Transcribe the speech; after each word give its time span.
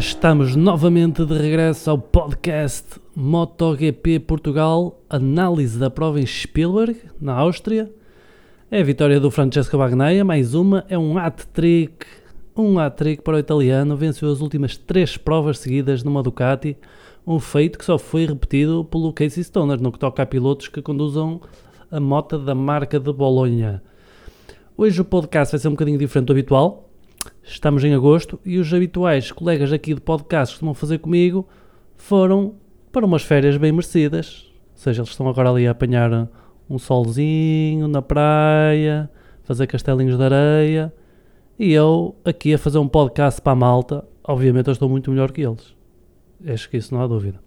estamos 0.00 0.56
novamente 0.56 1.26
de 1.26 1.34
regresso 1.34 1.90
ao 1.90 1.98
podcast 1.98 2.98
MotoGP 3.14 4.20
Portugal, 4.20 4.98
análise 5.10 5.78
da 5.78 5.90
prova 5.90 6.18
em 6.18 6.24
Spielberg, 6.24 6.96
na 7.20 7.34
Áustria. 7.34 7.92
É 8.70 8.80
a 8.80 8.82
vitória 8.82 9.20
do 9.20 9.30
Francesco 9.30 9.76
Bagnaia, 9.76 10.24
mais 10.24 10.54
uma, 10.54 10.86
é 10.88 10.96
um 10.96 11.18
hat-trick, 11.18 12.06
um 12.56 12.78
hat-trick 12.78 13.22
para 13.22 13.36
o 13.36 13.38
italiano, 13.38 13.94
venceu 13.94 14.32
as 14.32 14.40
últimas 14.40 14.74
três 14.74 15.18
provas 15.18 15.58
seguidas 15.58 16.02
numa 16.02 16.22
Ducati, 16.22 16.78
um 17.26 17.38
feito 17.38 17.78
que 17.78 17.84
só 17.84 17.98
foi 17.98 18.24
repetido 18.24 18.82
pelo 18.86 19.12
Casey 19.12 19.44
Stoner, 19.44 19.78
no 19.78 19.92
que 19.92 19.98
toca 19.98 20.22
a 20.22 20.26
pilotos 20.26 20.68
que 20.68 20.80
conduzam 20.80 21.42
a 21.90 22.00
moto 22.00 22.38
da 22.38 22.54
marca 22.54 22.98
de 22.98 23.12
Bolonha. 23.12 23.82
Hoje 24.78 24.98
o 24.98 25.04
podcast 25.04 25.52
vai 25.52 25.60
ser 25.60 25.68
um 25.68 25.72
bocadinho 25.72 25.98
diferente 25.98 26.28
do 26.28 26.32
habitual, 26.32 26.89
Estamos 27.42 27.84
em 27.84 27.94
agosto 27.94 28.38
e 28.44 28.58
os 28.58 28.72
habituais 28.72 29.32
colegas 29.32 29.72
aqui 29.72 29.94
de 29.94 30.00
podcast 30.00 30.54
que 30.54 30.56
costumam 30.56 30.74
fazer 30.74 30.98
comigo 30.98 31.46
foram 31.96 32.54
para 32.92 33.04
umas 33.04 33.22
férias 33.22 33.56
bem 33.56 33.72
merecidas. 33.72 34.50
Ou 34.72 34.78
seja, 34.78 35.00
eles 35.00 35.10
estão 35.10 35.28
agora 35.28 35.50
ali 35.50 35.66
a 35.66 35.72
apanhar 35.72 36.28
um 36.68 36.78
solzinho 36.78 37.88
na 37.88 38.00
praia, 38.00 39.10
fazer 39.42 39.66
castelinhos 39.66 40.16
de 40.16 40.22
areia 40.22 40.92
e 41.58 41.72
eu 41.72 42.16
aqui 42.24 42.54
a 42.54 42.58
fazer 42.58 42.78
um 42.78 42.88
podcast 42.88 43.40
para 43.42 43.52
a 43.52 43.56
malta. 43.56 44.04
Obviamente 44.24 44.68
eu 44.68 44.72
estou 44.72 44.88
muito 44.88 45.10
melhor 45.10 45.30
que 45.32 45.42
eles. 45.42 45.74
Acho 46.46 46.70
que 46.70 46.78
isso 46.78 46.94
não 46.94 47.02
há 47.02 47.06
dúvida. 47.06 47.38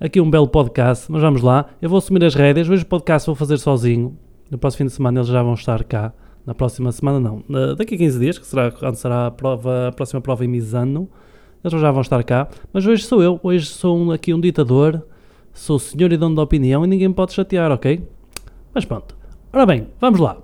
Aqui 0.00 0.20
um 0.20 0.30
belo 0.30 0.48
podcast, 0.48 1.12
mas 1.12 1.20
vamos 1.20 1.42
lá. 1.42 1.66
Eu 1.82 1.90
vou 1.90 1.98
assumir 1.98 2.24
as 2.24 2.34
rédeas. 2.34 2.68
Hoje 2.70 2.82
o 2.82 2.86
podcast 2.86 3.26
vou 3.26 3.34
fazer 3.34 3.58
sozinho. 3.58 4.16
No 4.50 4.56
próximo 4.56 4.78
fim 4.78 4.86
de 4.86 4.92
semana 4.92 5.18
eles 5.18 5.28
já 5.28 5.42
vão 5.42 5.52
estar 5.52 5.84
cá. 5.84 6.14
Na 6.50 6.54
próxima 6.54 6.90
semana 6.90 7.20
não. 7.20 7.44
daqui 7.76 7.94
a 7.94 7.98
15 7.98 8.18
dias, 8.18 8.36
que 8.36 8.44
será 8.44 8.72
quando 8.72 8.96
será 8.96 9.28
a, 9.28 9.30
prova, 9.30 9.86
a 9.86 9.92
próxima 9.92 10.20
prova 10.20 10.44
em 10.44 10.48
Misano, 10.48 11.08
eles 11.62 11.80
já 11.80 11.92
vão 11.92 12.00
estar 12.00 12.24
cá. 12.24 12.48
Mas 12.72 12.84
hoje 12.84 13.04
sou 13.04 13.22
eu, 13.22 13.38
hoje 13.40 13.66
sou 13.66 13.96
um, 13.96 14.10
aqui 14.10 14.34
um 14.34 14.40
ditador, 14.40 15.00
sou 15.54 15.78
senhor 15.78 16.12
e 16.12 16.16
dono 16.16 16.34
da 16.34 16.42
opinião 16.42 16.84
e 16.84 16.88
ninguém 16.88 17.06
me 17.06 17.14
pode 17.14 17.34
chatear, 17.34 17.70
ok? 17.70 18.04
Mas 18.74 18.84
pronto. 18.84 19.16
Ora 19.52 19.64
bem, 19.64 19.86
vamos 20.00 20.18
lá. 20.18 20.38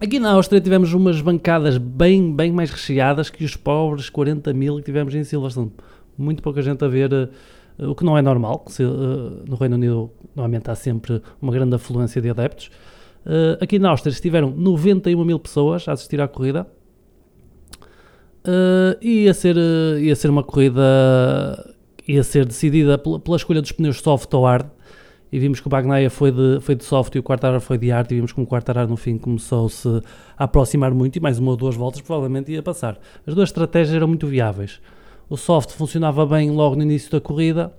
Aqui 0.00 0.18
na 0.18 0.32
Áustria 0.32 0.58
tivemos 0.58 0.94
umas 0.94 1.20
bancadas 1.20 1.76
bem, 1.76 2.34
bem 2.34 2.50
mais 2.50 2.70
recheadas 2.70 3.28
que 3.28 3.44
os 3.44 3.56
pobres 3.56 4.08
40 4.08 4.54
mil 4.54 4.76
que 4.76 4.84
tivemos 4.84 5.14
em 5.14 5.22
Silverstone. 5.22 5.70
Muito 6.16 6.42
pouca 6.42 6.62
gente 6.62 6.82
a 6.82 6.88
ver, 6.88 7.12
uh, 7.12 7.90
o 7.90 7.94
que 7.94 8.06
não 8.06 8.16
é 8.16 8.22
normal. 8.22 8.64
Se, 8.68 8.82
uh, 8.82 9.44
no 9.46 9.56
Reino 9.56 9.74
Unido 9.74 10.10
normalmente 10.34 10.70
há 10.70 10.74
sempre 10.74 11.20
uma 11.42 11.52
grande 11.52 11.74
afluência 11.74 12.22
de 12.22 12.30
adeptos. 12.30 12.70
Uh, 13.26 13.58
aqui 13.60 13.76
na 13.76 13.90
Áustria 13.90 14.12
estiveram 14.12 14.52
91 14.52 15.24
mil 15.24 15.38
pessoas 15.40 15.88
a 15.88 15.92
assistir 15.92 16.20
à 16.20 16.28
corrida. 16.28 16.64
Uh, 18.46 18.96
ia, 19.04 19.34
ser, 19.34 19.56
uh, 19.56 19.98
ia 19.98 20.14
ser 20.14 20.30
uma 20.30 20.44
corrida 20.44 21.74
ia 22.06 22.22
ser 22.22 22.46
decidida 22.46 22.96
pela, 22.96 23.18
pela, 23.18 23.36
escolha 23.36 23.60
dos 23.60 23.72
pneus 23.72 24.00
soft 24.00 24.32
ou 24.32 24.44
hard 24.44 24.66
e 25.32 25.40
vimos 25.40 25.58
que 25.58 25.66
o 25.66 25.70
Bagnaia 25.70 26.08
foi 26.08 26.30
de, 26.30 26.60
foi 26.60 26.76
de 26.76 26.84
soft 26.84 27.12
e 27.16 27.18
o 27.18 27.22
Quartararo 27.22 27.60
foi 27.60 27.76
de 27.76 27.90
hard 27.90 28.12
e 28.12 28.14
vimos 28.14 28.32
que 28.32 28.40
o 28.40 28.46
Quartararo 28.46 28.88
no 28.88 28.96
fim 28.96 29.18
começou-se 29.18 29.88
a 30.38 30.44
aproximar 30.44 30.94
muito 30.94 31.16
e 31.16 31.20
mais 31.20 31.40
uma 31.40 31.50
ou 31.50 31.56
duas 31.56 31.74
voltas 31.74 32.00
provavelmente 32.00 32.52
ia 32.52 32.62
passar. 32.62 32.96
As 33.26 33.34
duas 33.34 33.48
estratégias 33.48 33.96
eram 33.96 34.06
muito 34.06 34.28
viáveis. 34.28 34.80
O 35.28 35.36
soft 35.36 35.72
funcionava 35.72 36.24
bem 36.24 36.52
logo 36.52 36.76
no 36.76 36.82
início 36.82 37.10
da 37.10 37.20
corrida, 37.20 37.72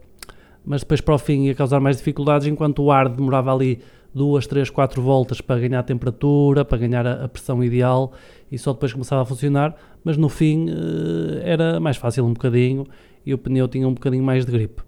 mas 0.65 0.81
depois 0.81 0.99
para 0.99 1.15
o 1.15 1.17
fim 1.17 1.45
ia 1.45 1.55
causar 1.55 1.79
mais 1.79 1.95
dificuldades, 1.95 2.45
enquanto 2.45 2.83
o 2.83 2.89
hard 2.91 3.15
demorava 3.15 3.53
ali 3.53 3.79
duas, 4.17 4.47
três, 4.47 4.69
quatro 4.69 5.01
voltas 5.01 5.39
para 5.39 5.59
ganhar 5.59 5.79
a 5.79 5.83
temperatura, 5.83 6.65
para 6.65 6.77
ganhar 6.77 7.05
a, 7.05 7.25
a 7.25 7.27
pressão 7.29 7.63
ideal 7.63 8.11
e 8.51 8.57
só 8.57 8.73
depois 8.73 8.91
começava 8.91 9.21
a 9.21 9.25
funcionar, 9.25 9.75
mas 10.03 10.17
no 10.17 10.27
fim 10.27 10.69
uh, 10.69 11.39
era 11.43 11.79
mais 11.79 11.97
fácil 11.97 12.25
um 12.25 12.33
bocadinho 12.33 12.85
e 13.25 13.33
o 13.33 13.37
pneu 13.37 13.67
tinha 13.67 13.87
um 13.87 13.93
bocadinho 13.93 14.23
mais 14.23 14.45
de 14.45 14.51
gripe. 14.51 14.81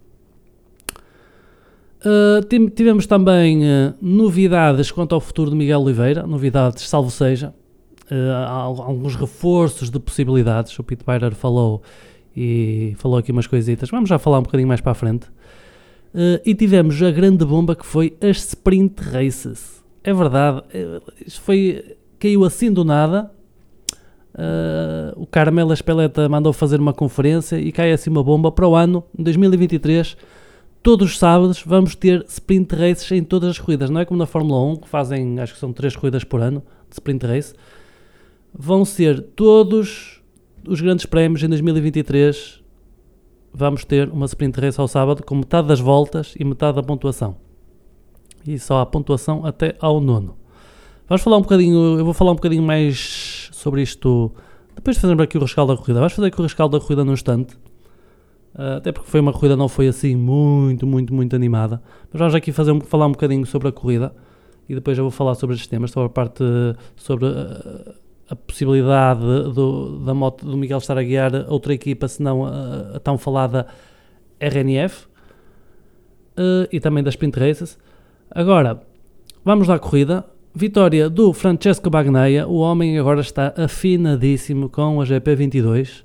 Uh, 1.99 2.69
tivemos 2.69 3.05
também 3.05 3.63
uh, 3.63 3.93
novidades 4.01 4.89
quanto 4.91 5.13
ao 5.13 5.21
futuro 5.21 5.51
de 5.51 5.55
Miguel 5.55 5.81
Oliveira, 5.81 6.25
novidades, 6.25 6.87
salvo 6.87 7.11
seja, 7.11 7.53
alguns 8.79 9.15
reforços 9.15 9.91
de 9.91 9.99
possibilidades. 9.99 10.77
O 10.79 10.83
Pete 10.83 11.05
Byler 11.05 11.35
falou 11.35 11.83
e 12.35 12.95
falou 12.97 13.19
aqui 13.19 13.31
umas 13.31 13.45
coisitas. 13.45 13.89
Vamos 13.89 14.09
já 14.09 14.17
falar 14.17 14.39
um 14.39 14.43
bocadinho 14.43 14.67
mais 14.67 14.81
para 14.81 14.93
a 14.93 14.95
frente. 14.95 15.27
Uh, 16.13 16.41
e 16.45 16.55
tivemos 16.55 17.01
a 17.03 17.11
grande 17.11 17.45
bomba 17.45 17.75
que 17.75 17.85
foi 17.85 18.17
as 18.21 18.37
Sprint 18.37 19.01
Races. 19.01 19.83
É 20.03 20.13
verdade, 20.13 20.63
isto 21.25 21.41
foi, 21.41 21.97
caiu 22.17 22.43
assim 22.43 22.71
do 22.71 22.83
nada. 22.83 23.31
Uh, 24.33 25.21
o 25.21 25.27
Carmelo 25.27 25.73
Espeleta 25.73 26.27
mandou 26.29 26.53
fazer 26.53 26.79
uma 26.79 26.93
conferência 26.93 27.59
e 27.59 27.71
cai 27.71 27.91
assim 27.91 28.09
uma 28.09 28.23
bomba 28.23 28.51
para 28.51 28.67
o 28.67 28.75
ano, 28.75 29.03
2023. 29.17 30.15
Todos 30.81 31.11
os 31.11 31.19
sábados 31.19 31.61
vamos 31.65 31.93
ter 31.93 32.25
sprint 32.27 32.73
races 32.73 33.11
em 33.11 33.23
todas 33.23 33.49
as 33.49 33.59
corridas. 33.59 33.89
Não 33.89 33.99
é 33.99 34.05
como 34.05 34.17
na 34.17 34.25
Fórmula 34.25 34.63
1, 34.73 34.75
que 34.77 34.89
fazem, 34.89 35.39
acho 35.39 35.53
que 35.53 35.59
são 35.59 35.73
três 35.73 35.95
corridas 35.95 36.23
por 36.23 36.41
ano 36.41 36.63
de 36.89 36.93
sprint 36.93 37.25
race. 37.25 37.53
Vão 38.53 38.85
ser 38.85 39.21
todos 39.21 40.21
os 40.65 40.79
grandes 40.81 41.05
prémios 41.05 41.43
em 41.43 41.49
2023 41.49 42.58
vamos 43.53 43.85
ter 43.85 44.09
uma 44.09 44.25
sprint 44.25 44.59
race 44.59 44.79
ao 44.79 44.87
sábado 44.87 45.23
com 45.23 45.35
metade 45.35 45.67
das 45.67 45.79
voltas 45.79 46.33
e 46.39 46.43
metade 46.43 46.75
da 46.75 46.83
pontuação. 46.83 47.37
E 48.45 48.57
só 48.57 48.79
a 48.79 48.85
pontuação 48.85 49.45
até 49.45 49.75
ao 49.79 49.99
nono. 49.99 50.37
Vamos 51.07 51.21
falar 51.21 51.37
um 51.37 51.41
bocadinho, 51.41 51.97
eu 51.97 52.05
vou 52.05 52.13
falar 52.13 52.31
um 52.31 52.35
bocadinho 52.35 52.63
mais 52.63 53.49
sobre 53.51 53.81
isto 53.81 54.31
depois 54.75 54.95
de 54.95 55.01
fazermos 55.01 55.23
aqui 55.23 55.37
o 55.37 55.41
rescaldo 55.41 55.73
da 55.73 55.77
corrida. 55.77 55.99
Vamos 55.99 56.13
fazer 56.13 56.27
aqui 56.27 56.39
o 56.39 56.43
rescaldo 56.43 56.77
da 56.77 56.83
corrida 56.83 57.03
no 57.03 57.13
instante. 57.13 57.55
Uh, 58.55 58.77
até 58.77 58.91
porque 58.91 59.09
foi 59.09 59.19
uma 59.19 59.33
corrida, 59.33 59.55
não 59.55 59.67
foi 59.67 59.87
assim 59.87 60.15
muito, 60.15 60.87
muito, 60.87 61.13
muito 61.13 61.35
animada. 61.35 61.81
Mas 62.11 62.19
vamos 62.19 62.35
aqui 62.35 62.51
fazer, 62.51 62.79
falar 62.83 63.07
um 63.07 63.11
bocadinho 63.11 63.45
sobre 63.45 63.67
a 63.67 63.71
corrida 63.71 64.15
e 64.69 64.75
depois 64.75 64.97
eu 64.97 65.03
vou 65.03 65.11
falar 65.11 65.35
sobre 65.35 65.55
estes 65.55 65.67
temas, 65.67 65.91
sobre 65.91 66.07
a 66.07 66.09
parte 66.09 66.43
sobre 66.95 67.25
uh, 67.25 67.93
a 68.29 68.35
possibilidade 68.35 69.21
do, 69.21 69.99
da 69.99 70.13
moto 70.13 70.45
do 70.45 70.55
Miguel 70.55 70.77
estar 70.77 70.97
a 70.97 71.03
guiar 71.03 71.33
outra 71.49 71.73
equipa, 71.73 72.07
senão 72.07 72.45
a, 72.45 72.97
a 72.97 72.99
tão 72.99 73.17
falada 73.17 73.65
RNF 74.39 75.05
uh, 75.05 75.07
eh, 76.37 76.69
e 76.71 76.79
também 76.79 77.03
das 77.03 77.15
Sprint 77.15 77.39
Races. 77.39 77.77
Agora, 78.29 78.81
vamos 79.43 79.69
à 79.69 79.79
corrida. 79.79 80.25
Vitória 80.53 81.09
do 81.09 81.31
Francesco 81.33 81.89
Bagnaia, 81.89 82.47
o 82.47 82.55
homem 82.55 82.97
agora 82.99 83.21
está 83.21 83.53
afinadíssimo 83.57 84.69
com 84.69 85.01
a 85.01 85.05
GP22. 85.05 86.03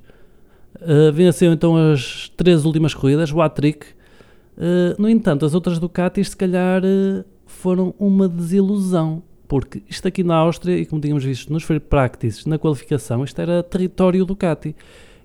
Uh, 0.75 1.11
venceu 1.13 1.53
então 1.53 1.75
as 1.91 2.29
três 2.35 2.65
últimas 2.65 2.93
corridas, 2.93 3.31
o 3.31 3.41
hat-trick. 3.41 3.85
Uh, 4.57 4.99
no 4.99 5.07
entanto, 5.07 5.45
as 5.45 5.53
outras 5.53 5.77
Ducatis 5.77 6.29
se 6.29 6.37
calhar 6.37 6.81
foram 7.45 7.93
uma 7.99 8.27
desilusão 8.27 9.21
porque 9.47 9.83
isto 9.89 10.07
aqui 10.07 10.23
na 10.23 10.35
Áustria, 10.35 10.77
e 10.77 10.85
como 10.85 11.01
tínhamos 11.01 11.23
visto 11.23 11.51
nos 11.51 11.63
free 11.63 11.79
practices, 11.79 12.45
na 12.45 12.57
qualificação, 12.57 13.23
isto 13.23 13.39
era 13.39 13.63
território 13.63 14.25
Ducati. 14.25 14.75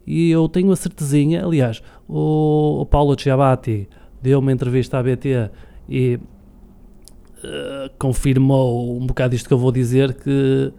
E 0.06 0.30
eu 0.30 0.48
tenho 0.48 0.72
a 0.72 0.76
certezinha, 0.76 1.44
aliás, 1.44 1.82
o, 2.08 2.80
o 2.80 2.86
Paulo 2.86 3.18
Ciabatti 3.18 3.88
deu 4.20 4.38
uma 4.38 4.52
entrevista 4.52 4.98
à 4.98 5.02
BT 5.02 5.50
e 5.88 6.16
uh, 6.16 7.90
confirmou 7.98 8.96
um 8.96 9.06
bocado 9.06 9.34
isto 9.34 9.46
que 9.46 9.54
eu 9.54 9.58
vou 9.58 9.72
dizer, 9.72 10.14
que 10.14 10.72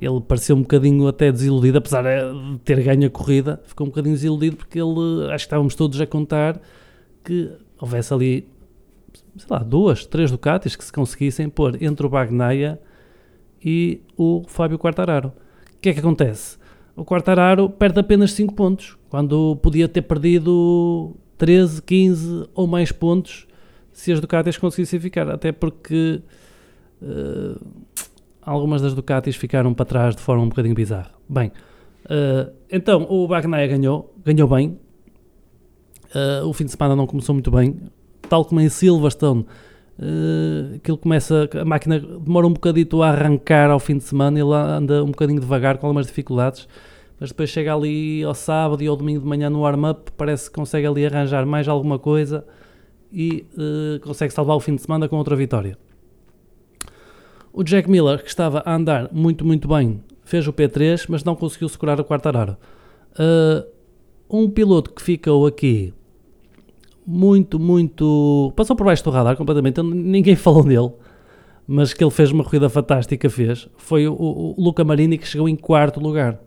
ele 0.00 0.20
pareceu 0.20 0.56
um 0.56 0.62
bocadinho 0.62 1.08
até 1.08 1.32
desiludido, 1.32 1.78
apesar 1.78 2.02
de 2.02 2.58
ter 2.58 2.82
ganho 2.82 3.06
a 3.06 3.10
corrida, 3.10 3.60
ficou 3.64 3.86
um 3.86 3.90
bocadinho 3.90 4.14
desiludido 4.14 4.56
porque 4.56 4.78
ele, 4.78 5.24
acho 5.26 5.44
que 5.44 5.48
estávamos 5.48 5.74
todos 5.74 6.00
a 6.00 6.06
contar 6.06 6.60
que 7.24 7.50
houvesse 7.80 8.12
ali 8.14 8.48
sei 9.38 9.48
lá, 9.50 9.58
duas, 9.58 10.04
três 10.04 10.30
Ducatis 10.30 10.76
que 10.76 10.84
se 10.84 10.92
conseguissem 10.92 11.48
pôr 11.48 11.82
entre 11.82 12.06
o 12.06 12.08
Bagnaia 12.08 12.80
e 13.64 14.00
o 14.16 14.42
Fábio 14.46 14.78
Quartararo. 14.78 15.28
O 15.74 15.80
que 15.80 15.90
é 15.90 15.94
que 15.94 16.00
acontece? 16.00 16.58
O 16.96 17.04
Quartararo 17.04 17.70
perde 17.70 18.00
apenas 18.00 18.32
5 18.32 18.54
pontos, 18.54 18.98
quando 19.08 19.56
podia 19.62 19.88
ter 19.88 20.02
perdido 20.02 21.16
13, 21.36 21.80
15 21.82 22.48
ou 22.54 22.66
mais 22.66 22.90
pontos 22.90 23.46
se 23.92 24.12
as 24.12 24.20
Ducatis 24.20 24.58
conseguissem 24.58 24.98
ficar, 24.98 25.28
até 25.30 25.52
porque 25.52 26.20
uh, 27.00 27.60
algumas 28.42 28.82
das 28.82 28.94
Ducatis 28.94 29.36
ficaram 29.36 29.72
para 29.74 29.84
trás 29.84 30.16
de 30.16 30.22
forma 30.22 30.42
um 30.42 30.48
bocadinho 30.48 30.74
bizarra. 30.74 31.12
Bem, 31.28 31.52
uh, 32.04 32.52
então 32.70 33.06
o 33.08 33.26
Bagnaia 33.28 33.66
ganhou, 33.66 34.12
ganhou 34.24 34.48
bem. 34.48 34.78
Uh, 36.14 36.46
o 36.46 36.52
fim 36.52 36.64
de 36.64 36.70
semana 36.70 36.96
não 36.96 37.06
começou 37.06 37.34
muito 37.34 37.50
bem, 37.50 37.76
tal 38.28 38.44
como 38.44 38.60
em 38.60 38.68
Silverstone, 38.68 39.46
uh, 39.98 40.76
aquilo 40.76 40.98
começa, 40.98 41.48
a 41.60 41.64
máquina 41.64 41.98
demora 41.98 42.46
um 42.46 42.52
bocadito 42.52 43.02
a 43.02 43.10
arrancar 43.10 43.70
ao 43.70 43.80
fim 43.80 43.98
de 43.98 44.04
semana, 44.04 44.38
ele 44.38 44.52
anda 44.52 45.02
um 45.02 45.08
bocadinho 45.08 45.40
devagar 45.40 45.78
com 45.78 45.86
algumas 45.86 46.06
dificuldades, 46.06 46.68
mas 47.18 47.30
depois 47.30 47.50
chega 47.50 47.74
ali 47.74 48.22
ao 48.22 48.34
sábado 48.34 48.82
e 48.82 48.86
ao 48.86 48.96
domingo 48.96 49.20
de 49.20 49.26
manhã 49.26 49.50
no 49.50 49.60
warm-up, 49.60 50.12
parece 50.16 50.48
que 50.48 50.54
consegue 50.54 50.86
ali 50.86 51.04
arranjar 51.04 51.44
mais 51.44 51.66
alguma 51.68 51.98
coisa 51.98 52.44
e 53.12 53.46
uh, 53.54 54.00
consegue 54.00 54.32
salvar 54.32 54.56
o 54.56 54.60
fim 54.60 54.74
de 54.74 54.82
semana 54.82 55.08
com 55.08 55.16
outra 55.16 55.34
vitória. 55.34 55.76
O 57.52 57.64
Jack 57.64 57.90
Miller, 57.90 58.22
que 58.22 58.28
estava 58.28 58.62
a 58.64 58.74
andar 58.74 59.08
muito, 59.12 59.44
muito 59.44 59.66
bem, 59.66 60.00
fez 60.24 60.46
o 60.46 60.52
P3, 60.52 61.06
mas 61.08 61.24
não 61.24 61.34
conseguiu 61.34 61.68
segurar 61.68 61.98
o 61.98 62.04
quarto 62.04 62.26
araro. 62.26 62.56
Uh, 63.14 63.66
um 64.30 64.48
piloto 64.48 64.92
que 64.92 65.02
ficou 65.02 65.46
aqui 65.46 65.92
muito, 67.10 67.58
muito. 67.58 68.52
passou 68.54 68.76
por 68.76 68.84
baixo 68.84 69.02
do 69.02 69.08
radar 69.08 69.34
completamente, 69.34 69.82
ninguém 69.82 70.36
falou 70.36 70.62
nele, 70.62 70.90
mas 71.66 71.94
que 71.94 72.04
ele 72.04 72.10
fez 72.10 72.30
uma 72.30 72.44
corrida 72.44 72.68
fantástica, 72.68 73.30
fez, 73.30 73.66
foi 73.78 74.06
o, 74.06 74.12
o, 74.12 74.54
Luca 74.58 74.84
Marini 74.84 75.16
que 75.16 75.26
chegou 75.26 75.48
em 75.48 75.56
quarto 75.56 75.98
lugar. 76.00 76.38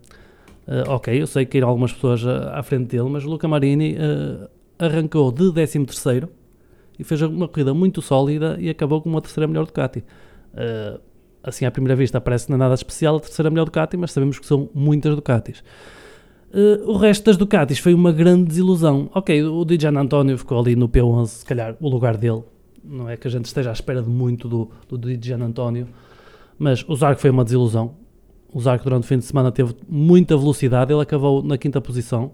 Uh, 0.68 0.88
ok, 0.88 1.20
eu 1.20 1.26
sei 1.26 1.44
que 1.44 1.56
irão 1.56 1.68
algumas 1.68 1.92
pessoas 1.92 2.24
à, 2.24 2.60
à 2.60 2.62
frente 2.62 2.96
dele, 2.96 3.08
mas 3.08 3.24
o 3.24 3.28
Luca 3.28 3.48
Marini 3.48 3.96
uh, 3.96 4.48
arrancou 4.78 5.32
de 5.32 5.52
13 5.52 5.84
terceiro 5.84 6.28
e 6.96 7.02
fez 7.02 7.20
uma 7.22 7.48
corrida 7.48 7.74
muito 7.74 8.00
sólida 8.00 8.56
e 8.60 8.70
acabou 8.70 9.02
com 9.02 9.10
uma 9.10 9.20
terceira 9.20 9.48
melhor 9.48 9.66
Ducati. 9.66 10.04
Uh, 10.54 11.00
assim, 11.42 11.64
à 11.64 11.72
primeira 11.72 11.96
vista, 11.96 12.20
parece 12.20 12.48
não 12.48 12.54
é 12.54 12.58
nada 12.60 12.74
especial 12.74 13.16
a 13.16 13.20
terceira 13.20 13.50
melhor 13.50 13.64
Ducati, 13.64 13.96
mas 13.96 14.12
sabemos 14.12 14.38
que 14.38 14.46
são 14.46 14.70
muitas 14.72 15.16
Ducatis. 15.16 15.64
Uh, 16.52 16.90
o 16.90 16.96
resto 16.98 17.24
das 17.24 17.38
Ducatis 17.38 17.78
foi 17.78 17.94
uma 17.94 18.12
grande 18.12 18.44
desilusão. 18.44 19.10
Ok, 19.14 19.42
o 19.42 19.64
Dijan 19.64 19.98
António 19.98 20.36
ficou 20.36 20.60
ali 20.60 20.76
no 20.76 20.86
P11, 20.86 21.26
se 21.26 21.44
calhar 21.46 21.74
o 21.80 21.88
lugar 21.88 22.18
dele. 22.18 22.42
Não 22.84 23.08
é 23.08 23.16
que 23.16 23.26
a 23.26 23.30
gente 23.30 23.46
esteja 23.46 23.70
à 23.70 23.72
espera 23.72 24.02
de 24.02 24.10
muito 24.10 24.48
do, 24.48 24.70
do 24.86 24.98
Dijan 24.98 25.42
António, 25.42 25.88
mas 26.58 26.84
o 26.86 26.94
Zarco 26.94 27.20
foi 27.20 27.30
uma 27.30 27.42
desilusão. 27.42 27.94
O 28.52 28.60
Zarco 28.60 28.84
durante 28.84 29.04
o 29.04 29.06
fim 29.06 29.16
de 29.16 29.24
semana 29.24 29.50
teve 29.50 29.74
muita 29.88 30.36
velocidade, 30.36 30.92
ele 30.92 31.00
acabou 31.00 31.42
na 31.42 31.56
quinta 31.56 31.80
posição. 31.80 32.32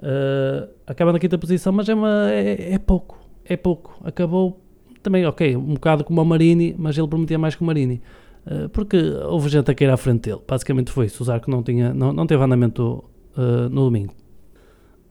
Uh, 0.00 0.68
acaba 0.84 1.12
na 1.12 1.20
quinta 1.20 1.38
posição, 1.38 1.72
mas 1.72 1.88
é, 1.88 1.94
uma, 1.94 2.28
é, 2.32 2.72
é, 2.72 2.78
pouco, 2.78 3.20
é 3.44 3.56
pouco. 3.56 4.00
Acabou 4.02 4.60
também, 5.00 5.24
ok, 5.26 5.56
um 5.56 5.74
bocado 5.74 6.02
como 6.02 6.20
o 6.20 6.24
Marini, 6.24 6.74
mas 6.76 6.98
ele 6.98 7.06
prometia 7.06 7.38
mais 7.38 7.54
que 7.54 7.62
o 7.62 7.64
Marini. 7.64 8.02
Eh, 8.46 8.68
porque 8.68 8.96
houve 9.26 9.48
gente 9.48 9.70
a 9.70 9.74
cair 9.74 9.90
à 9.90 9.96
frente 9.96 10.28
dele. 10.28 10.40
Basicamente 10.46 10.90
foi 10.90 11.06
isso. 11.06 11.22
O 11.22 11.26
Zarco 11.26 11.50
não, 11.50 11.62
tinha, 11.62 11.92
não, 11.92 12.12
não 12.12 12.26
teve 12.26 12.42
andamento 12.42 13.04
uh, 13.36 13.68
no 13.70 13.84
domingo. 13.84 14.14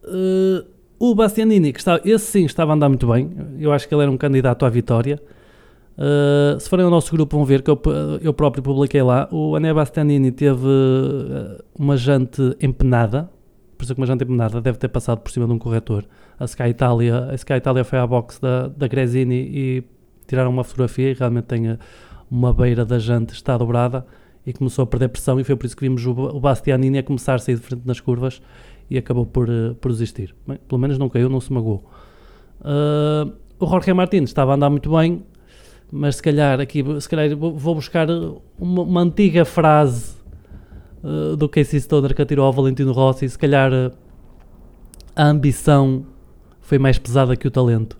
Uh, 0.03 0.65
o 0.99 1.15
Bastianini, 1.15 1.71
que 1.71 1.79
estava, 1.79 2.01
esse 2.03 2.25
sim 2.25 2.45
estava 2.45 2.71
a 2.73 2.75
andar 2.75 2.89
muito 2.89 3.07
bem. 3.07 3.31
Eu 3.59 3.71
acho 3.71 3.87
que 3.87 3.93
ele 3.93 4.03
era 4.03 4.11
um 4.11 4.17
candidato 4.17 4.65
à 4.65 4.69
vitória. 4.69 5.21
Uh, 5.97 6.59
se 6.59 6.69
forem 6.69 6.85
ao 6.85 6.91
nosso 6.91 7.11
grupo 7.11 7.35
vão 7.35 7.45
ver 7.45 7.61
que 7.61 7.69
eu, 7.69 7.79
eu 8.21 8.33
próprio 8.33 8.63
publiquei 8.63 9.01
lá. 9.01 9.27
O 9.31 9.55
Ané 9.55 9.73
Bastianini 9.73 10.31
teve 10.31 10.67
uma 11.77 11.95
jante 11.95 12.55
empenada. 12.61 13.29
Por 13.77 13.83
isso 13.83 13.95
que 13.95 14.01
uma 14.01 14.07
jante 14.07 14.23
empenada 14.23 14.59
deve 14.59 14.77
ter 14.77 14.89
passado 14.89 15.19
por 15.19 15.31
cima 15.31 15.45
de 15.45 15.53
um 15.53 15.59
corretor. 15.59 16.03
A 16.37 16.45
Sky 16.45 16.69
Italia, 16.69 17.27
a 17.29 17.35
Sky 17.35 17.53
Italia 17.53 17.83
foi 17.83 17.99
à 17.99 18.07
box 18.07 18.39
da, 18.39 18.67
da 18.67 18.87
Gresini 18.87 19.35
e 19.35 19.83
tiraram 20.27 20.49
uma 20.49 20.63
fotografia 20.63 21.11
e 21.11 21.13
realmente 21.13 21.45
tem 21.45 21.77
uma 22.29 22.53
beira 22.53 22.85
da 22.85 22.99
jante 22.99 23.33
está 23.33 23.57
dobrada 23.57 24.05
e 24.45 24.53
começou 24.53 24.83
a 24.83 24.87
perder 24.87 25.09
pressão 25.09 25.39
e 25.39 25.43
foi 25.43 25.55
por 25.55 25.65
isso 25.65 25.75
que 25.75 25.81
vimos 25.81 26.05
o, 26.05 26.39
Bastianini 26.39 26.97
a 26.97 27.03
começar 27.03 27.35
a 27.35 27.39
sair 27.39 27.55
de 27.55 27.61
frente 27.61 27.81
nas 27.85 27.99
curvas 27.99 28.41
e 28.89 28.97
acabou 28.97 29.25
por, 29.25 29.49
uh, 29.49 29.75
por 29.75 29.91
desistir. 29.91 30.35
Bem, 30.47 30.57
pelo 30.67 30.79
menos 30.79 30.97
não 30.97 31.09
caiu, 31.09 31.29
não 31.29 31.39
se 31.39 31.51
magoou. 31.51 31.83
Uh, 32.61 33.31
o 33.59 33.67
Jorge 33.67 33.93
Martins 33.93 34.29
estava 34.29 34.51
a 34.51 34.55
andar 34.55 34.69
muito 34.69 34.89
bem, 34.89 35.23
mas 35.91 36.17
se 36.17 36.23
calhar 36.23 36.59
aqui 36.59 36.83
se 36.99 37.09
calhar 37.09 37.35
vou 37.35 37.75
buscar 37.75 38.07
uma, 38.59 38.81
uma 38.81 39.01
antiga 39.01 39.45
frase 39.45 40.15
uh, 41.03 41.35
do 41.35 41.47
Casey 41.49 41.79
Stoner 41.79 42.15
que 42.15 42.21
atirou 42.21 42.45
ao 42.45 42.53
Valentino 42.53 42.91
Rossi, 42.91 43.27
se 43.27 43.37
calhar 43.37 43.71
uh, 43.71 43.91
a 45.15 45.25
ambição 45.25 46.05
foi 46.61 46.77
mais 46.77 46.97
pesada 46.97 47.35
que 47.35 47.47
o 47.47 47.51
talento. 47.51 47.97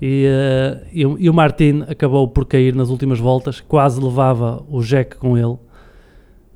E, 0.00 0.26
uh, 0.26 0.86
e, 0.92 1.00
e, 1.02 1.30
o 1.30 1.34
Martin 1.34 1.84
acabou 1.88 2.26
por 2.28 2.46
cair 2.46 2.74
nas 2.74 2.90
últimas 2.90 3.18
voltas, 3.18 3.60
quase 3.60 4.00
levava 4.00 4.64
o 4.68 4.82
Jack 4.82 5.16
com 5.16 5.38
ele. 5.38 5.56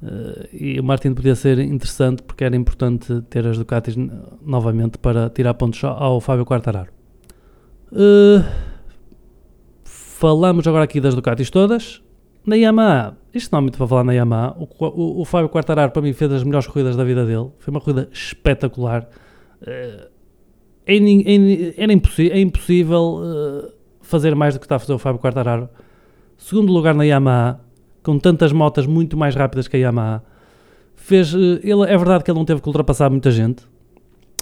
Uh, 0.01 0.49
e 0.53 0.79
o 0.79 0.85
Martin 0.85 1.13
podia 1.13 1.35
ser 1.35 1.59
interessante 1.59 2.23
porque 2.23 2.45
era 2.45 2.55
importante 2.55 3.21
ter 3.29 3.47
as 3.47 3.59
Ducatis 3.59 3.97
novamente 4.45 4.99
para 4.99 5.29
tirar 5.29 5.55
pontos 5.55 5.83
ao 5.83 6.21
Fábio 6.21 6.45
Quartararo. 6.45 6.91
Uh, 7.93 8.45
falamos 9.85 10.67
agora 10.67 10.85
aqui 10.85 11.01
das 11.01 11.15
Ducatis 11.15 11.51
todas. 11.51 12.03
Na 12.47 12.57
Yamaha, 12.57 13.17
isto 13.35 13.53
não 13.53 13.59
é 13.59 13.63
muito 13.63 13.77
para 13.77 13.87
falar 13.87 14.05
na 14.05 14.13
Yamaha. 14.13 14.57
O, 14.59 14.69
o, 14.81 15.21
o 15.23 15.25
Fábio 15.25 15.49
Quartararo 15.49 15.93
para 15.93 16.03
mim 16.03 16.13
fez 16.13 16.33
as 16.33 16.43
melhores 16.43 16.67
corridas 16.67 16.97
da 16.97 17.05
vida 17.05 17.25
dele. 17.25 17.51
Foi 17.59 17.71
uma 17.71 17.81
corrida 17.81 18.09
espetacular. 18.13 19.09
Uh, 19.63 20.18
é, 20.89 20.97
é, 20.97 21.75
era 21.77 21.93
impossível, 21.93 22.33
é 22.35 22.41
impossível 22.41 23.21
uh, 23.21 23.73
fazer 24.01 24.35
mais 24.35 24.55
do 24.55 24.61
que 24.61 24.65
está 24.65 24.77
a 24.77 24.79
fazer 24.79 24.95
o 24.95 24.99
Fábio 24.99 25.21
Quartararo. 25.21 25.69
Segundo 26.39 26.73
lugar 26.73 26.95
na 26.95 27.05
Yamaha, 27.05 27.61
com 28.03 28.19
tantas 28.19 28.53
motas 28.53 28.87
muito 28.87 29.15
mais 29.15 29.35
rápidas 29.35 29.69
que 29.69 29.77
a 29.77 29.81
Yamaha. 29.81 30.23
Fez, 30.97 31.35
uh, 31.35 31.61
ele, 31.63 31.83
é 31.83 31.97
verdade 31.97 32.25
que 32.25 32.31
ele 32.31 32.39
não 32.39 32.47
teve 32.47 32.63
que 32.63 32.67
ultrapassar 32.67 33.11
muita 33.11 33.31
gente. 33.31 33.65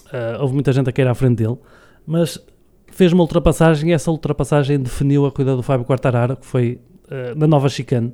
Uh, 0.06 0.40
houve 0.40 0.54
muita 0.54 0.72
gente 0.72 0.88
a 0.88 0.92
cair 0.92 1.08
à 1.08 1.14
frente 1.14 1.38
dele. 1.38 1.58
Mas 2.06 2.38
fez 2.92 3.12
uma 3.12 3.24
ultrapassagem 3.24 3.90
e 3.90 3.92
essa 3.92 4.08
ultrapassagem 4.12 4.78
definiu 4.78 5.26
a 5.26 5.32
corrida 5.32 5.56
do 5.56 5.62
Fábio 5.64 5.84
Quartararo, 5.84 6.36
que 6.36 6.46
foi 6.46 6.80
na 7.36 7.46
nova 7.46 7.68
chicane. 7.68 8.12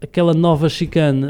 Aquela 0.00 0.32
nova 0.32 0.68
chicane, 0.68 1.26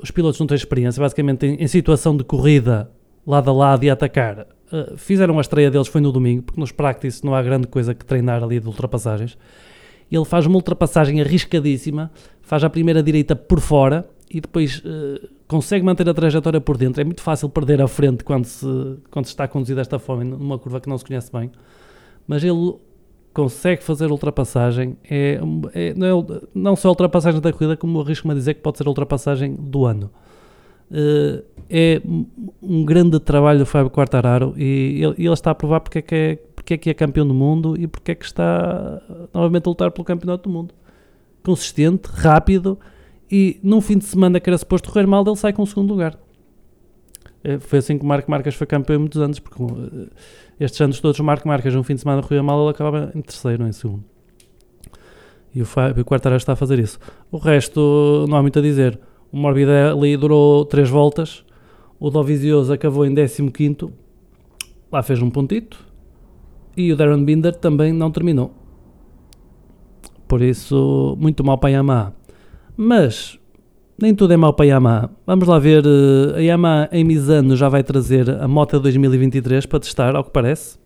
os 0.00 0.10
pilotos 0.10 0.38
não 0.38 0.46
têm 0.46 0.54
experiência. 0.54 1.00
Basicamente, 1.00 1.46
em, 1.46 1.54
em 1.62 1.66
situação 1.66 2.16
de 2.16 2.22
corrida 2.22 2.90
lado 3.26 3.50
a 3.50 3.52
lado 3.52 3.84
e 3.84 3.90
atacar, 3.90 4.46
Uh, 4.74 4.96
fizeram 4.96 5.38
a 5.38 5.40
estreia 5.40 5.70
deles 5.70 5.86
foi 5.86 6.00
no 6.00 6.10
domingo, 6.10 6.42
porque 6.42 6.60
nos 6.60 6.72
practice 6.72 7.24
não 7.24 7.32
há 7.32 7.40
grande 7.40 7.68
coisa 7.68 7.94
que 7.94 8.04
treinar 8.04 8.42
ali 8.42 8.58
de 8.58 8.66
ultrapassagens. 8.66 9.38
Ele 10.10 10.24
faz 10.24 10.46
uma 10.46 10.56
ultrapassagem 10.56 11.20
arriscadíssima, 11.20 12.10
faz 12.42 12.64
a 12.64 12.70
primeira 12.70 13.02
direita 13.02 13.36
por 13.36 13.60
fora 13.60 14.08
e 14.28 14.40
depois 14.40 14.78
uh, 14.80 15.28
consegue 15.46 15.84
manter 15.84 16.08
a 16.08 16.14
trajetória 16.14 16.60
por 16.60 16.76
dentro. 16.76 17.00
É 17.00 17.04
muito 17.04 17.22
fácil 17.22 17.48
perder 17.48 17.80
a 17.80 17.86
frente 17.86 18.24
quando 18.24 18.46
se, 18.46 18.66
quando 19.10 19.26
se 19.26 19.30
está 19.30 19.46
conduzido 19.46 19.76
desta 19.76 19.98
forma, 19.98 20.24
numa 20.24 20.58
curva 20.58 20.80
que 20.80 20.88
não 20.88 20.98
se 20.98 21.04
conhece 21.04 21.30
bem. 21.30 21.52
Mas 22.26 22.42
ele 22.42 22.74
consegue 23.32 23.82
fazer 23.82 24.10
ultrapassagem. 24.10 24.96
É, 25.08 25.40
é, 25.72 25.94
não, 25.94 26.20
é, 26.20 26.40
não 26.54 26.74
só 26.74 26.88
a 26.88 26.90
ultrapassagem 26.90 27.40
da 27.40 27.52
corrida, 27.52 27.76
como 27.76 28.00
arrisco-me 28.00 28.32
a 28.32 28.36
dizer 28.36 28.54
que 28.54 28.60
pode 28.60 28.78
ser 28.78 28.86
a 28.86 28.90
ultrapassagem 28.90 29.54
do 29.54 29.84
ano. 29.84 30.10
Uh, 30.90 31.42
é 31.68 32.00
um 32.62 32.84
grande 32.84 33.18
trabalho 33.18 33.58
do 33.58 33.66
Fábio 33.66 33.90
Quartararo 33.90 34.54
e 34.56 35.02
ele, 35.02 35.14
ele, 35.18 35.32
está 35.32 35.50
a 35.50 35.54
provar 35.54 35.80
porque 35.80 35.98
é, 35.98 36.02
que 36.02 36.14
é, 36.14 36.36
porque 36.54 36.74
é 36.74 36.76
que 36.76 36.90
é 36.90 36.94
campeão 36.94 37.26
do 37.26 37.34
mundo 37.34 37.74
e 37.76 37.86
porque 37.86 38.12
é 38.12 38.14
que 38.14 38.24
está 38.24 39.00
novamente 39.32 39.66
a 39.66 39.70
lutar 39.70 39.90
pelo 39.90 40.04
campeonato 40.04 40.48
do 40.48 40.52
mundo. 40.52 40.74
Consistente, 41.42 42.08
rápido 42.12 42.78
e 43.30 43.58
num 43.62 43.80
fim 43.80 43.98
de 43.98 44.04
semana 44.04 44.38
que 44.38 44.48
era 44.48 44.58
suposto 44.58 44.92
correr 44.92 45.06
mal, 45.06 45.24
ele 45.26 45.36
sai 45.36 45.52
com 45.52 45.62
o 45.62 45.66
segundo 45.66 45.90
lugar. 45.90 46.18
É, 47.42 47.58
foi 47.58 47.78
assim 47.78 47.98
que 47.98 48.04
o 48.04 48.06
Marco 48.06 48.30
Marques 48.30 48.54
foi 48.54 48.66
campeão 48.66 49.00
muitos 49.00 49.20
anos, 49.20 49.38
porque 49.38 49.62
uh, 49.62 50.08
estes 50.58 50.80
anos 50.80 51.00
todos 51.00 51.18
o 51.18 51.24
Marco 51.24 51.46
Marques 51.46 51.74
num 51.74 51.82
fim 51.82 51.94
de 51.94 52.00
semana 52.00 52.22
corria 52.22 52.42
mal, 52.42 52.60
ele 52.62 52.70
acabava 52.70 53.10
em 53.14 53.20
terceiro, 53.20 53.66
em 53.66 53.72
segundo. 53.72 54.04
E 55.54 55.62
o 55.62 55.66
Fábio 55.66 56.04
Quartararo 56.04 56.38
está 56.38 56.54
a 56.54 56.56
fazer 56.56 56.78
isso. 56.78 56.98
O 57.30 57.36
resto 57.36 58.26
não 58.28 58.36
há 58.36 58.42
muito 58.42 58.58
a 58.58 58.62
dizer. 58.62 58.98
O 59.34 59.36
Morbidelli 59.36 60.16
durou 60.16 60.64
3 60.64 60.88
voltas, 60.88 61.44
o 61.98 62.08
Dovizioso 62.08 62.72
acabou 62.72 63.04
em 63.04 63.12
15, 63.12 63.90
lá 64.92 65.02
fez 65.02 65.20
um 65.20 65.28
pontito, 65.28 65.76
e 66.76 66.92
o 66.92 66.96
Darren 66.96 67.24
Binder 67.24 67.52
também 67.52 67.92
não 67.92 68.12
terminou. 68.12 68.54
Por 70.28 70.40
isso, 70.40 71.16
muito 71.18 71.42
mal 71.42 71.58
para 71.58 71.70
a 71.70 71.72
Yamaha. 71.72 72.14
Mas, 72.76 73.36
nem 74.00 74.14
tudo 74.14 74.32
é 74.32 74.36
mal 74.36 74.54
para 74.54 74.66
a 74.66 74.68
Yamaha. 74.68 75.10
Vamos 75.26 75.48
lá 75.48 75.58
ver, 75.58 75.82
eh, 75.84 76.38
a 76.38 76.40
Yamaha 76.40 76.88
em 76.92 77.02
Misano 77.02 77.56
já 77.56 77.68
vai 77.68 77.82
trazer 77.82 78.30
a 78.30 78.46
moto 78.46 78.78
2023 78.78 79.66
para 79.66 79.80
testar, 79.80 80.14
ao 80.14 80.22
que 80.22 80.30
parece. 80.30 80.78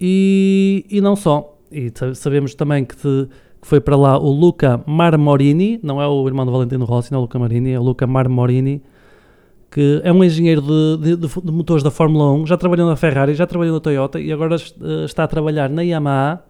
E, 0.00 0.86
e 0.88 1.00
não 1.00 1.16
só. 1.16 1.58
E 1.72 1.92
sabemos 2.14 2.54
também 2.54 2.84
que 2.84 3.28
que 3.60 3.66
foi 3.66 3.80
para 3.80 3.96
lá 3.96 4.18
o 4.18 4.30
Luca 4.30 4.82
Marmorini, 4.86 5.78
não 5.82 6.00
é 6.00 6.08
o 6.08 6.26
irmão 6.26 6.46
do 6.46 6.52
Valentino 6.52 6.84
Rossi, 6.84 7.12
não 7.12 7.18
é 7.18 7.20
o 7.20 7.22
Luca 7.22 7.38
Marini, 7.38 7.72
é 7.72 7.78
o 7.78 7.82
Luca 7.82 8.06
Marmorini, 8.06 8.82
que 9.70 10.00
é 10.02 10.12
um 10.12 10.24
engenheiro 10.24 10.62
de, 10.62 11.16
de, 11.16 11.16
de, 11.16 11.52
motores 11.52 11.82
da 11.82 11.90
Fórmula 11.90 12.32
1, 12.32 12.46
já 12.46 12.56
trabalhou 12.56 12.88
na 12.88 12.96
Ferrari, 12.96 13.34
já 13.34 13.46
trabalhou 13.46 13.74
na 13.74 13.80
Toyota 13.80 14.18
e 14.18 14.32
agora 14.32 14.56
uh, 14.56 15.04
está 15.04 15.24
a 15.24 15.28
trabalhar 15.28 15.68
na 15.68 15.82
Yamaha 15.82 16.42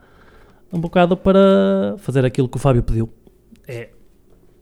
um 0.73 0.81
bocado 0.81 1.17
para 1.17 1.97
fazer 1.99 2.25
aquilo 2.25 2.49
que 2.49 2.57
o 2.57 2.61
Fábio 2.61 2.83
pediu. 2.83 3.11
É, 3.67 3.91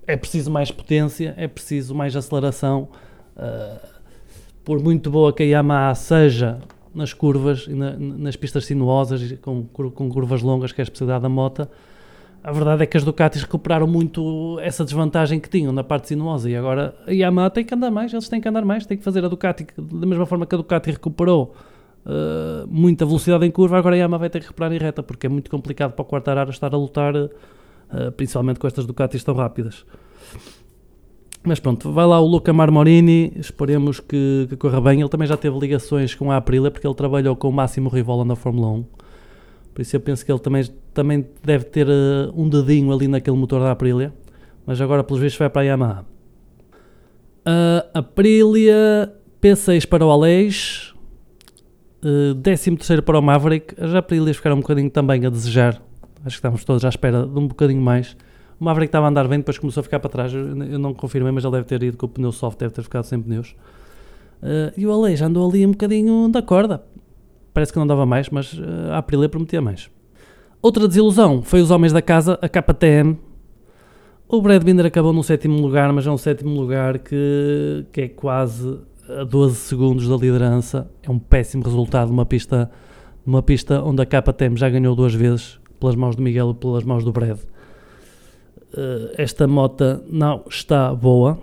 é 0.07 0.17
preciso 0.17 0.51
mais 0.51 0.71
potência, 0.71 1.35
é 1.37 1.47
preciso 1.47 1.95
mais 1.95 2.17
aceleração. 2.17 2.89
Uh, 3.37 3.87
por 4.65 4.83
muito 4.83 5.11
boa 5.11 5.33
que 5.33 5.43
a 5.43 5.47
Yamaha 5.47 5.95
seja 5.95 6.59
nas 6.95 7.13
curvas 7.13 7.67
e 7.69 7.75
na, 7.75 7.93
nas 7.97 8.37
pistas 8.37 8.65
sinuosas, 8.67 9.33
com, 9.41 9.65
com 9.65 10.09
curvas 10.09 10.43
longas, 10.43 10.73
que 10.73 10.81
é 10.81 10.83
a 10.83 10.85
especialidade 10.85 11.23
da 11.23 11.29
moto, 11.29 11.69
a 12.49 12.53
verdade 12.53 12.83
é 12.83 12.87
que 12.87 12.97
as 12.97 13.05
Ducatis 13.05 13.43
recuperaram 13.43 13.87
muito 13.87 14.59
essa 14.63 14.83
desvantagem 14.83 15.39
que 15.39 15.51
tinham 15.51 15.71
na 15.71 15.85
parte 15.85 16.09
sinuosa 16.09 16.49
e 16.49 16.57
agora 16.57 16.95
a 17.07 17.13
Yamaha 17.13 17.51
tem 17.51 17.63
que 17.63 17.75
andar 17.75 17.91
mais, 17.91 18.11
eles 18.11 18.27
têm 18.27 18.41
que 18.41 18.49
andar 18.49 18.65
mais, 18.65 18.87
têm 18.87 18.97
que 18.97 19.05
fazer 19.05 19.23
a 19.23 19.29
Ducati 19.29 19.67
da 19.77 20.07
mesma 20.07 20.25
forma 20.25 20.47
que 20.47 20.55
a 20.55 20.59
Ducati 20.59 20.91
recuperou 20.91 21.55
uh, 22.07 22.67
muita 22.67 23.05
velocidade 23.05 23.45
em 23.45 23.51
curva, 23.51 23.77
agora 23.77 23.97
a 23.97 23.99
Yamaha 23.99 24.21
vai 24.21 24.31
ter 24.31 24.41
que 24.41 24.47
recuperar 24.47 24.73
em 24.73 24.79
reta 24.79 25.03
porque 25.03 25.27
é 25.27 25.29
muito 25.29 25.51
complicado 25.51 25.93
para 25.93 26.03
o 26.03 26.07
Quartararo 26.07 26.49
estar 26.49 26.73
a 26.73 26.79
lutar 26.79 27.15
uh, 27.15 27.31
principalmente 28.17 28.59
com 28.59 28.67
estas 28.67 28.87
Ducatis 28.87 29.23
tão 29.23 29.35
rápidas. 29.35 29.85
Mas 31.45 31.61
pronto, 31.61 31.93
vai 31.93 32.07
lá 32.07 32.19
o 32.19 32.27
Luca 32.27 32.51
Marmorini, 32.55 33.31
esperemos 33.37 34.01
que, 34.01 34.47
que, 34.49 34.57
corra 34.57 34.81
bem. 34.81 35.01
Ele 35.01 35.09
também 35.09 35.29
já 35.29 35.37
teve 35.37 35.59
ligações 35.59 36.15
com 36.15 36.33
a 36.33 36.37
Aprilia, 36.37 36.71
porque 36.71 36.87
ele 36.87 36.95
trabalhou 36.95 37.37
com 37.37 37.49
o 37.49 37.53
Máximo 37.53 37.89
Rivola 37.91 38.25
na 38.25 38.35
Fórmula 38.35 38.69
1. 38.69 38.85
Por 39.79 39.83
isso 39.83 39.95
eu 39.95 40.01
penso 40.01 40.27
que 40.27 40.33
ele 40.33 40.41
também, 40.41 40.65
também 40.93 41.25
deve 41.41 41.63
ter 41.67 41.87
uh, 41.87 42.33
um 42.35 42.49
dedinho 42.49 42.93
ali 42.93 43.07
naquele 43.07 43.37
motor 43.37 43.61
da 43.61 43.71
Aprilia. 43.71 44.13
Mas 44.67 44.81
agora, 44.81 45.05
pelos 45.05 45.23
vistos, 45.23 45.39
vai 45.39 45.49
para 45.49 45.63
a 45.63 45.65
Yamaha. 45.67 46.05
Uh, 47.47 47.89
Aprilia, 47.95 49.15
P6 49.41 49.87
para 49.87 50.05
o 50.05 50.11
Aleix, 50.11 50.93
uh, 52.03 52.35
13 52.43 53.03
para 53.03 53.21
o 53.21 53.23
Maverick. 53.23 53.81
As 53.81 53.95
Aprilias 53.95 54.35
ficaram 54.35 54.57
um 54.57 54.61
bocadinho 54.63 54.91
também 54.91 55.25
a 55.25 55.31
desejar. 55.31 55.81
Acho 56.25 56.25
que 56.25 56.31
estamos 56.31 56.65
todos 56.65 56.85
à 56.85 56.89
espera 56.89 57.25
de 57.25 57.39
um 57.39 57.47
bocadinho 57.47 57.81
mais. 57.81 58.17
O 58.59 58.65
Maverick 58.65 58.89
estava 58.89 59.07
a 59.07 59.11
andar 59.11 59.29
bem, 59.29 59.39
depois 59.39 59.59
começou 59.59 59.83
a 59.83 59.85
ficar 59.85 60.01
para 60.01 60.11
trás. 60.11 60.35
Eu 60.35 60.81
não 60.81 60.93
confirmei, 60.93 61.31
mas 61.31 61.45
ele 61.45 61.53
deve 61.53 61.67
ter 61.67 61.81
ido 61.85 61.97
com 61.97 62.07
o 62.07 62.09
pneu 62.09 62.33
soft, 62.33 62.59
deve 62.59 62.75
ter 62.75 62.83
ficado 62.83 63.05
sem 63.05 63.23
pneus. 63.23 63.55
Uh, 64.43 64.75
e 64.77 64.85
o 64.85 64.91
Aleix 64.91 65.23
andou 65.23 65.49
ali 65.49 65.65
um 65.65 65.71
bocadinho 65.71 66.29
da 66.29 66.43
corda. 66.43 66.83
Parece 67.59 67.73
que 67.73 67.79
não 67.81 67.89
dava 67.89 68.07
mais, 68.07 68.31
mas 68.31 68.53
uh, 68.53 68.93
a 68.93 68.99
Aprilia 68.99 69.29
prometia 69.29 69.61
mais. 69.61 69.91
Outra 70.63 70.87
desilusão 70.87 71.43
foi 71.43 71.61
os 71.61 71.73
homens 71.73 71.93
da 71.93 72.01
casa, 72.01 72.39
a 72.41 72.49
KTM, 72.49 73.19
o 74.29 74.41
Brad 74.41 74.63
Binder 74.63 74.87
acabou 74.87 75.13
no 75.13 75.25
sétimo 75.25 75.61
lugar, 75.61 75.93
mas 75.93 76.07
é 76.07 76.11
um 76.13 76.17
sétimo 76.17 76.51
lugar 76.51 77.01
que, 77.01 77.85
que 77.91 78.03
é 78.03 78.09
quase 78.09 78.79
a 79.09 79.25
12 79.25 79.57
segundos 79.57 80.07
da 80.07 80.15
liderança. 80.15 80.89
É 81.03 81.11
um 81.11 81.19
péssimo 81.19 81.65
resultado 81.65 82.11
numa 82.11 82.25
pista, 82.25 82.71
numa 83.27 83.43
pista 83.43 83.83
onde 83.83 84.03
a 84.03 84.07
KTM 84.07 84.57
já 84.57 84.71
ganhou 84.71 84.95
duas 84.95 85.13
vezes 85.13 85.59
pelas 85.81 85.97
mãos 85.97 86.15
do 86.15 86.23
Miguel 86.23 86.53
e 86.53 86.55
pelas 86.55 86.85
mãos 86.85 87.03
do 87.03 87.11
Brad. 87.11 87.41
Uh, 87.41 89.11
esta 89.19 89.49
moto 89.49 90.01
não 90.09 90.45
está 90.49 90.95
boa. 90.95 91.41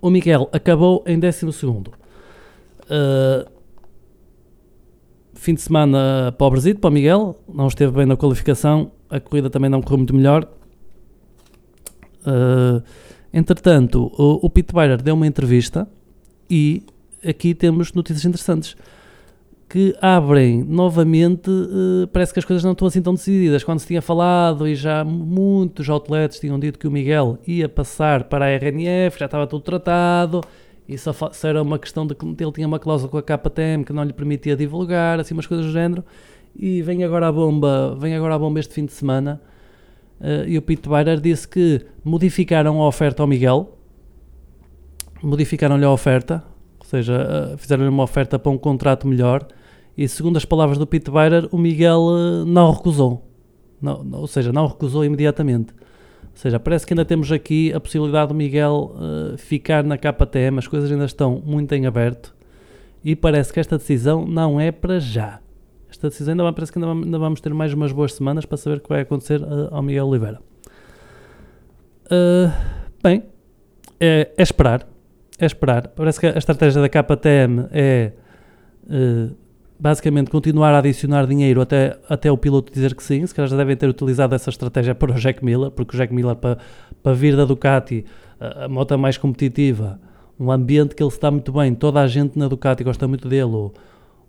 O 0.00 0.08
Miguel 0.08 0.48
acabou 0.54 1.04
em 1.06 1.18
12 1.18 1.52
segundo. 1.52 1.88
Uh, 2.84 3.53
fim 5.44 5.54
de 5.54 5.60
semana 5.60 6.34
pobrezito 6.38 6.80
para 6.80 6.88
o 6.88 6.92
Miguel, 6.92 7.38
não 7.52 7.68
esteve 7.68 7.92
bem 7.92 8.06
na 8.06 8.16
qualificação, 8.16 8.90
a 9.08 9.20
corrida 9.20 9.48
também 9.48 9.70
não 9.70 9.80
correu 9.80 9.98
muito 9.98 10.14
melhor, 10.14 10.48
Uh, 12.24 12.82
entretanto, 13.32 14.10
o, 14.16 14.46
o 14.46 14.50
Pete 14.50 14.72
deu 15.02 15.14
uma 15.14 15.26
entrevista 15.26 15.86
e 16.48 16.82
aqui 17.26 17.54
temos 17.54 17.92
notícias 17.92 18.24
interessantes 18.24 18.76
que 19.68 19.94
abrem 20.00 20.62
novamente, 20.62 21.50
uh, 21.50 22.06
parece 22.12 22.32
que 22.32 22.38
as 22.38 22.44
coisas 22.44 22.62
não 22.64 22.72
estão 22.72 22.88
assim 22.88 23.02
tão 23.02 23.14
decididas. 23.14 23.62
Quando 23.64 23.80
se 23.80 23.86
tinha 23.86 24.00
falado 24.00 24.66
e 24.66 24.74
já 24.74 25.04
muitos 25.04 25.88
outlets 25.88 26.38
tinham 26.38 26.58
dito 26.58 26.78
que 26.78 26.86
o 26.86 26.90
Miguel 26.90 27.38
ia 27.46 27.68
passar 27.68 28.24
para 28.24 28.46
a 28.46 28.48
RNF, 28.48 29.18
já 29.18 29.26
estava 29.26 29.46
tudo 29.46 29.62
tratado, 29.62 30.40
e 30.88 30.98
só, 30.98 31.14
era 31.44 31.62
uma 31.62 31.78
questão 31.78 32.06
de 32.06 32.14
que 32.14 32.24
ele 32.26 32.52
tinha 32.52 32.66
uma 32.66 32.78
cláusula 32.78 33.10
com 33.10 33.16
a 33.16 33.22
KTM 33.22 33.84
que 33.84 33.92
não 33.92 34.04
lhe 34.04 34.12
permitia 34.12 34.54
divulgar, 34.54 35.18
assim 35.18 35.32
umas 35.32 35.46
coisas 35.46 35.66
do 35.66 35.72
género, 35.72 36.04
e 36.54 36.82
vem 36.82 37.02
agora 37.02 37.28
a 37.28 37.32
bomba, 37.32 37.96
vem 37.98 38.14
agora 38.14 38.34
a 38.34 38.38
bomba 38.38 38.60
este 38.60 38.74
fim 38.74 38.84
de 38.84 38.92
semana, 38.92 39.40
uh, 40.20 40.46
e 40.46 40.58
o 40.58 40.62
Pete 40.62 40.88
Byler 40.88 41.20
disse 41.20 41.48
que 41.48 41.84
modificaram 42.04 42.82
a 42.82 42.86
oferta 42.86 43.22
ao 43.22 43.26
Miguel, 43.26 43.78
modificaram-lhe 45.22 45.84
a 45.84 45.90
oferta, 45.90 46.44
ou 46.78 46.84
seja, 46.84 47.54
uh, 47.54 47.58
fizeram-lhe 47.58 47.88
uma 47.88 48.02
oferta 48.02 48.38
para 48.38 48.52
um 48.52 48.58
contrato 48.58 49.08
melhor, 49.08 49.46
e 49.96 50.06
segundo 50.06 50.36
as 50.36 50.44
palavras 50.44 50.76
do 50.76 50.86
Pete 50.86 51.10
Byler, 51.10 51.48
o 51.50 51.56
Miguel 51.56 52.00
uh, 52.00 52.44
não 52.44 52.70
recusou, 52.70 53.26
não, 53.80 54.04
não, 54.04 54.20
ou 54.20 54.26
seja, 54.26 54.52
não 54.52 54.66
recusou 54.66 55.02
imediatamente. 55.02 55.74
Ou 56.34 56.38
seja, 56.38 56.58
parece 56.58 56.84
que 56.86 56.92
ainda 56.92 57.04
temos 57.04 57.30
aqui 57.30 57.72
a 57.72 57.80
possibilidade 57.80 58.28
do 58.28 58.34
Miguel 58.34 58.92
ficar 59.38 59.84
na 59.84 59.96
KTM, 59.96 60.58
as 60.58 60.66
coisas 60.66 60.90
ainda 60.90 61.04
estão 61.04 61.40
muito 61.44 61.72
em 61.72 61.86
aberto, 61.86 62.34
e 63.04 63.14
parece 63.14 63.52
que 63.52 63.60
esta 63.60 63.78
decisão 63.78 64.26
não 64.26 64.60
é 64.60 64.72
para 64.72 64.98
já 64.98 65.40
esta 65.94 66.08
decisão 66.08 66.32
ainda 66.32 66.52
parece 66.52 66.72
que 66.72 66.78
ainda 66.78 67.18
vamos 67.18 67.40
ter 67.40 67.54
mais 67.54 67.72
umas 67.72 67.92
boas 67.92 68.12
semanas 68.14 68.44
para 68.44 68.56
saber 68.56 68.78
o 68.78 68.80
que 68.80 68.88
vai 68.88 69.00
acontecer 69.00 69.40
uh, 69.40 69.68
ao 69.70 69.82
Miguel 69.82 70.06
Oliveira. 70.06 70.40
Uh, 72.06 72.52
bem, 73.02 73.22
é, 74.00 74.32
é, 74.36 74.42
esperar. 74.42 74.86
É 75.38 75.46
esperar. 75.46 75.88
Parece 75.88 76.20
que 76.20 76.26
a 76.26 76.36
estratégia 76.36 76.82
da 76.82 76.88
KTM 76.88 77.68
é 77.70 78.12
uh, 78.84 79.36
basicamente 79.78 80.30
continuar 80.30 80.74
a 80.74 80.78
adicionar 80.78 81.26
dinheiro 81.26 81.60
até, 81.60 81.98
até 82.08 82.30
o 82.30 82.36
piloto 82.36 82.72
dizer 82.72 82.94
que 82.94 83.02
sim. 83.02 83.26
Se 83.26 83.34
calhar 83.34 83.48
já 83.48 83.56
devem 83.56 83.76
ter 83.76 83.88
utilizado 83.88 84.34
essa 84.34 84.50
estratégia 84.50 84.94
para 84.94 85.12
o 85.12 85.14
Jack 85.14 85.44
Miller, 85.44 85.70
porque 85.70 85.96
o 85.96 85.98
Jack 85.98 86.12
Miller, 86.12 86.36
para, 86.36 86.58
para 87.02 87.12
vir 87.12 87.36
da 87.36 87.44
Ducati, 87.44 88.04
a, 88.40 88.64
a 88.64 88.68
moto 88.68 88.98
mais 88.98 89.16
competitiva, 89.18 90.00
um 90.38 90.50
ambiente 90.50 90.94
que 90.94 91.02
ele 91.02 91.10
está 91.10 91.30
muito 91.30 91.52
bem, 91.52 91.74
toda 91.74 92.00
a 92.00 92.06
gente 92.06 92.38
na 92.38 92.48
Ducati 92.48 92.82
gosta 92.84 93.06
muito 93.08 93.28
dele. 93.28 93.44
Ou, 93.44 93.74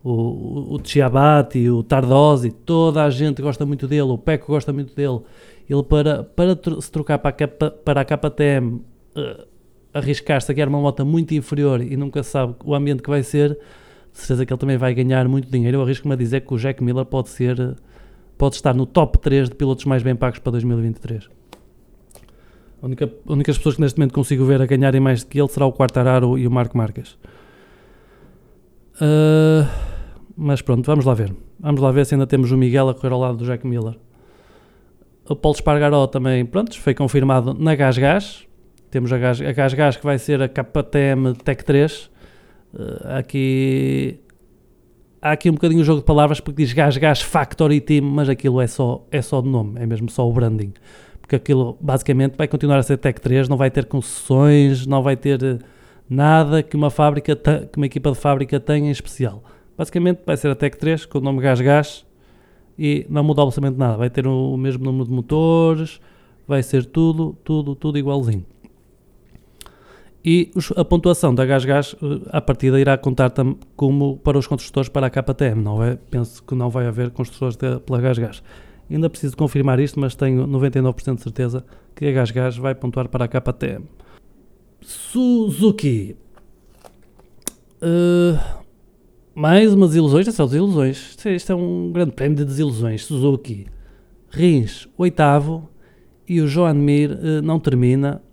o, 0.05 0.75
o 0.75 0.79
Chiabatti, 0.83 1.67
o 1.67 1.81
Tardosi, 1.81 2.51
toda 2.51 3.03
a 3.03 3.09
gente 3.09 3.41
gosta 3.41 3.65
muito 3.65 3.87
dele, 3.87 4.03
o 4.03 4.17
Peco 4.19 4.45
gosta 4.45 4.71
muito 4.71 4.95
dele. 4.95 5.21
Ele, 5.67 5.81
para, 5.81 6.23
para 6.23 6.55
se 6.79 6.91
trocar 6.91 7.17
para 7.17 7.31
a, 7.31 7.71
para 7.71 8.01
a 8.01 8.05
KTM, 8.05 8.67
uh, 8.67 8.81
eh, 9.15 9.45
arriscar-se 9.95 10.51
a 10.51 10.53
ganhar 10.53 10.67
uma 10.67 10.79
moto 10.79 11.03
muito 11.03 11.33
inferior 11.33 11.81
e 11.81 11.97
nunca 11.97 12.21
sabe 12.21 12.53
o 12.63 12.75
ambiente 12.75 13.01
que 13.01 13.09
vai 13.09 13.23
ser, 13.23 13.57
de 14.15 14.21
certeza 14.21 14.45
que 14.45 14.53
ele 14.53 14.59
também 14.59 14.77
vai 14.77 14.93
ganhar 14.93 15.27
muito 15.27 15.51
dinheiro. 15.51 15.77
Eu 15.77 15.81
arrisco-me 15.83 16.13
a 16.13 16.17
dizer 16.17 16.41
que 16.41 16.53
o 16.53 16.57
Jack 16.57 16.81
Miller 16.81 17.05
pode 17.05 17.27
ser, 17.29 17.75
pode 18.37 18.55
estar 18.55 18.73
no 18.73 18.85
top 18.85 19.19
3 19.19 19.49
de 19.49 19.55
pilotos 19.55 19.83
mais 19.83 20.01
bem 20.01 20.15
pagos 20.15 20.39
para 20.39 20.53
2023. 20.53 21.29
A 22.81 22.85
única, 22.85 23.11
únicas 23.27 23.57
pessoas 23.57 23.75
que 23.75 23.81
neste 23.81 23.99
momento 23.99 24.13
consigo 24.13 24.45
ver 24.45 24.61
a 24.61 24.65
ganharem 24.65 25.01
mais 25.01 25.23
do 25.23 25.29
que 25.29 25.39
ele 25.39 25.49
será 25.49 25.65
o 25.65 25.73
Quartararo 25.73 26.37
e 26.37 26.47
o 26.47 26.51
Marco 26.51 26.77
Marques. 26.77 27.17
Uh, 28.95 29.67
mas 30.37 30.61
pronto, 30.61 30.85
vamos 30.85 31.03
lá 31.03 31.13
ver. 31.13 31.35
Vamos 31.59 31.81
lá 31.81 31.91
ver 31.91 32.05
se 32.05 32.15
ainda 32.15 32.25
temos 32.25 32.51
o 32.51 32.57
Miguel 32.57 32.87
a 32.87 32.93
correr 32.93 33.11
ao 33.11 33.19
lado 33.19 33.37
do 33.37 33.45
Jack 33.45 33.67
Miller. 33.67 33.97
O 35.27 35.35
Paulo 35.35 35.55
Espargaró 35.55 36.07
também, 36.07 36.45
pronto, 36.45 36.79
foi 36.79 36.93
confirmado 36.93 37.53
na 37.53 37.75
Gás 37.75 37.97
Gás. 37.97 38.47
Temos 38.89 39.11
a 39.11 39.17
Gás, 39.17 39.41
a 39.41 39.51
Gás 39.51 39.73
Gás 39.73 39.97
que 39.97 40.05
vai 40.05 40.17
ser 40.17 40.41
a 40.41 40.47
KTM 40.47 41.33
Tech 41.43 41.65
3. 41.65 42.14
Eh, 42.77 43.17
aqui 43.19 44.19
há 45.21 45.31
aqui 45.31 45.49
um 45.49 45.53
bocadinho 45.53 45.81
o 45.81 45.83
jogo 45.83 46.01
de 46.01 46.05
palavras 46.05 46.39
porque 46.39 46.63
diz 46.63 46.73
Gás 46.73 46.97
Gás 46.97 47.21
Factory 47.21 47.81
Team, 47.81 48.05
mas 48.05 48.29
aquilo 48.29 48.61
é 48.61 48.67
só, 48.67 49.05
é 49.11 49.21
só 49.21 49.41
de 49.41 49.49
nome, 49.49 49.81
é 49.81 49.85
mesmo 49.85 50.09
só 50.09 50.27
o 50.27 50.31
branding. 50.33 50.73
Porque 51.19 51.35
aquilo 51.35 51.77
basicamente 51.81 52.35
vai 52.37 52.47
continuar 52.47 52.77
a 52.77 52.83
ser 52.83 52.97
Tech 52.97 53.19
3, 53.19 53.49
não 53.49 53.57
vai 53.57 53.71
ter 53.71 53.85
concessões, 53.85 54.85
não 54.85 55.01
vai 55.01 55.17
ter 55.17 55.43
eh, 55.43 55.57
nada 56.07 56.61
que 56.61 56.75
uma 56.75 56.91
fábrica, 56.91 57.35
que 57.35 57.77
uma 57.77 57.87
equipa 57.87 58.11
de 58.11 58.17
fábrica 58.17 58.59
tenha 58.59 58.87
em 58.87 58.91
especial. 58.91 59.43
Basicamente 59.77 60.21
vai 60.25 60.37
ser 60.37 60.49
a 60.51 60.55
Tech 60.55 60.77
3 60.77 61.05
com 61.05 61.17
o 61.17 61.21
nome 61.21 61.41
Gás 61.41 61.59
Gás 61.59 62.05
e 62.77 63.05
não 63.09 63.23
muda 63.23 63.41
absolutamente 63.41 63.79
nada. 63.79 63.97
Vai 63.97 64.09
ter 64.09 64.27
o 64.27 64.55
mesmo 64.57 64.85
número 64.85 65.05
de 65.05 65.11
motores, 65.11 65.99
vai 66.47 66.61
ser 66.61 66.85
tudo, 66.85 67.35
tudo, 67.43 67.73
tudo 67.73 67.97
igualzinho. 67.97 68.45
E 70.25 70.51
a 70.75 70.83
pontuação 70.83 71.35
da 71.35 71.43
a 71.43 71.47
eh, 71.47 72.41
partida, 72.41 72.79
irá 72.79 72.97
contar 72.97 73.31
como 73.75 74.17
para 74.17 74.39
os 74.39 74.47
construtores 74.47 74.89
para 74.89 75.05
a 75.05 75.09
KTM, 75.11 75.61
não 75.61 75.83
é? 75.83 75.97
Penso 76.09 76.41
que 76.41 76.55
não 76.55 76.67
vai 76.67 76.87
haver 76.87 77.11
construtores 77.11 77.55
de, 77.55 77.79
pela 77.81 78.01
Gás. 78.01 78.41
Ainda 78.89 79.07
preciso 79.07 79.37
confirmar 79.37 79.79
isto, 79.79 79.99
mas 79.99 80.15
tenho 80.15 80.47
99% 80.47 81.17
de 81.17 81.21
certeza 81.21 81.63
que 81.95 82.07
a 82.07 82.11
Gás 82.11 82.57
vai 82.57 82.73
pontuar 82.73 83.07
para 83.07 83.25
a 83.25 83.27
KTM. 83.27 83.85
Suzuki. 84.81 86.15
Uh, 87.79 88.39
mais 89.35 89.75
umas 89.75 89.93
ilusões, 89.93 90.25
são 90.33 90.47
desilusões. 90.47 91.15
Isto 91.23 91.51
é 91.51 91.55
um 91.55 91.91
grande 91.91 92.13
prémio 92.13 92.37
de 92.37 92.45
desilusões. 92.45 93.05
Suzuki, 93.05 93.67
Rins, 94.31 94.87
oitavo, 94.97 95.69
e 96.27 96.41
o 96.41 96.47
Joan 96.47 96.73
Mir 96.73 97.11
uh, 97.11 97.41
não 97.43 97.59
termina 97.59 98.23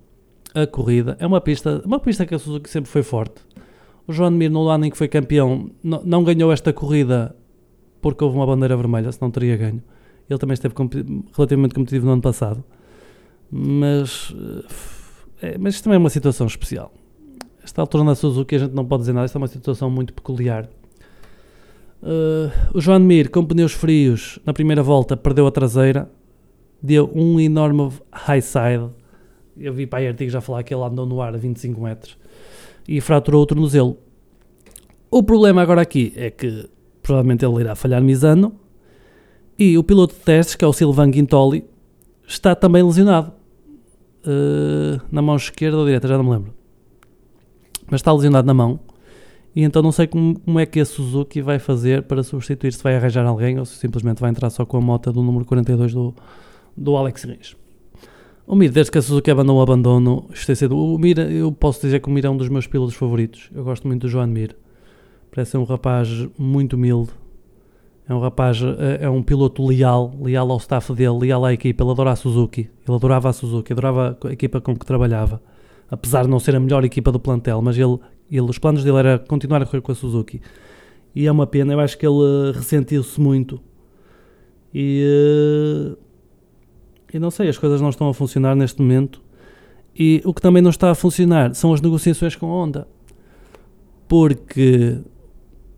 a 0.54 0.66
corrida. 0.66 1.16
É 1.18 1.26
uma 1.26 1.40
pista, 1.40 1.82
uma 1.84 1.98
pista 1.98 2.26
que 2.26 2.34
a 2.34 2.38
Suzuki 2.38 2.68
sempre 2.68 2.90
foi 2.90 3.02
forte. 3.02 3.42
O 4.06 4.12
Joan 4.12 4.32
Mir, 4.32 4.50
no 4.50 4.68
ano 4.68 4.86
em 4.86 4.90
que 4.90 4.96
foi 4.96 5.08
campeão, 5.08 5.70
não, 5.82 6.24
ganhou 6.24 6.52
esta 6.52 6.72
corrida 6.72 7.34
porque 8.00 8.22
houve 8.24 8.36
uma 8.36 8.46
bandeira 8.46 8.76
vermelha, 8.76 9.12
senão 9.12 9.30
teria 9.30 9.56
ganho. 9.56 9.82
Ele 10.28 10.38
também 10.38 10.54
esteve 10.54 10.74
relativamente 11.36 11.74
competitivo 11.74 12.06
no 12.06 12.12
ano 12.12 12.22
passado. 12.22 12.64
Mas, 13.50 14.30
uh, 14.30 14.64
é, 15.40 15.56
mas 15.58 15.74
isto 15.74 15.84
também 15.84 15.96
é 15.96 15.98
uma 15.98 16.10
situação 16.10 16.46
especial. 16.46 16.92
Esta 17.62 17.80
altura 17.80 18.02
na 18.02 18.14
Suzuki 18.14 18.56
a 18.56 18.58
gente 18.58 18.72
não 18.72 18.84
pode 18.84 19.02
dizer 19.02 19.12
nada, 19.12 19.26
isto 19.26 19.36
é 19.36 19.38
uma 19.38 19.46
situação 19.46 19.88
muito 19.88 20.12
peculiar. 20.12 20.68
Uh, 22.02 22.50
o 22.74 22.80
João 22.80 22.98
Mir, 22.98 23.30
com 23.30 23.44
pneus 23.44 23.72
frios, 23.72 24.40
na 24.44 24.52
primeira 24.52 24.82
volta 24.82 25.16
perdeu 25.16 25.46
a 25.46 25.50
traseira, 25.52 26.10
deu 26.82 27.08
um 27.14 27.38
enorme 27.38 27.92
high 28.10 28.42
side. 28.42 28.90
Eu 29.58 29.72
vi 29.72 29.86
para 29.86 30.00
aí 30.00 30.08
artigos 30.08 30.32
já 30.32 30.40
falar 30.40 30.62
que 30.62 30.74
ele 30.74 30.82
andou 30.82 31.06
no 31.06 31.20
ar 31.20 31.34
a 31.34 31.38
25 31.38 31.80
metros 31.80 32.16
e 32.88 33.00
fraturou 33.00 33.42
o 33.42 33.46
tornozelo. 33.46 33.98
O 35.10 35.22
problema 35.22 35.62
agora 35.62 35.82
aqui 35.82 36.12
é 36.16 36.30
que 36.30 36.68
provavelmente 37.02 37.44
ele 37.44 37.60
irá 37.60 37.74
falhar 37.74 38.02
Misano 38.02 38.54
e 39.58 39.76
o 39.76 39.84
piloto 39.84 40.14
de 40.14 40.20
testes, 40.20 40.54
que 40.54 40.64
é 40.64 40.68
o 40.68 40.72
Silvan 40.72 41.10
Guintoli, 41.10 41.64
está 42.26 42.54
também 42.54 42.82
lesionado. 42.82 43.32
uh, 44.24 45.00
na 45.10 45.20
mão 45.20 45.36
esquerda 45.36 45.76
ou 45.76 45.84
direita, 45.84 46.08
já 46.08 46.16
não 46.16 46.24
me 46.24 46.30
lembro. 46.30 46.54
Mas 47.90 48.00
está 48.00 48.12
lesionado 48.12 48.46
na 48.46 48.54
mão. 48.54 48.80
E 49.54 49.62
então 49.62 49.82
não 49.82 49.92
sei 49.92 50.06
como, 50.06 50.38
como 50.40 50.58
é 50.58 50.64
que 50.64 50.80
a 50.80 50.84
Suzuki 50.84 51.42
vai 51.42 51.58
fazer 51.58 52.04
para 52.04 52.22
substituir, 52.22 52.72
se 52.72 52.82
vai 52.82 52.96
arranjar 52.96 53.26
alguém 53.26 53.58
ou 53.58 53.66
se 53.66 53.76
simplesmente 53.76 54.20
vai 54.20 54.30
entrar 54.30 54.48
só 54.48 54.64
com 54.64 54.78
a 54.78 54.80
moto 54.80 55.12
do 55.12 55.22
número 55.22 55.44
42 55.44 55.92
do, 55.92 56.14
do 56.74 56.96
Alex 56.96 57.24
Rins. 57.24 57.56
O 58.46 58.56
Mir, 58.56 58.70
desde 58.70 58.90
que 58.90 58.98
a 58.98 59.02
Suzuki 59.02 59.30
abandonou 59.30 59.60
o 59.60 59.62
abandono, 59.62 60.28
isto 60.32 60.54
sido, 60.56 60.76
o 60.76 60.98
Mir, 60.98 61.18
eu 61.18 61.52
posso 61.52 61.80
dizer 61.80 62.00
que 62.00 62.08
o 62.08 62.10
Mir 62.10 62.24
é 62.24 62.30
um 62.30 62.36
dos 62.36 62.48
meus 62.48 62.66
pilotos 62.66 62.94
favoritos. 62.94 63.50
Eu 63.54 63.62
gosto 63.62 63.86
muito 63.86 64.02
do 64.02 64.08
João 64.08 64.26
Mir. 64.26 64.56
Parece 65.30 65.52
ser 65.52 65.58
um 65.58 65.64
rapaz 65.64 66.08
muito 66.36 66.74
humilde. 66.74 67.10
É 68.08 68.12
um 68.12 68.20
rapaz, 68.20 68.60
é, 68.62 69.04
é 69.04 69.08
um 69.08 69.22
piloto 69.22 69.64
leal, 69.64 70.12
leal 70.20 70.50
ao 70.50 70.58
staff 70.58 70.92
dele, 70.92 71.18
leal 71.20 71.44
à 71.44 71.52
equipa. 71.52 71.84
Ele 71.84 71.90
adora 71.92 72.10
a 72.10 72.16
Suzuki. 72.16 72.68
Ele 72.86 72.96
adorava 72.96 73.28
a 73.28 73.32
Suzuki, 73.32 73.72
adorava 73.72 74.18
a 74.24 74.32
equipa 74.32 74.60
com 74.60 74.76
que 74.76 74.84
trabalhava. 74.84 75.40
Apesar 75.88 76.24
de 76.24 76.28
não 76.28 76.40
ser 76.40 76.56
a 76.56 76.60
melhor 76.60 76.84
equipa 76.84 77.12
do 77.12 77.20
plantel, 77.20 77.62
mas 77.62 77.78
ele, 77.78 77.98
ele 78.30 78.42
os 78.42 78.58
planos 78.58 78.82
dele 78.82 78.96
era 78.96 79.18
continuar 79.18 79.62
a 79.62 79.66
correr 79.66 79.80
com 79.80 79.92
a 79.92 79.94
Suzuki. 79.94 80.40
E 81.14 81.26
é 81.26 81.32
uma 81.32 81.46
pena, 81.46 81.74
eu 81.74 81.80
acho 81.80 81.96
que 81.96 82.06
ele 82.06 82.52
ressentiu-se 82.52 83.20
muito. 83.20 83.60
E 84.74 85.04
uh, 85.06 85.51
e 87.12 87.18
não 87.18 87.30
sei, 87.30 87.48
as 87.48 87.58
coisas 87.58 87.80
não 87.80 87.90
estão 87.90 88.08
a 88.08 88.14
funcionar 88.14 88.54
neste 88.56 88.80
momento. 88.80 89.22
E 89.94 90.22
o 90.24 90.32
que 90.32 90.40
também 90.40 90.62
não 90.62 90.70
está 90.70 90.90
a 90.90 90.94
funcionar 90.94 91.54
são 91.54 91.72
as 91.72 91.80
negociações 91.80 92.34
com 92.34 92.46
a 92.46 92.54
Honda. 92.54 92.88
Porque 94.08 94.98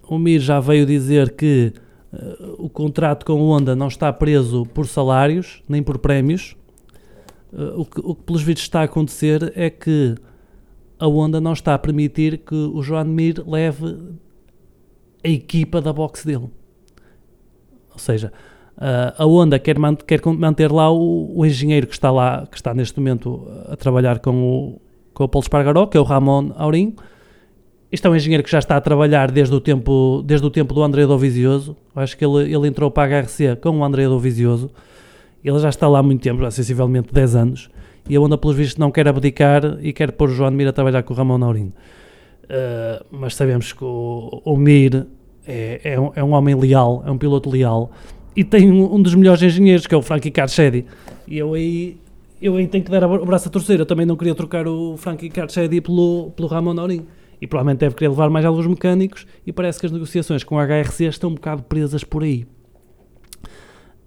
o 0.08 0.18
Mir 0.18 0.38
já 0.38 0.60
veio 0.60 0.86
dizer 0.86 1.34
que 1.34 1.72
uh, 2.12 2.64
o 2.64 2.68
contrato 2.68 3.26
com 3.26 3.32
a 3.32 3.36
Honda 3.36 3.74
não 3.74 3.88
está 3.88 4.12
preso 4.12 4.64
por 4.66 4.86
salários, 4.86 5.62
nem 5.68 5.82
por 5.82 5.98
prémios. 5.98 6.56
Uh, 7.52 7.80
o, 7.80 7.84
que, 7.84 8.00
o 8.00 8.14
que 8.14 8.22
pelos 8.22 8.42
vídeos 8.42 8.64
está 8.64 8.80
a 8.80 8.84
acontecer 8.84 9.52
é 9.56 9.68
que 9.68 10.14
a 10.98 11.08
Honda 11.08 11.40
não 11.40 11.52
está 11.52 11.74
a 11.74 11.78
permitir 11.78 12.38
que 12.38 12.54
o 12.54 12.82
João 12.82 13.04
Mir 13.04 13.42
leve 13.46 13.98
a 15.24 15.28
equipa 15.28 15.80
da 15.80 15.92
box 15.92 16.24
dele. 16.24 16.50
Ou 17.92 17.98
seja, 17.98 18.32
Uh, 18.76 19.14
a 19.16 19.24
Honda 19.24 19.58
quer, 19.58 19.78
man 19.78 19.94
quer 19.94 20.20
manter 20.26 20.72
lá 20.72 20.90
o, 20.90 21.32
o, 21.38 21.46
engenheiro 21.46 21.86
que 21.86 21.92
está 21.92 22.10
lá, 22.10 22.46
que 22.50 22.56
está 22.56 22.74
neste 22.74 22.98
momento 22.98 23.46
a 23.68 23.76
trabalhar 23.76 24.18
com 24.18 24.30
o, 24.42 24.80
com 25.12 25.24
o 25.24 25.28
Paulo 25.28 25.44
Espargaró, 25.44 25.86
que 25.86 25.96
é 25.96 26.00
o 26.00 26.04
Ramon 26.04 26.50
Aurim. 26.56 26.94
Este 27.92 28.08
é 28.08 28.10
um 28.10 28.16
engenheiro 28.16 28.42
que 28.42 28.50
já 28.50 28.58
está 28.58 28.76
a 28.76 28.80
trabalhar 28.80 29.30
desde 29.30 29.54
o 29.54 29.60
tempo, 29.60 30.22
desde 30.26 30.44
o 30.44 30.50
tempo 30.50 30.74
do 30.74 30.82
André 30.82 31.06
Dovizioso. 31.06 31.76
Acho 31.94 32.16
que 32.16 32.24
ele, 32.24 32.52
ele 32.52 32.66
entrou 32.66 32.90
para 32.90 33.18
a 33.18 33.22
HRC 33.22 33.56
com 33.62 33.78
o 33.78 33.84
André 33.84 34.06
Dovizioso. 34.06 34.70
Ele 35.44 35.58
já 35.60 35.68
está 35.68 35.86
lá 35.86 36.00
há 36.00 36.02
muito 36.02 36.20
tempo, 36.20 36.42
já 36.42 36.50
sensivelmente 36.50 37.14
10 37.14 37.36
anos. 37.36 37.70
E 38.08 38.16
a 38.16 38.20
Honda, 38.20 38.36
pelos 38.36 38.56
vistos, 38.56 38.76
não 38.76 38.90
quer 38.90 39.06
abdicar 39.06 39.78
e 39.80 39.92
quer 39.92 40.10
pôr 40.10 40.28
o 40.28 40.32
João 40.32 40.50
Mir 40.50 40.66
a 40.66 40.72
trabalhar 40.72 41.04
com 41.04 41.14
o 41.14 41.16
Ramon 41.16 41.44
Aurim. 41.44 41.72
Uh, 42.44 43.04
mas 43.12 43.36
sabemos 43.36 43.72
que 43.72 43.84
o, 43.84 44.42
o 44.44 44.56
Mir 44.56 45.06
é, 45.46 45.80
é, 45.84 46.00
um, 46.00 46.10
é 46.16 46.24
um 46.24 46.32
homem 46.32 46.54
leal, 46.54 47.02
é 47.06 47.10
um 47.10 47.18
piloto 47.18 47.48
leal 47.48 47.92
e 48.36 48.42
tem 48.42 48.70
um, 48.70 48.94
um, 48.94 49.02
dos 49.02 49.14
melhores 49.14 49.42
engenheiros, 49.42 49.86
que 49.86 49.94
é 49.94 49.98
o 49.98 50.02
Frankie 50.02 50.30
Carchedi. 50.30 50.84
E 51.26 51.38
eu 51.38 51.54
aí, 51.54 51.96
eu 52.40 52.56
aí 52.56 52.66
tenho 52.66 52.84
que 52.84 52.90
dar 52.90 53.04
o 53.04 53.24
braço 53.24 53.48
a 53.48 53.50
torcer. 53.50 53.78
Eu 53.78 53.86
também 53.86 54.04
não 54.04 54.16
queria 54.16 54.34
trocar 54.34 54.66
o 54.66 54.96
Frankie 54.96 55.28
Carchedi 55.28 55.80
pelo, 55.80 56.32
pelo 56.34 56.48
Ramon 56.48 56.78
Aurim. 56.78 57.06
E 57.40 57.46
provavelmente 57.46 57.80
deve 57.80 57.94
querer 57.94 58.08
levar 58.08 58.30
mais 58.30 58.44
alguns 58.44 58.66
mecânicos. 58.66 59.26
E 59.46 59.52
parece 59.52 59.78
que 59.78 59.86
as 59.86 59.92
negociações 59.92 60.42
com 60.42 60.58
a 60.58 60.64
HRC 60.64 61.04
estão 61.04 61.30
um 61.30 61.34
bocado 61.34 61.62
presas 61.62 62.02
por 62.02 62.22
aí. 62.22 62.46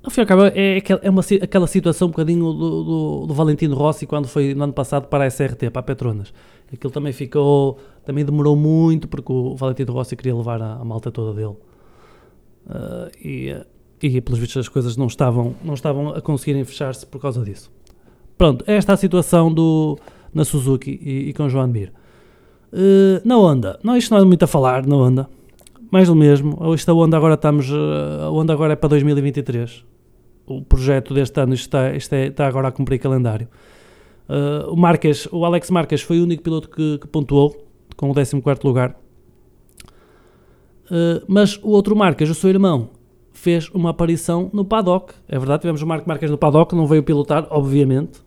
Ao 0.04 0.12
fim 0.12 0.22
e 0.22 0.24
ao 0.24 0.28
cabo, 0.28 0.46
é, 0.46 0.82
é 1.02 1.10
uma, 1.10 1.22
aquela 1.42 1.68
situação 1.68 2.08
um 2.08 2.12
bocadinho 2.12 2.54
do, 2.54 2.84
do, 2.84 3.26
do, 3.28 3.34
Valentino 3.34 3.76
Rossi 3.76 4.06
quando 4.06 4.26
foi 4.26 4.54
no 4.54 4.64
ano 4.64 4.72
passado 4.72 5.08
para 5.08 5.26
a 5.26 5.28
SRT, 5.28 5.70
para 5.70 5.82
a 5.82 5.84
Petronas. 5.84 6.34
Aquilo 6.72 6.92
também 6.92 7.12
ficou, 7.12 7.78
também 8.06 8.24
demorou 8.24 8.56
muito 8.56 9.08
porque 9.08 9.32
o 9.32 9.56
Valentino 9.56 9.92
Rossi 9.92 10.16
queria 10.16 10.36
levar 10.36 10.62
a, 10.62 10.76
a 10.76 10.86
malta 10.86 11.12
toda 11.12 11.34
dele. 11.34 11.58
Uh, 12.68 13.12
e 13.22 13.56
e 14.02 14.22
pelos 14.22 14.40
vistos 14.40 14.58
as 14.58 14.70
coisas 14.70 14.96
não 14.96 15.08
estavam, 15.08 15.56
não 15.64 15.74
estavam 15.74 16.10
a 16.10 16.22
conseguirem 16.22 16.64
fechar-se 16.64 17.06
por 17.06 17.20
causa 17.20 17.44
disso. 17.44 17.72
Pronto, 18.38 18.64
esta 18.68 18.92
é 18.92 18.96
a 18.96 18.98
situação 18.98 19.52
do, 19.52 19.98
na 20.34 20.46
Suzuki 20.46 21.00
e, 21.02 21.30
e 21.30 21.34
com 21.34 21.50
João 21.50 21.68
Mir. 21.68 21.92
Uh, 22.72 23.26
na 23.26 23.38
Honda, 23.38 23.80
não, 23.84 23.96
isto 23.98 24.14
não 24.14 24.22
é 24.22 24.26
muito 24.26 24.44
a 24.44 24.48
falar 24.48 24.86
na 24.86 24.96
Honda, 24.96 25.30
mais 25.90 26.08
do 26.08 26.16
mesmo. 26.16 26.58
Esta 26.74 26.94
Honda 26.94 27.18
agora 27.18 27.34
estamos, 27.34 27.70
uh, 27.72 28.26
a 28.26 28.30
Honda 28.30 28.54
agora 28.54 28.74
é 28.74 28.76
para 28.76 28.90
2023. 28.90 29.84
O 30.46 30.62
projeto 30.62 31.14
deste 31.14 31.40
ano 31.42 31.54
está, 31.54 31.96
está, 31.96 32.16
é, 32.16 32.28
está 32.28 32.48
agora 32.48 32.68
a 32.68 32.72
cumprir 32.72 33.00
calendário. 33.00 33.48
Uh, 34.30 34.72
o 34.72 34.76
Marques, 34.76 35.28
o 35.32 35.46
Alex 35.46 35.72
Marques 35.72 36.02
foi 36.02 36.20
o 36.20 36.24
único 36.24 36.44
piloto 36.44 36.70
que, 36.70 37.00
que 37.00 37.08
pontuou 37.08 37.66
com 37.96 38.12
o 38.12 38.14
14 38.14 38.42
lugar. 38.64 38.96
Uh, 40.86 41.24
mas 41.28 41.58
o 41.64 41.70
outro 41.70 41.96
Marques, 41.96 42.30
o 42.30 42.36
seu 42.36 42.50
irmão, 42.50 42.90
fez 43.38 43.70
uma 43.70 43.92
aparição 43.92 44.50
no 44.52 44.66
paddock. 44.66 45.14
É 45.30 45.38
verdade, 45.38 45.62
tivemos 45.62 45.82
o 45.84 45.88
Marco 45.88 46.10
Marques 46.10 46.30
no 46.32 46.40
paddock, 46.40 46.76
não 46.76 46.88
veio 46.88 47.04
pilotar, 47.04 47.46
obviamente. 47.52 48.20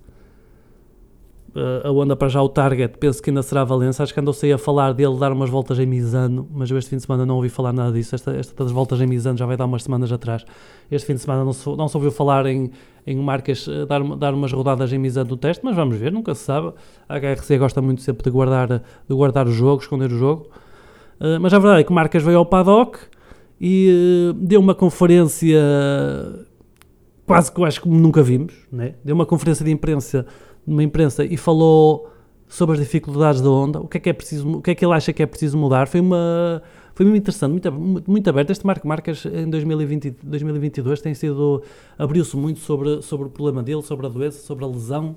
Uh, 1.52 1.88
a 1.88 1.90
Honda 1.90 2.14
para 2.14 2.28
já 2.28 2.40
o 2.40 2.48
Target, 2.48 2.96
penso 2.96 3.20
que 3.20 3.28
ainda 3.28 3.42
será 3.42 3.64
Valença. 3.64 4.04
Acho 4.04 4.14
que 4.14 4.20
andou-se 4.20 4.52
a 4.52 4.56
falar 4.56 4.94
dele 4.94 5.18
dar 5.18 5.32
umas 5.32 5.50
voltas 5.50 5.80
em 5.80 5.86
Misano, 5.86 6.48
mas 6.52 6.70
eu 6.70 6.78
este 6.78 6.90
fim 6.90 6.96
de 6.96 7.02
semana 7.02 7.26
não 7.26 7.34
ouvi 7.34 7.48
falar 7.48 7.72
nada 7.72 7.90
disso. 7.90 8.14
Esta, 8.14 8.30
esta 8.36 8.62
das 8.62 8.72
voltas 8.72 9.00
em 9.00 9.06
Misano 9.08 9.36
já 9.36 9.44
vai 9.46 9.56
dar 9.56 9.64
umas 9.64 9.82
semanas 9.82 10.12
atrás. 10.12 10.44
Este 10.88 11.08
fim 11.08 11.14
de 11.14 11.20
semana 11.20 11.44
não 11.44 11.52
se, 11.52 11.68
não 11.68 11.88
se 11.88 11.96
ouviu 11.96 12.12
falar 12.12 12.46
em, 12.46 12.70
em 13.04 13.16
Marques 13.16 13.66
uh, 13.66 13.84
dar, 13.86 14.00
dar 14.16 14.32
umas 14.32 14.52
rodadas 14.52 14.92
em 14.92 14.98
Misano 14.98 15.30
no 15.30 15.36
teste, 15.36 15.64
mas 15.64 15.74
vamos 15.74 15.96
ver, 15.96 16.12
nunca 16.12 16.36
se 16.36 16.44
sabe. 16.44 16.72
A 17.08 17.18
HRC 17.18 17.58
gosta 17.58 17.82
muito 17.82 18.00
sempre 18.00 18.22
de 18.22 18.30
guardar, 18.30 18.68
de 18.68 19.14
guardar 19.14 19.48
o 19.48 19.52
jogo, 19.52 19.82
esconder 19.82 20.12
o 20.12 20.16
jogo. 20.16 20.46
Uh, 21.20 21.40
mas 21.40 21.52
a 21.52 21.58
verdade 21.58 21.80
é 21.80 21.84
que 21.84 21.92
Marques 21.92 22.22
veio 22.22 22.38
ao 22.38 22.46
paddock 22.46 23.09
e 23.60 24.30
uh, 24.30 24.32
deu 24.32 24.60
uma 24.60 24.74
conferência 24.74 25.58
quase 27.26 27.52
que 27.52 27.60
eu 27.60 27.64
acho 27.64 27.82
que 27.82 27.88
nunca 27.88 28.22
vimos, 28.22 28.54
né? 28.72 28.94
deu 29.04 29.14
uma 29.14 29.26
conferência 29.26 29.64
de 29.64 29.70
imprensa, 29.70 30.26
uma 30.66 30.82
imprensa 30.82 31.24
e 31.24 31.36
falou 31.36 32.10
sobre 32.48 32.74
as 32.74 32.80
dificuldades 32.80 33.40
da 33.40 33.48
onda, 33.48 33.78
o 33.78 33.86
que 33.86 33.98
é 33.98 34.00
que 34.00 34.10
é 34.10 34.12
preciso, 34.12 34.56
o 34.56 34.60
que 34.60 34.72
é 34.72 34.74
que 34.74 34.84
ele 34.84 34.94
acha 34.94 35.12
que 35.12 35.22
é 35.22 35.26
preciso 35.26 35.56
mudar, 35.56 35.86
foi 35.86 36.00
uma 36.00 36.60
foi 36.92 37.06
muito 37.06 37.22
interessante, 37.22 37.70
muito, 37.70 38.10
muito 38.10 38.28
aberto. 38.28 38.50
Este 38.50 38.66
Marco 38.66 38.86
Marcas 38.86 39.24
em 39.24 39.48
2020, 39.48 40.16
2022 40.22 41.00
tem 41.00 41.14
sido 41.14 41.62
abriu-se 41.96 42.36
muito 42.36 42.58
sobre 42.58 43.00
sobre 43.00 43.28
o 43.28 43.30
problema 43.30 43.62
dele, 43.62 43.82
sobre 43.82 44.06
a 44.06 44.08
doença, 44.08 44.40
sobre 44.40 44.64
a 44.64 44.68
lesão. 44.68 45.16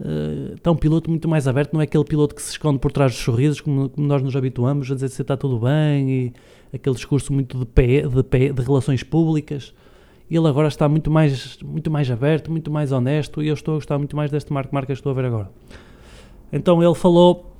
Uh, 0.00 0.54
está 0.54 0.70
um 0.70 0.76
piloto 0.76 1.10
muito 1.10 1.28
mais 1.28 1.46
aberto, 1.48 1.74
não 1.74 1.80
é 1.80 1.84
aquele 1.84 2.04
piloto 2.04 2.34
que 2.34 2.42
se 2.42 2.52
esconde 2.52 2.78
por 2.78 2.92
trás 2.92 3.12
dos 3.12 3.20
sorrisos, 3.20 3.60
como, 3.60 3.88
como 3.90 4.06
nós 4.06 4.22
nos 4.22 4.34
habituamos, 4.34 4.90
a 4.90 4.94
dizer 4.94 5.08
se 5.08 5.22
está 5.22 5.36
tudo 5.36 5.58
bem 5.58 6.10
e 6.10 6.32
aquele 6.72 6.94
discurso 6.94 7.32
muito 7.32 7.58
de, 7.58 7.66
pé, 7.66 8.02
de, 8.02 8.22
pé, 8.22 8.52
de 8.52 8.62
relações 8.62 9.02
públicas. 9.02 9.74
Ele 10.30 10.48
agora 10.48 10.68
está 10.68 10.88
muito 10.88 11.10
mais, 11.10 11.58
muito 11.62 11.90
mais 11.90 12.10
aberto, 12.10 12.50
muito 12.50 12.70
mais 12.70 12.90
honesto 12.90 13.42
e 13.42 13.48
eu 13.48 13.54
estou 13.54 13.74
a 13.74 13.76
gostar 13.76 13.98
muito 13.98 14.16
mais 14.16 14.30
deste 14.30 14.52
Marco 14.52 14.74
Marques 14.74 14.94
que 14.94 15.00
estou 15.00 15.12
a 15.12 15.14
ver 15.14 15.26
agora. 15.26 15.50
Então 16.50 16.82
ele 16.82 16.94
falou 16.94 17.54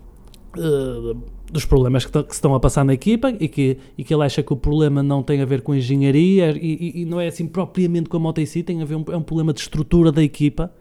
uh, 0.56 1.22
dos 1.50 1.66
problemas 1.66 2.06
que, 2.06 2.10
que, 2.10 2.30
se 2.30 2.38
estão 2.38 2.54
a 2.54 2.60
passar 2.60 2.84
na 2.84 2.94
equipa 2.94 3.30
e 3.38 3.46
que, 3.46 3.76
e 3.96 4.02
que 4.02 4.14
ele 4.14 4.24
acha 4.24 4.42
que 4.42 4.52
o 4.52 4.56
problema 4.56 5.02
não 5.02 5.22
tem 5.22 5.42
a 5.42 5.44
ver 5.44 5.60
com 5.60 5.74
engenharia 5.74 6.56
e, 6.56 6.92
e, 6.96 7.02
e 7.02 7.04
não 7.04 7.20
é 7.20 7.26
assim 7.26 7.46
propriamente 7.46 8.08
com 8.08 8.16
a 8.16 8.20
moto 8.20 8.38
em 8.38 8.46
si, 8.46 8.62
tem 8.62 8.80
a 8.80 8.86
ver 8.86 8.94
um, 8.94 9.04
é 9.08 9.16
um 9.16 9.22
problema 9.22 9.52
de 9.52 9.60
estrutura 9.60 10.10
da 10.10 10.22
equipa. 10.22 10.72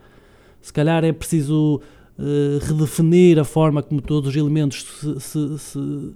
Se 0.62 0.72
calhar 0.72 1.04
é 1.04 1.12
preciso 1.12 1.82
uh, 2.18 2.66
redefinir 2.66 3.38
a 3.38 3.44
forma 3.44 3.84
como 3.84 4.02
todos 4.02 4.30
os 4.30 4.36
elementos 4.38 4.84
se, 4.84 5.20
se, 5.20 5.60
se 5.60 6.16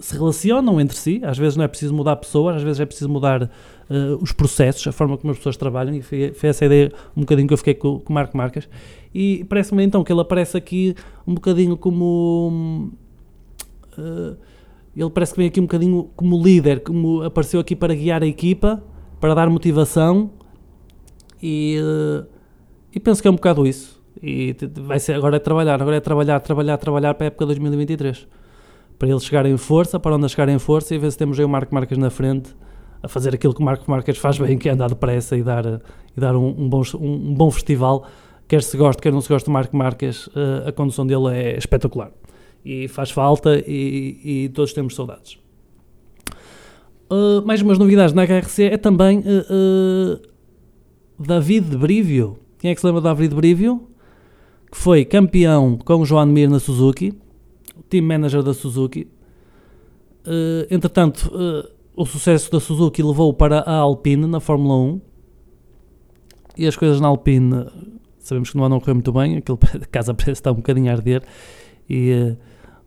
se 0.00 0.14
relacionam 0.14 0.80
entre 0.80 0.96
si, 0.96 1.20
às 1.24 1.38
vezes 1.38 1.56
não 1.56 1.64
é 1.64 1.68
preciso 1.68 1.94
mudar 1.94 2.16
pessoas, 2.16 2.56
às 2.56 2.62
vezes 2.62 2.80
é 2.80 2.86
preciso 2.86 3.08
mudar 3.08 3.44
uh, 3.44 4.16
os 4.20 4.32
processos, 4.32 4.86
a 4.86 4.92
forma 4.92 5.16
como 5.16 5.30
as 5.30 5.38
pessoas 5.38 5.56
trabalham, 5.56 5.94
e 5.94 6.02
foi, 6.02 6.32
foi 6.32 6.50
essa 6.50 6.64
ideia 6.64 6.92
um 7.16 7.20
bocadinho 7.20 7.48
que 7.48 7.54
eu 7.54 7.58
fiquei 7.58 7.74
com, 7.74 8.02
o 8.06 8.12
Marco 8.12 8.36
Marcas. 8.36 8.68
E 9.14 9.44
parece-me 9.44 9.82
então 9.82 10.04
que 10.04 10.12
ele 10.12 10.20
aparece 10.20 10.56
aqui 10.56 10.94
um 11.26 11.34
bocadinho 11.34 11.76
como. 11.76 12.90
Uh, 13.98 14.36
ele 14.94 15.10
parece 15.10 15.32
que 15.32 15.38
vem 15.38 15.48
aqui 15.48 15.58
um 15.58 15.64
bocadinho 15.64 16.10
como 16.14 16.42
líder, 16.42 16.80
como 16.80 17.22
apareceu 17.22 17.58
aqui 17.60 17.74
para 17.74 17.94
guiar 17.94 18.22
a 18.22 18.26
equipa, 18.26 18.82
para 19.18 19.34
dar 19.34 19.48
motivação, 19.48 20.30
e, 21.42 21.78
uh, 21.80 22.26
e 22.94 23.00
penso 23.00 23.22
que 23.22 23.28
é 23.28 23.30
um 23.30 23.34
bocado 23.34 23.66
isso. 23.66 24.02
E 24.22 24.54
vai 24.82 25.00
ser 25.00 25.14
agora 25.14 25.36
é 25.36 25.38
trabalhar, 25.38 25.80
agora 25.80 25.96
é 25.96 26.00
trabalhar, 26.00 26.40
trabalhar, 26.40 26.76
trabalhar 26.76 27.14
para 27.14 27.26
a 27.26 27.28
época 27.28 27.46
2023 27.46 28.26
para 28.98 29.08
eles 29.08 29.24
chegarem 29.24 29.52
em 29.52 29.56
força, 29.56 29.98
para 29.98 30.14
onde 30.16 30.28
chegarem 30.28 30.54
em 30.54 30.58
força 30.58 30.94
e 30.94 30.98
ver 30.98 31.10
se 31.10 31.18
temos 31.18 31.38
aí 31.38 31.44
o 31.44 31.48
Marco 31.48 31.74
Marques 31.74 31.98
na 31.98 32.10
frente 32.10 32.54
a 33.02 33.08
fazer 33.08 33.34
aquilo 33.34 33.52
que 33.52 33.60
o 33.60 33.64
Marco 33.64 33.90
Marques 33.90 34.18
faz 34.18 34.38
bem, 34.38 34.56
que 34.56 34.68
é 34.68 34.72
andar 34.72 34.88
depressa 34.88 35.36
e 35.36 35.42
dar, 35.42 35.64
e 35.66 36.20
dar 36.20 36.36
um, 36.36 36.48
um 36.48 36.68
bom, 36.68 36.82
um, 36.94 37.12
um, 37.30 37.34
bom 37.34 37.50
festival. 37.50 38.06
Quer 38.46 38.62
se 38.62 38.76
goste, 38.76 39.02
quer 39.02 39.12
não 39.12 39.20
se 39.20 39.28
goste 39.28 39.46
do 39.46 39.52
Marco 39.52 39.76
Marques, 39.76 40.26
uh, 40.28 40.68
a 40.68 40.72
condução 40.72 41.06
dele 41.06 41.34
é 41.34 41.58
espetacular. 41.58 42.12
E 42.64 42.86
faz 42.86 43.10
falta 43.10 43.58
e, 43.66 44.20
e 44.24 44.48
todos 44.50 44.72
temos 44.72 44.94
saudades. 44.94 45.36
Uh, 47.10 47.44
mais 47.44 47.60
umas 47.60 47.78
novidades 47.78 48.14
na 48.14 48.24
HRC 48.24 48.64
é 48.64 48.76
também 48.76 49.18
uh, 49.18 50.20
David 51.18 51.76
Brivio. 51.76 52.38
Quem 52.58 52.70
é 52.70 52.74
que 52.74 52.80
se 52.80 52.86
lembra 52.86 53.02
de 53.02 53.08
David 53.08 53.34
Brivio? 53.34 53.88
que 54.72 54.78
foi 54.78 55.04
campeão 55.04 55.76
com 55.76 55.96
o 55.96 56.06
Joan 56.06 56.24
Mir 56.24 56.48
na 56.48 56.58
Suzuki, 56.58 57.12
team 57.92 58.04
manager 58.06 58.42
da 58.42 58.54
Suzuki. 58.54 59.06
Uh, 60.26 60.66
entretanto, 60.70 61.30
uh, 61.34 61.68
o 61.94 62.06
sucesso 62.06 62.50
da 62.50 62.58
Suzuki 62.58 63.02
levou 63.02 63.34
para 63.34 63.60
a 63.60 63.74
Alpine 63.74 64.26
na 64.26 64.40
Fórmula 64.40 64.76
1 64.76 65.00
e 66.56 66.66
as 66.66 66.74
coisas 66.76 67.00
na 67.00 67.08
Alpine 67.08 67.66
sabemos 68.18 68.50
que 68.50 68.56
não 68.56 68.64
andam 68.64 68.78
a 68.78 68.80
correr 68.80 68.94
muito 68.94 69.12
bem, 69.12 69.36
aquele 69.36 69.58
casa 69.90 70.14
parece 70.14 70.32
estar 70.32 70.52
um 70.52 70.56
bocadinho 70.56 70.90
a 70.90 70.94
arder. 70.94 71.22
E 71.88 72.12
uh, 72.12 72.36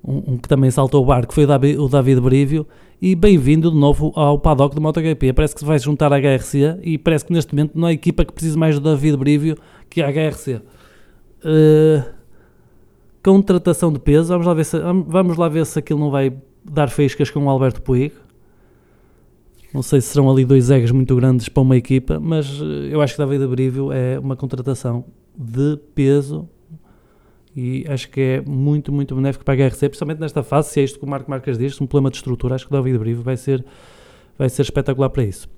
um, 0.04 0.34
um, 0.34 0.38
que 0.38 0.48
também 0.48 0.72
saltou 0.72 1.04
o 1.04 1.06
barco 1.06 1.34
foi 1.34 1.44
o 1.44 1.48
David, 1.48 1.78
o 1.78 1.88
David 1.88 2.22
Brivio. 2.22 2.68
E 3.02 3.14
bem-vindo 3.14 3.70
de 3.70 3.78
novo 3.78 4.14
ao 4.16 4.40
paddock 4.40 4.74
do 4.74 4.82
MotoGP, 4.82 5.34
parece 5.34 5.54
que 5.54 5.60
se 5.60 5.66
vai 5.66 5.78
juntar 5.78 6.14
à 6.14 6.18
HRC 6.18 6.80
e 6.82 6.98
parece 6.98 7.26
que 7.26 7.34
neste 7.34 7.54
momento 7.54 7.78
não 7.78 7.88
há 7.88 7.92
equipa 7.92 8.24
que 8.24 8.32
precise 8.32 8.58
mais 8.58 8.80
do 8.80 8.90
David 8.90 9.18
Brivio 9.18 9.58
que 9.90 10.02
a 10.02 10.10
HRC 10.10 10.56
uh, 10.56 12.15
contratação 13.26 13.92
de 13.92 14.00
peso, 14.00 14.30
vamos 14.30 14.46
lá, 14.46 14.54
ver 14.54 14.66
se, 14.66 14.80
vamos 14.80 15.36
lá 15.36 15.50
ver 15.50 15.66
se 15.66 15.80
aquilo 15.80 16.00
não 16.00 16.12
vai 16.12 16.32
dar 16.64 16.90
faíscas 16.90 17.30
com 17.30 17.44
o 17.44 17.50
Alberto 17.50 17.82
Puig 17.82 18.14
não 19.76 19.84
sei 19.84 20.00
se 20.00 20.08
serão 20.08 20.32
ali 20.32 20.46
dois 20.46 20.72
egos 20.72 20.90
muito 20.92 21.14
grandes 21.18 21.50
para 21.50 21.62
uma 21.62 21.76
equipa, 21.76 22.18
mas 22.18 22.62
eh, 22.62 22.94
eu 22.94 23.02
acho 23.02 23.14
que 23.14 23.22
David 23.22 23.44
Abrívio 23.44 23.92
é 23.92 24.18
uma 24.18 24.38
contratação 24.38 25.04
de 25.38 25.78
peso 25.94 26.48
e 27.54 27.86
acho 27.90 28.10
que 28.10 28.22
é 28.22 28.42
muito, 28.42 28.90
muito 28.90 29.14
benéfico 29.14 29.44
para 29.44 29.54
a 29.54 29.68
HRC, 29.68 29.90
principalmente 29.90 30.20
nesta 30.20 30.42
fase, 30.44 30.70
se 30.70 30.80
é 30.80 30.84
isto 30.86 30.98
que 30.98 31.04
o 31.04 31.10
Marco 31.10 31.30
Marques 31.30 31.58
diz, 31.58 31.80
um 31.82 31.86
problema 31.86 32.10
de 32.10 32.16
estrutura, 32.16 32.56
acho 32.56 32.66
que 32.66 32.72
David 32.72 32.96
Abrívio 32.96 33.22
vai 33.22 33.36
ser, 33.36 33.66
vai 34.38 34.48
ser 34.48 34.62
espetacular 34.62 35.10
para 35.10 35.26
isso. 35.26 35.50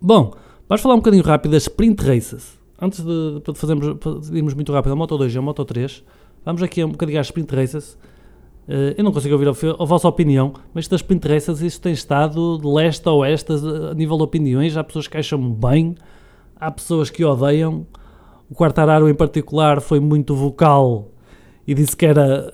Bom, 0.00 0.32
vamos 0.68 0.80
falar 0.80 0.94
um 0.94 0.98
bocadinho 0.98 1.24
rápido 1.24 1.50
das 1.50 1.64
sprint 1.64 2.00
races. 2.04 2.56
Antes 2.80 3.00
de, 3.04 3.40
de 3.44 3.58
fazermos, 3.58 4.28
de 4.30 4.36
irmos 4.36 4.54
muito 4.54 4.72
rápido 4.72 4.92
a 4.92 4.96
Moto 4.96 5.18
2 5.18 5.34
e 5.34 5.38
a 5.38 5.42
Moto 5.42 5.64
3, 5.64 6.04
vamos 6.44 6.62
aqui 6.62 6.82
um 6.84 6.90
bocadinho 6.90 7.20
às 7.20 7.26
sprint 7.26 7.54
races. 7.54 7.98
Uh, 8.68 8.92
eu 8.98 9.04
não 9.04 9.12
consigo 9.12 9.34
ouvir 9.34 9.48
a, 9.48 9.84
vossa 9.84 10.06
opinião, 10.06 10.52
mas 10.74 10.86
das 10.86 11.00
sprint 11.00 11.26
races 11.26 11.62
isto 11.62 11.80
tem 11.80 11.92
estado 11.92 12.58
de 12.58 12.66
leste 12.66 13.08
a 13.08 13.12
oeste 13.12 13.52
a 13.52 13.94
nível 13.94 14.16
de 14.18 14.22
opiniões. 14.24 14.76
Há 14.76 14.84
pessoas 14.84 15.08
que 15.08 15.16
acham 15.16 15.50
bem, 15.52 15.94
há 16.54 16.70
pessoas 16.70 17.08
que 17.08 17.24
odeiam. 17.24 17.86
O 18.50 18.54
Quartararo 18.54 19.08
em 19.08 19.14
particular 19.14 19.80
foi 19.80 20.00
muito 20.00 20.34
vocal 20.34 21.10
e 21.66 21.74
disse 21.74 21.96
que 21.96 22.06
era, 22.06 22.50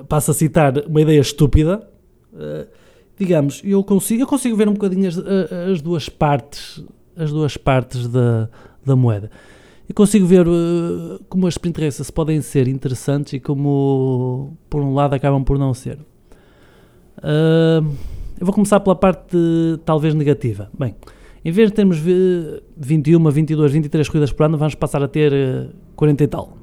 uh, 0.00 0.04
passo 0.06 0.30
a 0.30 0.34
citar, 0.34 0.72
uma 0.86 1.00
ideia 1.00 1.20
estúpida. 1.20 1.86
Uh, 2.32 2.66
digamos, 3.18 3.60
eu 3.64 3.82
consigo, 3.84 4.22
eu 4.22 4.26
consigo 4.26 4.56
ver 4.56 4.68
um 4.68 4.74
bocadinho 4.74 5.08
as, 5.08 5.18
as 5.18 5.82
duas 5.82 6.08
partes, 6.08 6.82
as 7.16 7.30
duas 7.30 7.56
partes 7.56 8.06
da, 8.08 8.48
da 8.84 8.96
moeda. 8.96 9.30
E 9.88 9.92
consigo 9.94 10.26
ver 10.26 10.46
uh, 10.46 11.18
como 11.28 11.46
as 11.46 11.56
races 11.56 12.10
podem 12.10 12.42
ser 12.42 12.68
interessantes 12.68 13.32
e 13.32 13.40
como, 13.40 14.56
por 14.68 14.82
um 14.82 14.92
lado, 14.92 15.14
acabam 15.14 15.42
por 15.42 15.58
não 15.58 15.72
ser. 15.72 15.98
Uh, 17.18 17.84
eu 18.38 18.44
vou 18.46 18.52
começar 18.52 18.80
pela 18.80 18.94
parte 18.94 19.36
talvez 19.86 20.14
negativa. 20.14 20.70
Bem, 20.78 20.94
em 21.42 21.50
vez 21.50 21.70
de 21.70 21.74
termos 21.74 21.98
21, 22.76 23.30
22, 23.30 23.72
23 23.72 24.08
corridas 24.08 24.32
por 24.32 24.44
ano, 24.44 24.58
vamos 24.58 24.74
passar 24.74 25.02
a 25.02 25.08
ter 25.08 25.32
uh, 25.32 25.74
40 25.96 26.22
e 26.22 26.26
tal. 26.26 26.58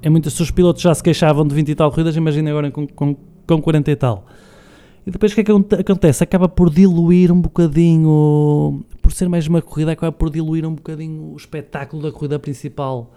É 0.00 0.08
muitos, 0.08 0.34
se 0.34 0.42
os 0.42 0.50
pilotos 0.50 0.80
já 0.80 0.94
se 0.94 1.02
queixavam 1.02 1.46
de 1.46 1.54
20 1.54 1.70
e 1.70 1.74
tal 1.74 1.90
corridas, 1.90 2.14
imaginem 2.14 2.50
agora 2.50 2.70
com, 2.70 2.86
com, 2.86 3.16
com 3.46 3.60
40 3.60 3.90
e 3.90 3.96
tal. 3.96 4.26
E 5.06 5.10
depois 5.10 5.32
o 5.32 5.34
que 5.34 5.40
é 5.42 5.44
que 5.44 5.52
acontece? 5.52 6.24
Acaba 6.24 6.48
por 6.48 6.70
diluir 6.70 7.30
um 7.30 7.40
bocadinho, 7.40 8.82
por 9.02 9.12
ser 9.12 9.28
mais 9.28 9.46
uma 9.46 9.60
corrida, 9.60 9.92
acaba 9.92 10.10
por 10.10 10.30
diluir 10.30 10.66
um 10.66 10.74
bocadinho 10.74 11.32
o 11.32 11.36
espetáculo 11.36 12.02
da 12.02 12.10
corrida 12.10 12.38
principal. 12.38 13.12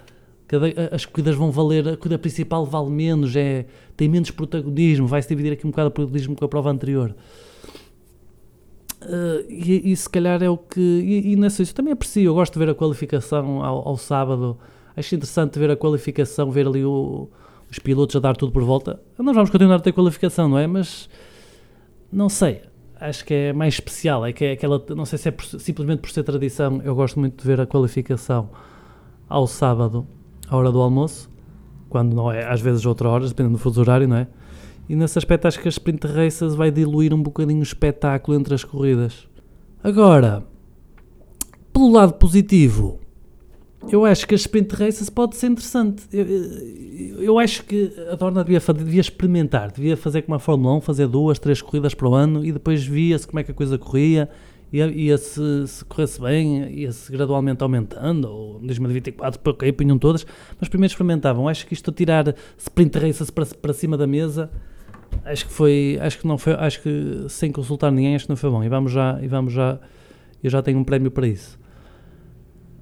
Cada, 0.47 0.67
as 0.91 1.05
corridas 1.05 1.35
vão 1.35 1.51
valer, 1.51 1.87
a 1.87 1.97
corrida 1.97 2.17
principal 2.17 2.65
vale 2.65 2.89
menos, 2.89 3.35
é, 3.35 3.65
tem 3.95 4.09
menos 4.09 4.31
protagonismo, 4.31 5.07
vai-se 5.07 5.29
dividir 5.29 5.53
aqui 5.53 5.65
um 5.65 5.69
bocado 5.69 5.89
o 5.89 5.91
protagonismo 5.91 6.35
com 6.35 6.43
a 6.43 6.47
prova 6.47 6.69
anterior. 6.69 7.15
Uh, 9.01 9.45
e, 9.47 9.91
e, 9.91 9.95
se 9.95 10.09
calhar 10.09 10.41
é 10.41 10.49
o 10.49 10.57
que. 10.57 10.81
E, 10.81 11.33
e 11.33 11.35
nessa 11.35 11.61
isso 11.61 11.73
também 11.73 11.93
aprecio, 11.93 12.23
eu 12.23 12.33
gosto 12.33 12.53
de 12.53 12.59
ver 12.59 12.69
a 12.69 12.75
qualificação 12.75 13.63
ao, 13.63 13.87
ao 13.87 13.97
sábado. 13.97 14.57
Acho 14.95 15.15
interessante 15.15 15.59
ver 15.59 15.69
a 15.69 15.77
qualificação, 15.77 16.49
ver 16.49 16.67
ali 16.67 16.83
o, 16.83 17.29
os 17.69 17.77
pilotos 17.79 18.15
a 18.15 18.19
dar 18.19 18.35
tudo 18.35 18.51
por 18.51 18.63
volta. 18.63 18.99
Nós 19.17 19.35
vamos 19.35 19.49
continuar 19.49 19.75
a 19.75 19.79
ter 19.79 19.91
qualificação, 19.91 20.49
não 20.49 20.57
é? 20.57 20.65
Mas 20.65 21.07
não 22.17 22.29
sei, 22.29 22.63
acho 22.99 23.23
que 23.23 23.33
é 23.33 23.53
mais 23.53 23.75
especial. 23.75 24.25
É 24.25 24.33
que 24.33 24.43
é 24.43 24.51
aquela, 24.53 24.83
não 24.95 25.05
sei 25.05 25.19
se 25.19 25.29
é 25.29 25.31
por, 25.31 25.45
simplesmente 25.45 25.99
por 25.99 26.09
ser 26.09 26.23
tradição, 26.23 26.81
eu 26.83 26.95
gosto 26.95 27.19
muito 27.19 27.39
de 27.39 27.47
ver 27.47 27.61
a 27.61 27.67
qualificação 27.67 28.49
ao 29.29 29.45
sábado, 29.45 30.07
à 30.49 30.57
hora 30.57 30.71
do 30.71 30.81
almoço, 30.81 31.29
quando 31.89 32.15
não 32.15 32.31
é, 32.31 32.43
às 32.51 32.59
vezes 32.59 32.85
outra 32.85 33.07
hora, 33.07 33.27
dependendo 33.27 33.57
do 33.57 33.61
fuso 33.61 33.79
horário, 33.81 34.07
não 34.07 34.17
é? 34.17 34.27
E 34.89 34.95
nesse 34.95 35.17
aspecto 35.17 35.47
acho 35.47 35.59
que 35.59 35.67
a 35.67 35.69
Sprint 35.69 36.07
Races 36.07 36.55
vai 36.55 36.71
diluir 36.71 37.13
um 37.13 37.21
bocadinho 37.21 37.59
o 37.59 37.63
espetáculo 37.63 38.35
entre 38.35 38.55
as 38.55 38.63
corridas. 38.63 39.27
Agora, 39.83 40.43
pelo 41.71 41.91
lado 41.91 42.13
positivo, 42.13 42.99
eu 43.89 44.03
acho 44.05 44.27
que 44.27 44.33
a 44.33 44.37
sprint 44.37 44.75
races 44.75 45.09
pode 45.09 45.35
ser 45.35 45.47
interessante. 45.47 46.03
Eu, 46.11 47.21
eu 47.21 47.39
acho 47.39 47.63
que 47.63 47.93
a 48.11 48.15
Dorna 48.15 48.43
devia, 48.43 48.59
devia, 48.73 49.01
experimentar, 49.01 49.71
devia 49.71 49.95
fazer 49.95 50.23
como 50.23 50.35
a 50.35 50.39
Fórmula 50.39 50.75
1, 50.77 50.81
fazer 50.81 51.07
duas, 51.07 51.39
três 51.39 51.61
corridas 51.61 51.93
para 51.93 52.09
o 52.09 52.13
ano 52.13 52.43
e 52.43 52.51
depois 52.51 52.83
via-se 52.85 53.27
como 53.27 53.39
é 53.39 53.43
que 53.43 53.51
a 53.51 53.53
coisa 53.53 53.77
corria, 53.77 54.29
ia, 54.73 54.87
ia 54.87 55.17
se, 55.17 55.67
se 55.67 55.85
corresse 55.85 56.19
bem, 56.19 56.69
ia-se 56.71 57.09
gradualmente 57.11 57.63
aumentando, 57.63 58.25
ou 58.25 58.59
em 58.61 58.65
2024, 58.65 59.39
ok, 59.45 59.71
punham 59.71 59.97
todas, 59.97 60.25
mas 60.59 60.67
primeiro 60.67 60.91
experimentavam. 60.91 61.47
Acho 61.47 61.65
que 61.65 61.73
isto 61.73 61.91
a 61.91 61.93
tirar 61.93 62.35
sprint 62.57 62.97
races 62.97 63.29
para, 63.29 63.45
para 63.45 63.73
cima 63.73 63.95
da 63.95 64.07
mesa, 64.07 64.49
acho 65.23 65.45
que 65.45 65.53
foi, 65.53 65.97
acho 66.01 66.19
que 66.19 66.27
não 66.27 66.37
foi, 66.37 66.53
acho 66.53 66.81
que 66.81 67.25
sem 67.29 67.51
consultar 67.51 67.91
ninguém, 67.91 68.15
acho 68.15 68.25
que 68.25 68.29
não 68.31 68.37
foi 68.37 68.49
bom. 68.49 68.63
E 68.63 68.69
vamos 68.69 68.91
já, 68.91 69.19
e 69.21 69.27
vamos 69.27 69.53
já, 69.53 69.79
eu 70.43 70.49
já 70.49 70.61
tenho 70.61 70.79
um 70.79 70.83
prémio 70.83 71.11
para 71.11 71.27
isso. 71.27 71.57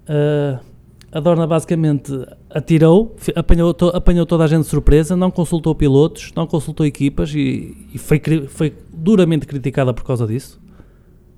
Uh, 0.07 0.74
a 1.15 1.21
Dorna 1.21 1.47
basicamente 1.47 2.11
atirou, 2.49 3.15
apanhou, 3.37 3.73
to, 3.73 3.87
apanhou 3.87 4.25
toda 4.25 4.43
a 4.43 4.47
gente 4.47 4.63
de 4.63 4.67
surpresa, 4.67 5.15
não 5.15 5.31
consultou 5.31 5.73
pilotos, 5.73 6.33
não 6.35 6.45
consultou 6.45 6.85
equipas 6.85 7.33
e, 7.33 7.87
e 7.93 7.97
foi, 7.97 8.21
foi 8.49 8.73
duramente 8.93 9.47
criticada 9.47 9.93
por 9.93 10.03
causa 10.03 10.27
disso. 10.27 10.59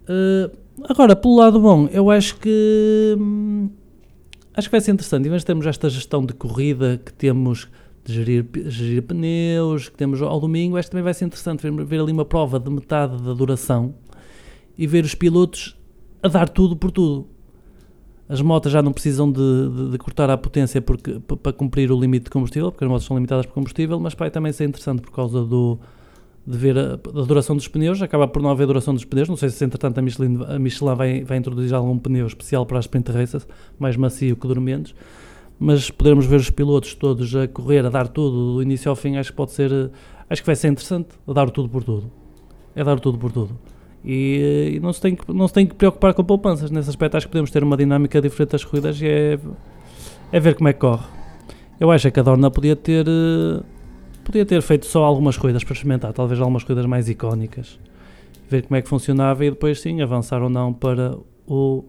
Uh, 0.10 0.52
agora, 0.90 1.16
pelo 1.16 1.36
lado 1.36 1.60
bom, 1.60 1.88
eu 1.92 2.10
acho 2.10 2.40
que 2.40 3.16
hum, 3.20 3.70
acho 4.56 4.68
que 4.68 4.72
vai 4.72 4.82
ser 4.82 4.94
interessante. 4.94 5.30
Vez 5.30 5.44
de 5.44 5.46
termos 5.46 5.68
esta 5.68 5.88
gestão 5.92 6.26
de 6.26 6.34
corrida 6.34 7.00
que 7.06 7.14
temos 7.14 7.68
de 8.04 8.14
gerir, 8.16 8.48
gerir 8.66 9.04
pneus, 9.04 9.90
que 9.90 9.96
temos 9.96 10.20
ao 10.24 10.40
domingo, 10.40 10.76
acho 10.76 10.88
que 10.88 10.92
também 10.94 11.04
vai 11.04 11.14
ser 11.14 11.26
interessante 11.26 11.62
ver, 11.62 11.86
ver 11.86 12.02
ali 12.02 12.12
uma 12.12 12.26
prova 12.26 12.60
de 12.60 12.72
metade 12.72 13.22
da 13.22 13.32
duração 13.32 13.94
e 14.76 14.88
ver 14.88 15.06
os 15.06 15.14
pilotos 15.14 15.78
a 16.24 16.28
dar 16.28 16.50
tudo 16.50 16.76
por 16.76 16.90
tudo 16.90 17.37
as 18.30 18.42
motas 18.42 18.72
já 18.72 18.82
não 18.82 18.92
precisam 18.92 19.32
de, 19.32 19.70
de, 19.70 19.92
de 19.92 19.98
cortar 19.98 20.30
a 20.30 20.38
potência 20.38 20.82
porque, 20.82 21.20
para 21.42 21.54
cumprir 21.54 21.92
o 21.92 22.00
limite 22.00 22.26
de 22.26 22.30
combustível, 22.30 22.72
porque 22.72 22.84
as 22.84 22.90
motas 22.90 23.06
são 23.06 23.16
limitadas 23.16 23.46
por 23.46 23.54
combustível, 23.54 24.00
mas 24.00 24.14
vai 24.14 24.30
também 24.30 24.52
ser 24.52 24.66
interessante 24.66 25.02
por 25.02 25.12
causa 25.12 25.44
do, 25.46 25.80
de 26.46 26.58
ver 26.58 26.78
a, 26.78 26.94
a, 26.94 27.26
duração 27.26 27.56
dos 27.56 27.68
pneus, 27.68 28.02
acaba 28.02 28.28
por 28.28 28.42
não 28.42 28.50
haver 28.50 28.68
duração 28.68 28.94
dos 28.94 29.06
pneus, 29.06 29.30
não 29.30 29.38
sei 29.38 29.50
se 29.50 29.64
entretanto 29.64 29.98
a 29.98 30.02
Michelin, 30.02 30.44
a 30.46 30.60
Michelin 30.60 30.96
vai, 30.96 31.24
vai 31.24 31.38
introduzir 31.38 31.74
algum 31.74 31.98
pneu 31.98 32.28
especial 32.28 32.66
para 32.66 32.80
as 32.80 32.86
sprint 32.86 33.12
races, 33.12 33.48
mais 33.80 33.96
macio 33.96 34.36
que 34.36 34.46
dure 34.46 34.60
menos, 34.60 34.94
mas 35.58 35.90
podermos 35.90 36.26
ver 36.26 36.38
os 36.38 36.50
pilotos 36.50 36.96
todos 36.96 37.34
a 37.34 37.48
correr, 37.48 37.86
a 37.86 37.90
dar 37.90 38.10
tudo 38.10 38.56
do 38.56 38.62
início 38.62 38.90
ao 38.90 38.96
fim, 38.96 39.16
acho 39.16 39.32
que 39.32 39.38
pode 39.38 39.52
ser, 39.52 39.72
acho 40.30 40.42
que 40.42 40.46
vai 40.46 40.56
ser 40.56 40.68
interessante, 40.68 41.10
a 41.26 41.32
dar 41.32 41.50
tudo 41.50 41.70
por 41.70 41.84
tudo, 41.84 42.12
é 42.76 42.84
dar 42.84 43.00
tudo 43.00 43.18
por 43.18 43.32
tudo. 43.32 43.58
E, 44.10 44.76
e, 44.76 44.80
não, 44.80 44.94
se 44.94 45.02
tem 45.02 45.16
que, 45.18 45.34
não 45.34 45.50
se 45.50 45.54
tem 45.54 45.68
que 45.68 45.76
preocupar 45.76 46.14
com 46.14 46.24
poupanças. 46.24 46.72
Nesse 46.72 46.90
aspecto, 46.90 47.18
acho 47.18 47.28
que 47.28 47.32
podemos 47.32 47.52
ter 47.52 47.62
uma 47.62 47.76
dinâmica 47.76 48.22
diferente 48.22 48.52
das 48.52 48.64
corridas 48.64 49.02
e 49.02 49.06
é, 49.06 49.38
é 50.32 50.40
ver 50.40 50.56
como 50.56 50.70
é 50.70 50.74
que 50.74 50.80
corre. 50.80 51.06
Eu 51.78 51.92
acho 51.92 52.10
que 52.10 52.18
a 52.18 52.24
Dorna 52.24 52.50
podia 52.50 52.74
ter, 52.74 53.06
podia 54.24 54.46
ter 54.46 54.62
feito 54.62 54.86
só 54.86 55.04
algumas 55.04 55.38
corridas 55.38 55.62
para 55.66 55.74
experimentar, 55.74 56.14
talvez 56.14 56.40
algumas 56.40 56.64
corridas 56.64 56.86
mais 56.86 57.10
icónicas, 57.10 57.78
ver 58.50 58.62
como 58.64 58.78
é 58.78 58.82
que 58.82 58.88
funcionava 58.88 59.44
e 59.44 59.50
depois 59.50 59.82
sim 59.82 60.02
avançar 60.02 60.42
ou 60.42 60.50
não 60.50 60.72
para 60.72 61.18
o, 61.46 61.84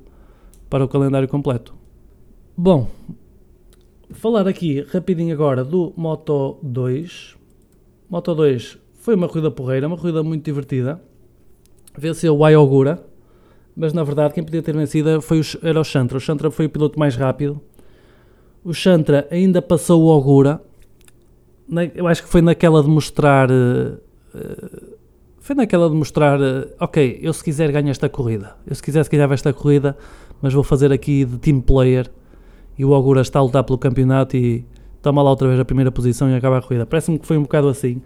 para 0.68 0.84
o 0.84 0.88
calendário 0.88 1.28
completo. 1.28 1.72
Bom, 2.56 2.88
falar 4.10 4.48
aqui 4.48 4.84
rapidinho 4.92 5.32
agora 5.32 5.64
do 5.64 5.92
Moto 5.96 6.58
2. 6.64 7.36
Moto 8.10 8.34
2 8.34 8.76
foi 8.94 9.14
uma 9.14 9.28
corrida 9.28 9.52
porreira, 9.52 9.86
uma 9.86 9.96
corrida 9.96 10.20
muito 10.24 10.44
divertida 10.44 11.00
venceu 11.98 12.36
o 12.36 12.44
Ayogura, 12.44 13.04
mas 13.76 13.92
na 13.92 14.02
verdade 14.02 14.34
quem 14.34 14.42
podia 14.42 14.62
ter 14.62 14.74
vencido 14.74 15.20
foi 15.20 15.40
o, 15.40 15.42
era 15.62 15.80
o 15.80 15.84
Chantra. 15.84 16.16
O 16.18 16.20
Chantra 16.20 16.50
foi 16.50 16.66
o 16.66 16.70
piloto 16.70 16.98
mais 16.98 17.16
rápido. 17.16 17.60
O 18.64 18.72
Chantra 18.72 19.26
ainda 19.30 19.62
passou 19.62 20.02
o 20.02 20.06
Ogura. 20.06 20.60
Eu 21.94 22.06
acho 22.06 22.22
que 22.22 22.28
foi 22.28 22.42
naquela 22.42 22.82
de 22.82 22.88
mostrar. 22.88 23.50
Uh, 23.50 23.98
foi 25.38 25.54
naquela 25.54 25.88
de 25.88 25.94
mostrar. 25.94 26.40
Uh, 26.40 26.68
ok, 26.80 27.20
eu 27.22 27.32
se 27.32 27.44
quiser 27.44 27.70
ganho 27.70 27.90
esta 27.90 28.08
corrida. 28.08 28.56
Eu 28.66 28.74
se 28.74 28.82
quisesse 28.82 29.08
ganhava 29.10 29.34
esta 29.34 29.52
corrida, 29.52 29.96
mas 30.42 30.52
vou 30.52 30.64
fazer 30.64 30.92
aqui 30.92 31.24
de 31.24 31.38
team 31.38 31.60
player. 31.60 32.10
E 32.76 32.84
o 32.84 32.90
Ogura 32.90 33.20
está 33.20 33.38
a 33.38 33.42
lutar 33.42 33.64
pelo 33.64 33.78
campeonato 33.78 34.36
e 34.36 34.64
toma 35.02 35.22
lá 35.22 35.30
outra 35.30 35.48
vez 35.48 35.60
a 35.60 35.64
primeira 35.64 35.90
posição 35.90 36.28
e 36.30 36.34
acaba 36.34 36.58
a 36.58 36.62
corrida. 36.62 36.86
Parece-me 36.86 37.18
que 37.18 37.26
foi 37.26 37.36
um 37.36 37.42
bocado 37.42 37.68
assim 37.68 38.00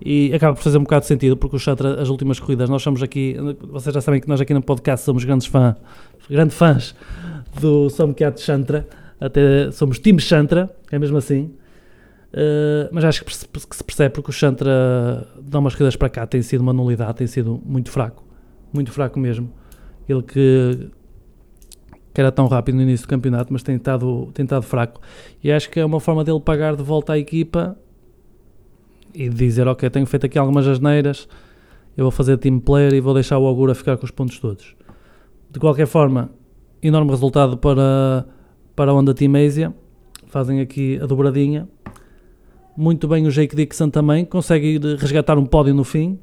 e 0.00 0.32
acaba 0.32 0.54
por 0.54 0.62
fazer 0.62 0.78
um 0.78 0.82
bocado 0.82 1.02
de 1.02 1.08
sentido 1.08 1.36
porque 1.36 1.56
o 1.56 1.58
Chantra, 1.58 2.00
as 2.00 2.08
últimas 2.08 2.38
corridas, 2.38 2.70
nós 2.70 2.82
somos 2.82 3.02
aqui, 3.02 3.36
vocês 3.62 3.92
já 3.92 4.00
sabem 4.00 4.20
que 4.20 4.28
nós 4.28 4.40
aqui 4.40 4.54
no 4.54 4.62
podcast 4.62 5.04
somos 5.04 5.24
grandes 5.24 5.46
fãs, 5.46 5.76
grandes 6.30 6.56
fãs 6.56 6.94
do 7.60 7.90
Somcat 7.90 8.40
Chantra, 8.40 8.86
até 9.20 9.70
somos 9.72 9.98
time 9.98 10.20
Chantra, 10.20 10.70
é 10.90 10.98
mesmo 10.98 11.16
assim. 11.16 11.50
Uh, 12.30 12.88
mas 12.92 13.04
acho 13.04 13.24
que, 13.24 13.32
que 13.32 13.76
se 13.76 13.84
percebe 13.84 14.14
porque 14.14 14.30
o 14.30 14.32
Chantra 14.32 15.26
dá 15.40 15.58
umas 15.58 15.74
corridas 15.74 15.96
para 15.96 16.08
cá, 16.08 16.26
tem 16.26 16.42
sido 16.42 16.60
uma 16.60 16.72
nulidade, 16.72 17.14
tem 17.14 17.26
sido 17.26 17.60
muito 17.64 17.90
fraco, 17.90 18.22
muito 18.72 18.92
fraco 18.92 19.18
mesmo. 19.18 19.50
Ele 20.08 20.22
que, 20.22 20.90
que 22.14 22.20
era 22.20 22.30
tão 22.30 22.46
rápido 22.46 22.76
no 22.76 22.82
início 22.82 23.06
do 23.06 23.10
campeonato, 23.10 23.52
mas 23.52 23.62
tem 23.62 23.76
estado, 23.76 24.30
tem 24.32 24.44
estado 24.44 24.62
fraco. 24.62 25.00
E 25.42 25.50
acho 25.50 25.68
que 25.70 25.80
é 25.80 25.84
uma 25.84 26.00
forma 26.00 26.22
dele 26.22 26.40
pagar 26.40 26.76
de 26.76 26.82
volta 26.82 27.14
à 27.14 27.18
equipa 27.18 27.76
e 29.14 29.28
dizer: 29.28 29.66
Ok, 29.66 29.88
tenho 29.90 30.06
feito 30.06 30.26
aqui 30.26 30.38
algumas 30.38 30.66
asneiras, 30.66 31.28
eu 31.96 32.04
vou 32.04 32.10
fazer 32.10 32.36
team 32.38 32.60
player 32.60 32.94
e 32.94 33.00
vou 33.00 33.14
deixar 33.14 33.38
o 33.38 33.46
Augura 33.46 33.74
ficar 33.74 33.96
com 33.96 34.04
os 34.04 34.10
pontos 34.10 34.38
todos. 34.38 34.76
De 35.50 35.58
qualquer 35.58 35.86
forma, 35.86 36.30
enorme 36.82 37.10
resultado 37.10 37.56
para, 37.56 38.26
para 38.76 38.90
a 38.90 38.94
Honda 38.94 39.14
Team 39.14 39.32
Asia. 39.34 39.74
Fazem 40.26 40.60
aqui 40.60 40.98
a 41.02 41.06
dobradinha. 41.06 41.68
Muito 42.76 43.08
bem 43.08 43.26
o 43.26 43.30
Jake 43.30 43.56
Dixon 43.56 43.90
também, 43.90 44.24
consegue 44.24 44.78
resgatar 44.96 45.36
um 45.36 45.44
pódio 45.44 45.74
no 45.74 45.82
fim. 45.82 46.18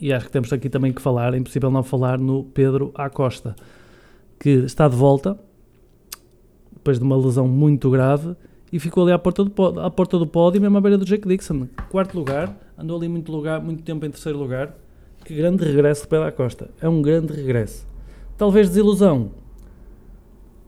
E 0.00 0.12
acho 0.12 0.26
que 0.26 0.32
temos 0.32 0.52
aqui 0.52 0.70
também 0.70 0.92
que 0.92 1.02
falar, 1.02 1.34
é 1.34 1.36
impossível 1.36 1.70
não 1.70 1.82
falar 1.82 2.18
no 2.18 2.44
Pedro 2.44 2.92
Acosta, 2.94 3.56
que 4.38 4.48
está 4.48 4.88
de 4.88 4.94
volta, 4.94 5.38
depois 6.72 6.98
de 6.98 7.04
uma 7.04 7.16
lesão 7.16 7.48
muito 7.48 7.90
grave, 7.90 8.36
e 8.72 8.78
ficou 8.78 9.04
ali 9.04 9.12
à 9.12 9.18
porta 9.18 9.44
do, 9.44 9.50
pódio, 9.50 9.80
à 9.80 9.90
porta 9.90 10.18
do 10.18 10.26
pódio, 10.26 10.60
mesmo 10.60 10.76
à 10.76 10.80
beira 10.80 10.98
do 10.98 11.04
Jake 11.04 11.26
Dixon. 11.26 11.68
Quarto 11.90 12.18
lugar, 12.18 12.56
andou 12.76 12.96
ali 12.96 13.08
muito, 13.08 13.32
lugar, 13.32 13.60
muito 13.60 13.82
tempo 13.82 14.04
em 14.04 14.10
terceiro 14.10 14.38
lugar. 14.38 14.74
Que 15.24 15.34
grande 15.34 15.64
regresso 15.64 16.02
de 16.02 16.08
Pedro 16.08 16.26
Acosta. 16.26 16.70
É 16.80 16.88
um 16.88 17.02
grande 17.02 17.32
regresso. 17.32 17.86
Talvez 18.36 18.68
desilusão. 18.68 19.32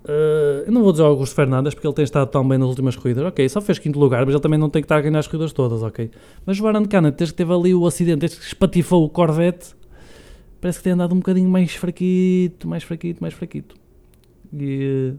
Uh, 0.04 0.64
eu 0.66 0.72
não 0.72 0.82
vou 0.82 0.92
dizer 0.92 1.04
Augusto 1.04 1.34
Fernandes 1.34 1.74
porque 1.74 1.86
ele 1.86 1.94
tem 1.94 2.04
estado 2.04 2.28
tão 2.28 2.46
bem 2.46 2.58
nas 2.58 2.68
últimas 2.68 2.96
corridas. 2.96 3.24
Ok, 3.24 3.48
só 3.48 3.60
fez 3.60 3.78
quinto 3.78 3.98
lugar, 3.98 4.24
mas 4.24 4.34
ele 4.34 4.42
também 4.42 4.58
não 4.58 4.70
tem 4.70 4.82
que 4.82 4.86
estar 4.86 4.96
a 4.96 5.00
ganhar 5.00 5.18
as 5.18 5.26
corridas 5.26 5.52
todas, 5.52 5.82
ok? 5.82 6.10
Mas 6.44 6.58
o 6.58 6.62
Baran 6.62 6.84
Cana, 6.86 7.10
desde 7.10 7.34
que 7.34 7.38
teve 7.38 7.52
ali 7.52 7.74
o 7.74 7.86
acidente, 7.86 8.20
desde 8.20 8.38
que 8.38 8.44
espatifou 8.44 9.04
o 9.04 9.08
Corvette, 9.08 9.74
parece 10.60 10.78
que 10.78 10.84
tem 10.84 10.94
andado 10.94 11.14
um 11.14 11.18
bocadinho 11.18 11.48
mais 11.48 11.74
fraquito, 11.74 12.66
mais 12.66 12.82
fraquito, 12.82 13.20
mais 13.20 13.34
fraquito. 13.34 13.76
E 14.52 15.14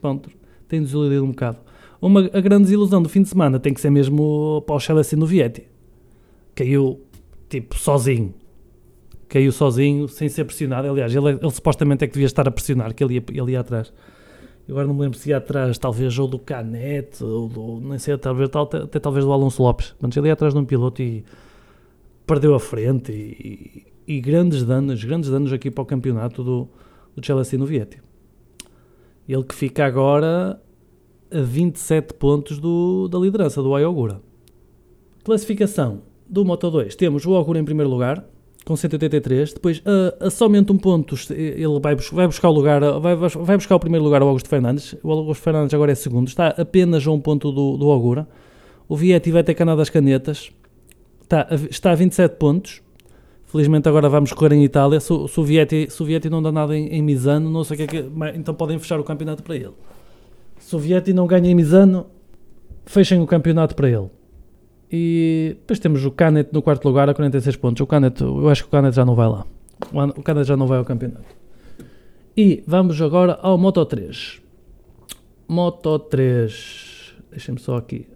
pronto, 0.00 0.28
tem 0.68 0.82
desiludido 0.82 1.24
um 1.24 1.30
bocado. 1.30 1.58
Uma, 2.00 2.30
a 2.32 2.40
grande 2.40 2.64
desilusão 2.64 3.02
do 3.02 3.08
fim 3.08 3.22
de 3.22 3.28
semana 3.28 3.58
tem 3.58 3.74
que 3.74 3.80
ser 3.80 3.90
mesmo 3.90 4.62
para 4.66 4.74
o 4.74 4.80
Chelsea 4.80 5.18
no 5.18 5.26
Vietti. 5.26 5.66
Caiu, 6.54 7.00
tipo, 7.48 7.78
sozinho. 7.78 8.34
Caiu 9.28 9.52
sozinho, 9.52 10.08
sem 10.08 10.28
ser 10.28 10.44
pressionado. 10.44 10.88
Aliás, 10.88 11.14
ele, 11.14 11.28
ele 11.28 11.50
supostamente 11.50 12.04
é 12.04 12.06
que 12.06 12.14
devia 12.14 12.26
estar 12.26 12.48
a 12.48 12.50
pressionar, 12.50 12.94
que 12.94 13.04
ele 13.04 13.14
ia, 13.14 13.24
ele 13.42 13.52
ia 13.52 13.60
atrás. 13.60 13.92
Agora 14.68 14.86
não 14.86 14.94
me 14.94 15.00
lembro 15.00 15.18
se 15.18 15.28
ia 15.30 15.36
atrás, 15.36 15.76
talvez, 15.78 16.18
ou 16.18 16.28
do 16.28 16.38
Canete, 16.38 17.22
ou 17.22 17.48
do, 17.48 17.80
nem 17.80 17.98
sei, 17.98 18.16
talvez, 18.16 18.48
até, 18.54 18.78
até 18.78 18.98
talvez 18.98 19.24
do 19.24 19.32
Alonso 19.32 19.62
Lopes. 19.62 19.94
Mas 20.00 20.16
ele 20.16 20.28
ia 20.28 20.32
atrás 20.32 20.54
de 20.54 20.60
um 20.60 20.64
piloto 20.64 21.02
e 21.02 21.24
perdeu 22.26 22.54
a 22.54 22.60
frente 22.60 23.12
e, 23.12 23.84
e, 24.06 24.16
e 24.16 24.20
grandes 24.20 24.62
danos, 24.64 25.02
grandes 25.04 25.28
danos 25.28 25.52
aqui 25.52 25.70
para 25.70 25.82
o 25.82 25.86
campeonato 25.86 26.42
do, 26.42 26.68
do 27.14 27.24
Chelsea 27.24 27.58
no 27.58 27.66
Vietti. 27.66 28.00
Ele 29.28 29.42
que 29.42 29.54
fica 29.54 29.84
agora 29.84 30.60
a 31.32 31.40
27 31.40 32.14
pontos 32.14 32.58
do, 32.58 33.08
da 33.08 33.18
liderança 33.18 33.62
do 33.62 33.74
Ayogura. 33.74 34.20
Classificação 35.24 36.02
do 36.28 36.44
Moto 36.44 36.70
2. 36.70 36.94
Temos 36.94 37.26
o 37.26 37.32
Ogura 37.32 37.58
em 37.58 37.64
primeiro 37.64 37.90
lugar, 37.90 38.24
com 38.64 38.76
183. 38.76 39.54
Depois, 39.54 39.82
a, 39.84 40.26
a 40.26 40.30
somente 40.30 40.72
um 40.72 40.78
ponto, 40.78 41.16
ele 41.30 41.80
vai, 41.80 41.96
vai, 41.96 42.26
buscar 42.26 42.48
o 42.48 42.52
lugar, 42.52 42.80
vai, 43.00 43.16
vai 43.16 43.56
buscar 43.56 43.76
o 43.76 43.80
primeiro 43.80 44.04
lugar 44.04 44.22
o 44.22 44.26
Augusto 44.26 44.48
Fernandes. 44.48 44.94
O 45.02 45.10
Augusto 45.10 45.42
Fernandes 45.42 45.74
agora 45.74 45.92
é 45.92 45.94
segundo, 45.94 46.28
está 46.28 46.48
apenas 46.48 47.06
a 47.06 47.10
um 47.10 47.20
ponto 47.20 47.50
do, 47.50 47.76
do 47.76 47.88
Ogura. 47.88 48.28
O 48.88 48.96
Vietti 48.96 49.30
vai 49.30 49.44
ter 49.44 49.54
canado 49.54 49.78
das 49.78 49.90
canetas, 49.90 50.50
está 51.22 51.46
a, 51.50 51.54
está 51.54 51.92
a 51.92 51.94
27 51.94 52.36
pontos. 52.36 52.82
Felizmente 53.46 53.88
agora 53.88 54.08
vamos 54.08 54.32
correr 54.32 54.54
em 54.54 54.62
Itália. 54.62 55.00
O, 55.10 55.42
Vietti, 55.42 55.88
se 55.90 56.00
o 56.00 56.06
Vietti 56.06 56.30
não 56.30 56.40
dá 56.40 56.52
nada 56.52 56.76
em, 56.76 56.86
em 56.86 57.02
Misano, 57.02 57.50
não 57.50 57.64
sei 57.64 57.74
o 57.74 57.78
que 57.78 57.96
é 57.96 58.02
que. 58.02 58.10
Então 58.36 58.54
podem 58.54 58.78
fechar 58.78 59.00
o 59.00 59.04
campeonato 59.04 59.42
para 59.42 59.56
ele. 59.56 59.72
Sovieti 60.60 61.12
não 61.12 61.26
ganha 61.26 61.50
em 61.50 61.54
Misano, 61.54 62.06
fechem 62.86 63.20
o 63.20 63.26
campeonato 63.26 63.74
para 63.74 63.88
ele. 63.88 64.08
E 64.92 65.56
depois 65.60 65.78
temos 65.78 66.04
o 66.04 66.10
Canet 66.10 66.50
no 66.52 66.62
quarto 66.62 66.86
lugar 66.86 67.08
a 67.08 67.14
46 67.14 67.56
pontos. 67.56 67.80
O 67.80 67.86
Canet, 67.86 68.20
eu 68.20 68.48
acho 68.48 68.62
que 68.62 68.68
o 68.68 68.70
Canet 68.70 68.94
já 68.94 69.04
não 69.04 69.14
vai 69.14 69.28
lá. 69.28 69.46
O 70.16 70.22
Canet 70.22 70.46
já 70.46 70.56
não 70.56 70.66
vai 70.66 70.78
ao 70.78 70.84
campeonato. 70.84 71.24
E 72.36 72.62
vamos 72.66 73.00
agora 73.00 73.38
ao 73.42 73.56
Moto 73.56 73.84
3. 73.84 74.40
Moto 75.48 75.98
3. 75.98 77.14
Deixem-me 77.30 77.60
só 77.60 77.76
aqui 77.76 78.08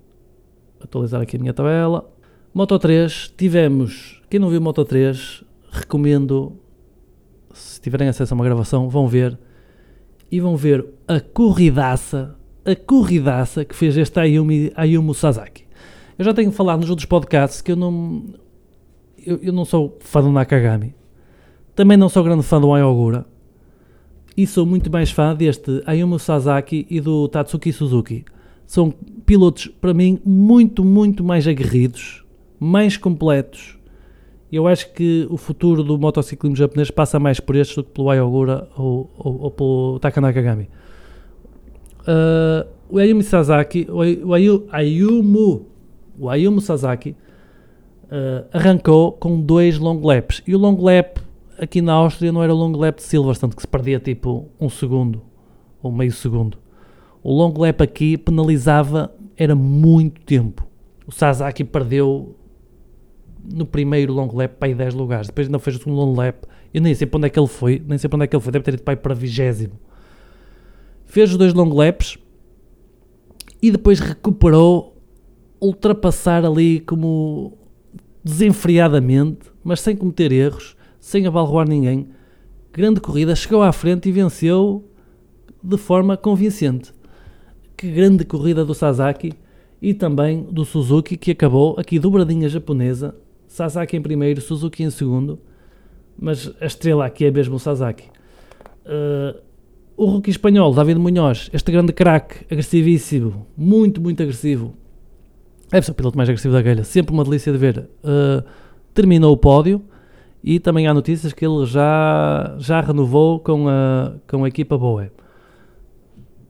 atualizar 0.80 1.20
aqui 1.20 1.36
a 1.36 1.40
minha 1.40 1.54
tabela. 1.54 2.10
Moto 2.52 2.78
3, 2.78 3.32
tivemos. 3.36 4.22
Quem 4.28 4.38
não 4.38 4.48
viu 4.48 4.60
Moto 4.60 4.84
3, 4.84 5.42
recomendo. 5.70 6.58
Se 7.52 7.80
tiverem 7.80 8.08
acesso 8.08 8.34
a 8.34 8.36
uma 8.36 8.44
gravação, 8.44 8.88
vão 8.88 9.06
ver. 9.06 9.38
E 10.34 10.40
vão 10.40 10.56
ver 10.56 10.84
a 11.06 11.20
corridaça 11.20 12.36
a 12.64 12.74
corridaça 12.74 13.64
que 13.64 13.74
fez 13.74 13.96
este 13.96 14.18
Ayumi, 14.18 14.72
Ayumu 14.74 15.14
Sasaki. 15.14 15.64
Eu 16.18 16.24
já 16.24 16.32
tenho 16.32 16.50
falado 16.50 16.80
nos 16.80 16.90
outros 16.90 17.06
podcasts 17.06 17.60
que 17.60 17.72
eu 17.72 17.76
não, 17.76 18.24
eu, 19.24 19.38
eu 19.42 19.52
não 19.52 19.64
sou 19.64 19.98
fã 20.00 20.22
do 20.22 20.32
Nakagami, 20.32 20.94
também 21.74 21.96
não 21.96 22.08
sou 22.08 22.24
grande 22.24 22.42
fã 22.42 22.60
do 22.60 22.72
Ayogura, 22.72 23.26
e 24.36 24.46
sou 24.46 24.64
muito 24.64 24.90
mais 24.90 25.10
fã 25.10 25.34
deste 25.34 25.82
Ayumu 25.84 26.18
Sasaki 26.18 26.86
e 26.88 27.00
do 27.00 27.28
Tatsuki 27.28 27.72
Suzuki. 27.72 28.24
São 28.66 28.92
pilotos, 29.26 29.68
para 29.80 29.92
mim, 29.92 30.18
muito, 30.24 30.84
muito 30.84 31.22
mais 31.22 31.46
aguerridos, 31.46 32.24
mais 32.58 32.96
completos. 32.96 33.73
Eu 34.54 34.68
acho 34.68 34.92
que 34.92 35.26
o 35.28 35.36
futuro 35.36 35.82
do 35.82 35.98
motociclismo 35.98 36.54
japonês 36.54 36.88
passa 36.88 37.18
mais 37.18 37.40
por 37.40 37.56
estes 37.56 37.74
do 37.74 37.82
que 37.82 37.90
pelo 37.90 38.08
Ayogura 38.08 38.68
ou, 38.76 39.10
ou, 39.18 39.42
ou 39.42 39.50
pelo 39.50 39.98
Taka 39.98 40.20
Nakagami. 40.20 40.70
Uh, 42.02 42.64
o 42.88 42.98
Ayumi 42.98 43.24
Sasaki, 43.24 43.88
o, 43.90 44.32
Ayumu, 44.72 45.66
o 46.16 46.30
Ayumu 46.30 46.60
Sasaki 46.60 47.16
uh, 48.04 48.46
arrancou 48.52 49.10
com 49.10 49.40
dois 49.40 49.76
long 49.76 50.00
laps. 50.06 50.40
E 50.46 50.54
o 50.54 50.58
long 50.58 50.80
lap 50.80 51.18
aqui 51.58 51.82
na 51.82 51.94
Áustria 51.94 52.30
não 52.30 52.40
era 52.40 52.54
o 52.54 52.56
long 52.56 52.76
lap 52.76 52.98
de 52.98 53.02
Silverstone, 53.02 53.52
que 53.52 53.62
se 53.62 53.66
perdia 53.66 53.98
tipo 53.98 54.48
um 54.60 54.68
segundo 54.68 55.20
ou 55.82 55.90
meio 55.90 56.12
segundo. 56.12 56.58
O 57.24 57.32
long 57.32 57.52
lap 57.58 57.80
aqui 57.80 58.16
penalizava, 58.16 59.12
era 59.36 59.56
muito 59.56 60.20
tempo. 60.20 60.64
O 61.08 61.10
Sasaki 61.10 61.64
perdeu 61.64 62.36
no 63.52 63.66
primeiro 63.66 64.12
long 64.12 64.28
lap 64.32 64.56
para 64.58 64.68
aí 64.68 64.74
10 64.74 64.94
lugares. 64.94 65.26
Depois 65.28 65.46
ainda 65.46 65.58
fez 65.58 65.76
o 65.76 65.78
segundo 65.78 65.96
long 65.96 66.14
lap. 66.14 66.44
Eu 66.72 66.80
nem 66.80 66.94
sei 66.94 67.06
para 67.06 67.18
onde 67.18 67.26
é 67.26 67.30
que 67.30 67.38
ele 67.38 67.46
foi, 67.46 67.82
nem 67.86 67.98
sei 67.98 68.08
para 68.08 68.16
onde 68.16 68.24
é 68.24 68.26
que 68.26 68.36
ele 68.36 68.42
foi, 68.42 68.52
deve 68.52 68.64
ter 68.64 68.74
ido 68.74 68.82
para 68.82 68.92
aí 68.92 68.96
para 68.96 69.14
vigésimo 69.14 69.78
fez 71.14 71.30
os 71.30 71.36
dois 71.36 71.54
long 71.54 71.72
laps 71.72 72.18
e 73.62 73.70
depois 73.70 74.00
recuperou, 74.00 75.00
ultrapassar 75.60 76.44
ali 76.44 76.80
como 76.80 77.56
desenfreadamente, 78.24 79.48
mas 79.62 79.80
sem 79.80 79.94
cometer 79.94 80.32
erros, 80.32 80.76
sem 80.98 81.24
abalroar 81.24 81.68
ninguém. 81.68 82.08
Grande 82.72 83.00
corrida, 83.00 83.36
chegou 83.36 83.62
à 83.62 83.72
frente 83.72 84.08
e 84.08 84.12
venceu 84.12 84.84
de 85.62 85.78
forma 85.78 86.16
convincente. 86.16 86.92
Que 87.76 87.92
grande 87.92 88.24
corrida 88.24 88.64
do 88.64 88.74
Sasaki 88.74 89.34
e 89.80 89.94
também 89.94 90.42
do 90.42 90.64
Suzuki, 90.64 91.16
que 91.16 91.30
acabou 91.30 91.76
aqui 91.78 92.00
dobradinha 92.00 92.48
japonesa. 92.48 93.14
Sasaki 93.54 93.96
em 93.96 94.02
primeiro, 94.02 94.40
Suzuki 94.40 94.82
em 94.82 94.90
segundo, 94.90 95.38
mas 96.18 96.52
a 96.60 96.66
estrela 96.66 97.06
aqui 97.06 97.24
é 97.24 97.30
mesmo 97.30 97.54
o 97.54 97.58
Sasaki. 97.60 98.08
Uh, 98.84 99.40
o 99.96 100.06
rookie 100.06 100.30
espanhol, 100.30 100.74
David 100.74 100.98
Munhoz, 100.98 101.50
este 101.52 101.70
grande 101.70 101.92
craque, 101.92 102.44
agressivíssimo, 102.50 103.46
muito, 103.56 104.00
muito 104.00 104.20
agressivo, 104.20 104.74
ser 105.70 105.92
o 105.92 105.94
piloto 105.94 106.16
mais 106.16 106.28
agressivo 106.28 106.52
da 106.52 106.60
grelha, 106.60 106.82
sempre 106.82 107.14
uma 107.14 107.22
delícia 107.22 107.52
de 107.52 107.58
ver, 107.58 107.78
uh, 107.78 108.44
terminou 108.92 109.32
o 109.32 109.36
pódio 109.36 109.80
e 110.42 110.58
também 110.58 110.88
há 110.88 110.92
notícias 110.92 111.32
que 111.32 111.46
ele 111.46 111.64
já, 111.64 112.56
já 112.58 112.80
renovou 112.80 113.38
com 113.38 113.68
a, 113.68 114.14
com 114.26 114.42
a 114.42 114.48
equipa 114.48 114.76
Boé. 114.76 115.12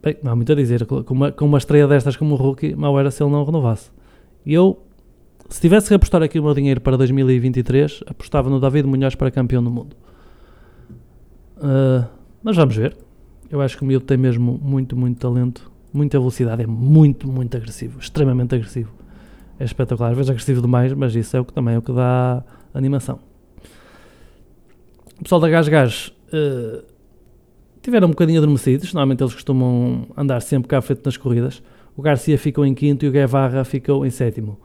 Bem, 0.01 0.17
não 0.23 0.31
há 0.31 0.35
muito 0.35 0.51
a 0.51 0.55
dizer, 0.55 0.87
com 0.87 1.03
uma, 1.13 1.31
com 1.31 1.45
uma 1.45 1.59
estreia 1.59 1.87
destas 1.87 2.17
como 2.17 2.33
rookie, 2.33 2.73
mal 2.73 2.99
era 2.99 3.11
se 3.11 3.21
ele 3.21 3.31
não 3.31 3.45
renovasse. 3.45 3.91
Eu, 4.43 4.81
se 5.49 5.61
tivesse 5.61 5.87
que 5.87 5.93
apostar 5.93 6.23
aqui 6.23 6.39
o 6.39 6.43
meu 6.43 6.53
dinheiro 6.53 6.81
para 6.81 6.97
2023, 6.97 8.03
apostava 8.07 8.49
no 8.49 8.59
David 8.59 8.87
Munhoz 8.87 9.15
para 9.15 9.29
campeão 9.29 9.63
do 9.63 9.69
mundo. 9.69 9.95
Uh, 11.57 12.05
mas 12.43 12.55
vamos 12.55 12.75
ver. 12.75 12.97
Eu 13.49 13.61
acho 13.61 13.77
que 13.77 13.83
o 13.83 13.85
miúdo 13.85 14.05
tem 14.05 14.17
mesmo 14.17 14.59
muito, 14.61 14.95
muito 14.97 15.19
talento. 15.19 15.71
muita 15.93 16.19
velocidade, 16.19 16.63
é 16.63 16.67
muito, 16.67 17.27
muito 17.27 17.55
agressivo, 17.55 17.99
extremamente 17.99 18.53
agressivo. 18.53 18.91
É 19.57 19.63
espetacular, 19.63 20.11
às 20.11 20.17
vezes 20.17 20.29
agressivo 20.29 20.61
demais, 20.61 20.91
mas 20.93 21.15
isso 21.15 21.37
é 21.37 21.39
o 21.39 21.45
que 21.45 21.53
também 21.53 21.75
é 21.75 21.77
o 21.77 21.81
que 21.81 21.93
dá 21.93 22.43
animação. 22.73 23.19
O 25.17 25.23
pessoal 25.23 25.39
da 25.39 25.47
Gás 25.47 25.69
Gás 25.69 26.11
uh, 26.33 26.83
tiveram 27.81 28.07
um 28.07 28.11
bocadinho 28.11 28.39
adormecidos, 28.39 28.93
normalmente 28.93 29.23
eles 29.23 29.33
costumam 29.33 30.07
andar 30.17 30.41
sempre 30.41 30.67
cá 30.67 30.79
à 30.79 30.81
frente 30.81 31.01
nas 31.05 31.15
corridas. 31.15 31.63
O 31.95 32.01
Garcia 32.01 32.37
ficou 32.37 32.65
em 32.65 32.73
quinto 32.73 33.05
e 33.05 33.07
o 33.07 33.11
Guevara 33.11 33.63
ficou 33.63 34.05
em 34.05 34.09
sétimo. 34.09 34.59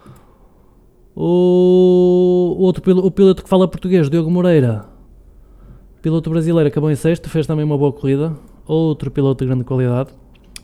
O, 1.14 2.56
outro 2.58 2.82
o 2.98 3.10
piloto 3.10 3.42
que 3.42 3.48
fala 3.48 3.68
português, 3.68 4.08
Diogo 4.08 4.30
Moreira, 4.30 4.86
piloto 6.00 6.30
brasileiro, 6.30 6.68
acabou 6.68 6.90
em 6.90 6.96
sexto, 6.96 7.28
fez 7.28 7.46
também 7.46 7.64
uma 7.64 7.76
boa 7.76 7.92
corrida. 7.92 8.34
Outro 8.66 9.10
piloto 9.10 9.44
de 9.44 9.48
grande 9.48 9.64
qualidade. 9.64 10.10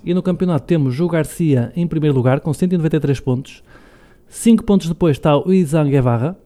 E 0.04 0.14
no 0.14 0.22
campeonato 0.22 0.66
temos 0.66 1.00
o 1.00 1.08
Garcia 1.08 1.72
em 1.74 1.86
primeiro 1.86 2.14
lugar, 2.14 2.40
com 2.40 2.54
193 2.54 3.18
pontos. 3.20 3.62
5 4.28 4.64
pontos 4.64 4.88
depois 4.88 5.16
está 5.16 5.36
o 5.36 5.52
Izan 5.52 5.88
Guevara. 5.88 6.38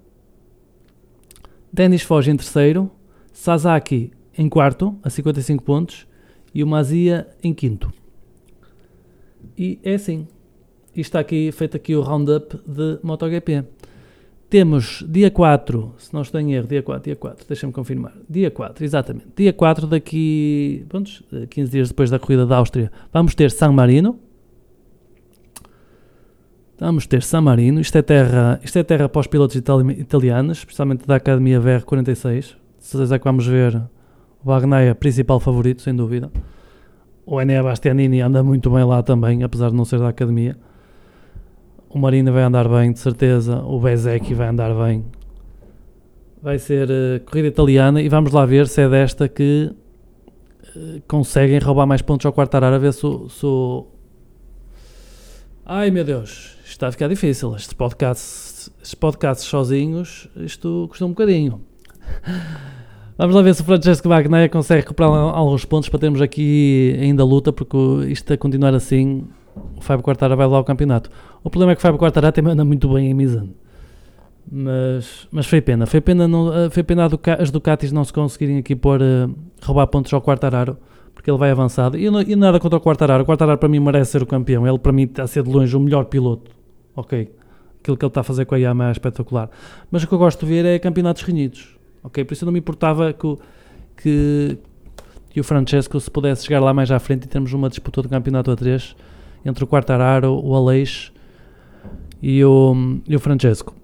Denis 1.72 2.02
Foge 2.02 2.30
em 2.30 2.36
terceiro. 2.36 2.90
Sasaki 3.32 4.10
em 4.36 4.48
quarto, 4.48 4.96
a 5.02 5.10
55 5.10 5.62
pontos. 5.62 6.06
E 6.54 6.64
o 6.64 6.66
Mazia 6.66 7.28
em 7.42 7.52
quinto. 7.52 7.92
E 9.56 9.78
é 9.82 9.94
assim. 9.94 10.26
E 10.96 11.00
está 11.00 11.20
aqui 11.20 11.52
feito 11.52 11.76
aqui 11.76 11.94
o 11.94 12.00
roundup 12.00 12.56
de 12.66 12.98
MotoGP. 13.02 13.64
Temos 14.50 15.04
dia 15.08 15.30
4, 15.30 15.94
se 15.96 16.12
não 16.12 16.22
estou 16.22 16.40
em 16.40 16.52
erro, 16.54 16.66
dia 16.66 16.82
4, 16.82 17.04
dia 17.04 17.14
4, 17.14 17.46
deixa-me 17.46 17.72
confirmar. 17.72 18.12
Dia 18.28 18.50
4, 18.50 18.84
exatamente. 18.84 19.28
Dia 19.36 19.52
4, 19.52 19.86
daqui 19.86 20.84
pronto, 20.88 21.08
15 21.48 21.70
dias 21.70 21.88
depois 21.88 22.10
da 22.10 22.18
corrida 22.18 22.44
da 22.44 22.56
Áustria, 22.56 22.90
vamos 23.12 23.36
ter 23.36 23.52
San 23.52 23.70
Marino. 23.70 24.18
Vamos 26.80 27.06
ter 27.06 27.22
San 27.22 27.42
Marino. 27.42 27.80
Isto 27.80 27.98
é 27.98 28.02
terra, 28.02 28.58
isto 28.64 28.76
é 28.76 28.82
terra 28.82 29.08
para 29.08 29.20
os 29.20 29.28
pilotos 29.28 29.54
itali 29.54 29.92
italianos, 30.00 30.58
especialmente 30.58 31.06
da 31.06 31.14
Academia 31.14 31.60
VR46. 31.60 32.56
Se 32.78 33.14
é 33.14 33.18
que 33.18 33.24
vamos 33.24 33.46
ver 33.46 33.76
o 34.42 34.46
Bagnaia, 34.46 34.96
principal 34.96 35.38
favorito, 35.38 35.80
sem 35.80 35.94
dúvida. 35.94 36.28
O 37.24 37.40
Enea 37.40 37.62
Bastianini 37.62 38.20
anda 38.20 38.42
muito 38.42 38.68
bem 38.68 38.82
lá 38.82 39.00
também, 39.00 39.44
apesar 39.44 39.70
de 39.70 39.76
não 39.76 39.84
ser 39.84 40.00
da 40.00 40.08
Academia. 40.08 40.56
O 41.92 41.98
Marino 41.98 42.32
vai 42.32 42.44
andar 42.44 42.68
bem, 42.68 42.92
de 42.92 43.00
certeza. 43.00 43.58
O 43.64 43.80
Bezecchi 43.80 44.32
vai 44.32 44.46
andar 44.46 44.72
bem. 44.72 45.04
Vai 46.40 46.56
ser 46.56 46.88
uh, 46.88 47.20
corrida 47.26 47.48
italiana 47.48 48.00
e 48.00 48.08
vamos 48.08 48.30
lá 48.30 48.46
ver 48.46 48.68
se 48.68 48.80
é 48.80 48.88
desta 48.88 49.28
que 49.28 49.72
uh, 50.76 51.02
conseguem 51.08 51.58
roubar 51.58 51.86
mais 51.86 52.00
pontos 52.00 52.24
ao 52.24 52.32
quarto 52.32 52.54
arar. 52.54 52.72
A 52.72 52.78
ver 52.78 52.92
se 52.92 53.04
o. 53.04 53.88
Ai 55.66 55.90
meu 55.90 56.04
Deus, 56.04 56.56
está 56.64 56.86
a 56.86 56.92
ficar 56.92 57.08
difícil. 57.08 57.56
Estes 57.56 57.72
podcasts, 57.72 58.70
podcasts 58.94 59.46
sozinhos, 59.48 60.28
isto 60.36 60.86
custa 60.88 61.04
um 61.04 61.10
bocadinho. 61.10 61.60
Vamos 63.18 63.34
lá 63.34 63.42
ver 63.42 63.54
se 63.54 63.62
o 63.62 63.64
Francesco 63.64 64.08
Wagner 64.08 64.48
consegue 64.48 64.82
recuperar 64.82 65.10
alguns 65.10 65.64
pontos 65.64 65.88
para 65.88 65.98
termos 65.98 66.22
aqui 66.22 66.96
ainda 67.00 67.24
luta, 67.24 67.52
porque 67.52 67.76
isto 68.08 68.32
a 68.32 68.36
continuar 68.36 68.74
assim 68.74 69.26
o 69.76 69.80
Fábio 69.80 70.04
Quartararo 70.04 70.36
vai 70.36 70.46
lá 70.46 70.56
ao 70.56 70.64
campeonato. 70.64 71.10
O 71.42 71.50
problema 71.50 71.72
é 71.72 71.74
que 71.74 71.80
o 71.80 71.82
Fábio 71.82 71.98
Quartararo 71.98 72.32
também 72.32 72.52
anda 72.52 72.64
muito 72.64 72.88
bem 72.92 73.10
em 73.10 73.14
Mizano. 73.14 73.54
Mas, 74.50 75.28
mas 75.30 75.46
foi 75.46 75.60
pena. 75.60 75.86
Foi 75.86 76.00
pena, 76.00 76.26
não, 76.26 76.52
eh, 76.52 76.70
foi 76.70 76.82
pena 76.82 77.08
as 77.38 77.50
Ducatis 77.50 77.92
não 77.92 78.04
se 78.04 78.12
conseguirem 78.12 78.58
aqui 78.58 78.74
pôr, 78.74 79.00
uh, 79.00 79.34
roubar 79.62 79.86
pontos 79.86 80.12
ao 80.12 80.20
Quartararo, 80.20 80.76
porque 81.14 81.30
ele 81.30 81.38
vai 81.38 81.50
avançado. 81.50 81.96
E, 81.96 82.06
e 82.06 82.36
nada 82.36 82.58
contra 82.58 82.78
o 82.78 82.80
Quartararo. 82.80 83.22
O 83.22 83.26
Quartararo 83.26 83.58
para 83.58 83.68
mim 83.68 83.78
merece 83.78 84.12
ser 84.12 84.22
o 84.22 84.26
campeão. 84.26 84.66
Ele 84.66 84.78
para 84.78 84.92
mim 84.92 85.04
está 85.04 85.22
a 85.22 85.26
ser 85.26 85.42
de 85.42 85.50
longe 85.50 85.76
o 85.76 85.80
melhor 85.80 86.06
piloto. 86.06 86.50
Ok. 86.96 87.30
Aquilo 87.80 87.96
que 87.96 88.04
ele 88.04 88.10
está 88.10 88.20
a 88.20 88.24
fazer 88.24 88.44
com 88.44 88.54
a 88.54 88.58
Yamaha 88.58 88.90
é 88.90 88.92
espetacular. 88.92 89.48
Mas 89.90 90.02
o 90.02 90.08
que 90.08 90.12
eu 90.12 90.18
gosto 90.18 90.44
de 90.44 90.46
ver 90.46 90.64
é 90.64 90.78
campeonatos 90.78 91.22
renhidos. 91.22 91.76
Ok. 92.02 92.24
Por 92.24 92.32
isso 92.32 92.44
eu 92.44 92.46
não 92.46 92.52
me 92.52 92.58
importava 92.58 93.12
que, 93.12 93.36
que, 93.96 94.58
que 95.30 95.40
o 95.40 95.44
Francesco 95.44 95.98
se 96.00 96.10
pudesse 96.10 96.44
chegar 96.44 96.60
lá 96.60 96.74
mais 96.74 96.90
à 96.90 96.98
frente 96.98 97.24
e 97.24 97.28
termos 97.28 97.52
uma 97.52 97.68
disputa 97.68 98.02
de 98.02 98.08
campeonato 98.08 98.50
a 98.50 98.56
3 98.56 98.96
entre 99.44 99.64
o 99.64 99.66
Quartararo, 99.66 100.32
o 100.32 100.54
Aleix 100.54 101.12
e 102.22 102.44
o, 102.44 103.00
e 103.08 103.16
o 103.16 103.20
Francesco. 103.20 103.74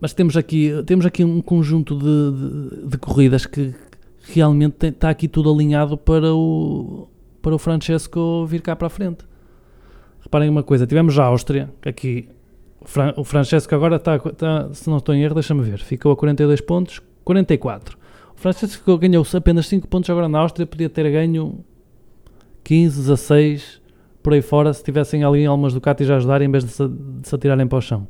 Mas 0.00 0.14
temos 0.14 0.36
aqui, 0.36 0.72
temos 0.86 1.04
aqui 1.04 1.22
um 1.22 1.42
conjunto 1.42 1.98
de, 1.98 2.80
de, 2.84 2.86
de 2.88 2.98
corridas 2.98 3.44
que 3.44 3.74
realmente 4.22 4.86
está 4.86 5.10
aqui 5.10 5.28
tudo 5.28 5.52
alinhado 5.52 5.96
para 5.96 6.34
o, 6.34 7.08
para 7.42 7.54
o 7.54 7.58
Francesco 7.58 8.46
vir 8.46 8.62
cá 8.62 8.74
para 8.74 8.86
a 8.86 8.90
frente. 8.90 9.24
Reparem 10.22 10.48
uma 10.48 10.62
coisa, 10.62 10.86
tivemos 10.86 11.18
a 11.18 11.24
Áustria, 11.24 11.70
aqui 11.84 12.28
o 13.16 13.24
Francesco 13.24 13.74
agora 13.74 13.96
está, 13.96 14.16
está 14.16 14.72
se 14.72 14.88
não 14.88 14.96
estou 14.96 15.14
em 15.14 15.22
erro, 15.22 15.34
deixa-me 15.34 15.62
ver, 15.62 15.80
ficou 15.80 16.12
a 16.12 16.16
42 16.16 16.62
pontos, 16.62 17.00
44. 17.24 17.98
O 18.34 18.40
Francesco 18.40 18.96
ganhou 18.96 19.26
apenas 19.34 19.66
5 19.66 19.86
pontos 19.86 20.08
agora 20.08 20.28
na 20.28 20.38
Áustria, 20.38 20.66
podia 20.66 20.88
ter 20.88 21.10
ganho 21.10 21.62
15, 22.64 22.96
16, 22.96 23.79
por 24.22 24.32
aí 24.32 24.42
fora 24.42 24.72
se 24.72 24.82
tivessem 24.82 25.24
ali 25.24 25.46
algumas 25.46 25.72
Ducatis 25.72 26.08
a 26.10 26.16
ajudar 26.16 26.42
em 26.42 26.50
vez 26.50 26.64
de 26.64 26.70
se, 26.70 26.86
de 26.86 27.28
se 27.28 27.34
atirarem 27.34 27.66
para 27.66 27.78
o 27.78 27.80
chão. 27.80 28.06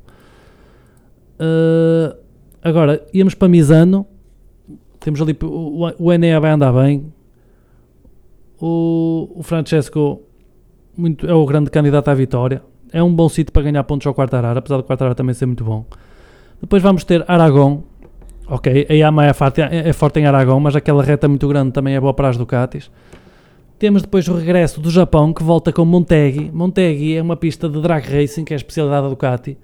Uh, 1.40 2.16
agora, 2.62 3.02
íamos 3.14 3.34
para 3.34 3.48
Misano, 3.48 4.06
temos 4.98 5.20
ali 5.22 5.36
o, 5.42 5.90
o 5.98 6.12
Enea 6.12 6.38
vai 6.38 6.50
andar 6.50 6.72
bem, 6.72 7.12
o, 8.60 9.30
o 9.34 9.42
Francesco 9.42 10.22
muito, 10.96 11.26
é 11.26 11.32
o 11.32 11.46
grande 11.46 11.70
candidato 11.70 12.08
à 12.08 12.14
vitória, 12.14 12.62
é 12.92 13.02
um 13.02 13.14
bom 13.14 13.28
sítio 13.28 13.52
para 13.52 13.62
ganhar 13.62 13.82
pontos 13.84 14.06
ao 14.06 14.14
Quartararo, 14.14 14.58
apesar 14.58 14.76
do 14.76 14.84
Quartararo 14.84 15.14
também 15.14 15.34
ser 15.34 15.46
muito 15.46 15.64
bom. 15.64 15.86
Depois 16.60 16.82
vamos 16.82 17.04
ter 17.04 17.24
Aragon, 17.26 17.82
ok, 18.46 18.86
a 18.90 18.92
Yamaha 18.92 19.28
é 19.28 19.32
forte, 19.32 19.60
é, 19.62 19.92
forte 19.94 20.20
em 20.20 20.26
Aragon, 20.26 20.60
mas 20.60 20.76
aquela 20.76 21.02
reta 21.02 21.26
muito 21.26 21.48
grande 21.48 21.72
também 21.72 21.94
é 21.94 22.00
boa 22.00 22.12
para 22.12 22.28
as 22.28 22.36
Ducatis. 22.36 22.90
Temos 23.80 24.02
depois 24.02 24.28
o 24.28 24.34
regresso 24.34 24.78
do 24.78 24.90
Japão, 24.90 25.32
que 25.32 25.42
volta 25.42 25.72
com 25.72 25.86
Montegi. 25.86 26.50
Montegi 26.52 27.16
é 27.16 27.22
uma 27.22 27.34
pista 27.34 27.66
de 27.66 27.80
drag 27.80 28.06
racing, 28.06 28.44
que 28.44 28.52
é 28.52 28.54
a 28.54 28.58
especialidade 28.58 29.04
da 29.04 29.08
Ducati. 29.08 29.56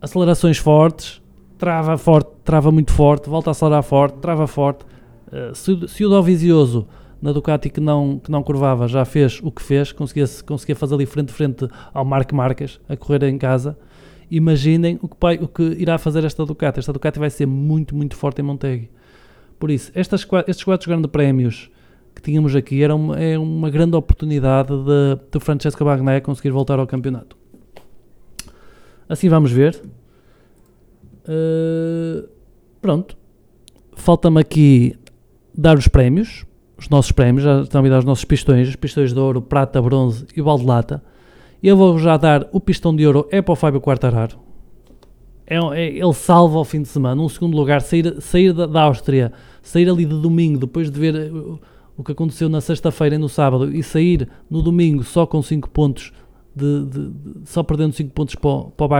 Acelerações 0.00 0.58
fortes, 0.58 1.20
trava 1.58 1.98
forte, 1.98 2.30
trava 2.44 2.70
muito 2.70 2.92
forte, 2.92 3.28
volta 3.28 3.50
a 3.50 3.52
acelerar 3.52 3.82
forte, 3.82 4.18
trava 4.18 4.46
forte. 4.46 4.84
Uh, 5.26 5.88
se, 5.88 6.04
o 6.04 6.08
Dovizioso 6.08 6.86
na 7.20 7.32
Ducati 7.32 7.68
que 7.68 7.80
não, 7.80 8.20
que 8.20 8.30
não 8.30 8.44
curvava 8.44 8.86
já 8.86 9.04
fez 9.04 9.40
o 9.42 9.50
que 9.50 9.60
fez, 9.60 9.90
conseguia, 9.90 10.26
conseguia 10.46 10.76
fazer 10.76 10.94
ali 10.94 11.04
frente 11.04 11.30
a 11.30 11.34
frente 11.34 11.68
ao 11.92 12.04
Marco 12.04 12.36
Marques 12.36 12.80
a 12.88 12.96
correr 12.96 13.24
em 13.24 13.38
casa. 13.38 13.76
Imaginem 14.30 15.00
o 15.02 15.08
que, 15.08 15.16
o 15.42 15.48
que 15.48 15.62
irá 15.82 15.98
fazer 15.98 16.22
esta 16.22 16.46
Ducati. 16.46 16.78
Esta 16.78 16.92
Ducati 16.92 17.18
vai 17.18 17.28
ser 17.28 17.46
muito, 17.46 17.92
muito 17.92 18.14
forte 18.14 18.40
em 18.40 18.44
Montegi. 18.44 18.88
Por 19.58 19.68
isso, 19.68 19.90
estas, 19.96 20.24
estes 20.46 20.62
quatro 20.62 20.88
grandes 20.88 21.10
prémios 21.10 21.68
que 22.18 22.22
tínhamos 22.22 22.56
aqui 22.56 22.82
era 22.82 22.96
uma, 22.96 23.16
é 23.16 23.38
uma 23.38 23.70
grande 23.70 23.96
oportunidade 23.96 24.70
de, 24.70 25.20
de 25.30 25.38
Francesco 25.38 25.84
Bagnaia 25.84 26.20
conseguir 26.20 26.50
voltar 26.50 26.80
ao 26.80 26.86
campeonato. 26.86 27.36
Assim 29.08 29.28
vamos 29.28 29.52
ver. 29.52 29.80
Uh, 31.28 32.28
pronto. 32.82 33.16
Falta-me 33.94 34.40
aqui 34.40 34.98
dar 35.56 35.78
os 35.78 35.86
prémios, 35.86 36.44
os 36.76 36.88
nossos 36.88 37.12
prémios, 37.12 37.44
já 37.44 37.60
estão 37.62 37.84
a 37.84 37.88
dar 37.88 38.00
os 38.00 38.04
nossos 38.04 38.24
pistões, 38.24 38.68
os 38.68 38.74
pistões 38.74 39.12
de 39.12 39.20
ouro, 39.20 39.40
prata, 39.40 39.80
bronze 39.80 40.26
e 40.36 40.42
balde 40.42 40.62
de 40.62 40.68
lata. 40.68 41.02
Eu 41.62 41.76
vou 41.76 41.98
já 42.00 42.16
dar 42.16 42.48
o 42.50 42.60
pistão 42.60 42.94
de 42.94 43.06
ouro, 43.06 43.28
é 43.30 43.40
para 43.40 43.52
o 43.52 43.56
Fábio 43.56 43.80
Quartararo. 43.80 44.38
É, 45.46 45.56
é, 45.56 45.86
ele 45.96 46.14
salva 46.14 46.58
ao 46.58 46.64
fim 46.64 46.82
de 46.82 46.88
semana, 46.88 47.22
um 47.22 47.28
segundo 47.28 47.56
lugar, 47.56 47.80
sair, 47.80 48.20
sair 48.20 48.52
da, 48.52 48.66
da 48.66 48.82
Áustria, 48.82 49.32
sair 49.62 49.88
ali 49.88 50.04
de 50.04 50.20
domingo, 50.20 50.58
depois 50.58 50.90
de 50.90 50.98
ver 50.98 51.32
o 51.98 52.04
que 52.04 52.12
aconteceu 52.12 52.48
na 52.48 52.60
sexta-feira 52.60 53.16
e 53.16 53.18
no 53.18 53.28
sábado 53.28 53.74
e 53.74 53.82
sair 53.82 54.28
no 54.48 54.62
domingo 54.62 55.02
só 55.02 55.26
com 55.26 55.42
5 55.42 55.68
pontos, 55.68 56.12
de, 56.54 56.86
de, 56.86 57.10
de, 57.10 57.48
só 57.48 57.64
perdendo 57.64 57.92
5 57.92 58.12
pontos 58.12 58.36
para, 58.36 58.48
o, 58.48 58.70
para 58.70 58.86
o 58.86 58.90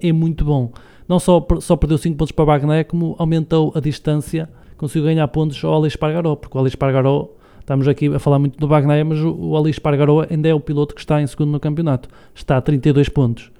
é 0.00 0.12
muito 0.12 0.44
bom. 0.44 0.72
Não 1.06 1.20
só, 1.20 1.46
só 1.60 1.76
perdeu 1.76 1.96
5 1.96 2.16
pontos 2.16 2.32
para 2.32 2.42
o 2.42 2.46
Bagneia, 2.46 2.84
como 2.84 3.14
aumentou 3.16 3.72
a 3.76 3.80
distância, 3.80 4.50
conseguiu 4.76 5.04
ganhar 5.04 5.26
pontos 5.28 5.62
ao 5.64 5.74
Alex 5.74 5.94
Pargaró, 5.94 6.34
porque 6.34 6.56
o 6.56 6.60
Alex 6.60 6.74
Pargaró, 6.74 7.28
estamos 7.60 7.86
aqui 7.86 8.12
a 8.12 8.18
falar 8.18 8.40
muito 8.40 8.58
do 8.58 8.66
Bagneia, 8.66 9.04
mas 9.04 9.20
o, 9.20 9.32
o 9.32 9.56
Alex 9.56 9.78
Pargaró 9.78 10.26
ainda 10.28 10.48
é 10.48 10.54
o 10.54 10.58
piloto 10.58 10.96
que 10.96 11.00
está 11.00 11.22
em 11.22 11.26
segundo 11.28 11.52
no 11.52 11.60
campeonato, 11.60 12.08
está 12.34 12.56
a 12.56 12.60
32 12.60 13.08
pontos. 13.08 13.52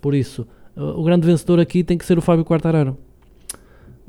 Por 0.00 0.14
isso, 0.14 0.46
o 0.74 1.02
grande 1.02 1.26
vencedor 1.26 1.60
aqui 1.60 1.84
tem 1.84 1.98
que 1.98 2.06
ser 2.06 2.16
o 2.16 2.22
Fábio 2.22 2.44
Quartararo. 2.44 2.96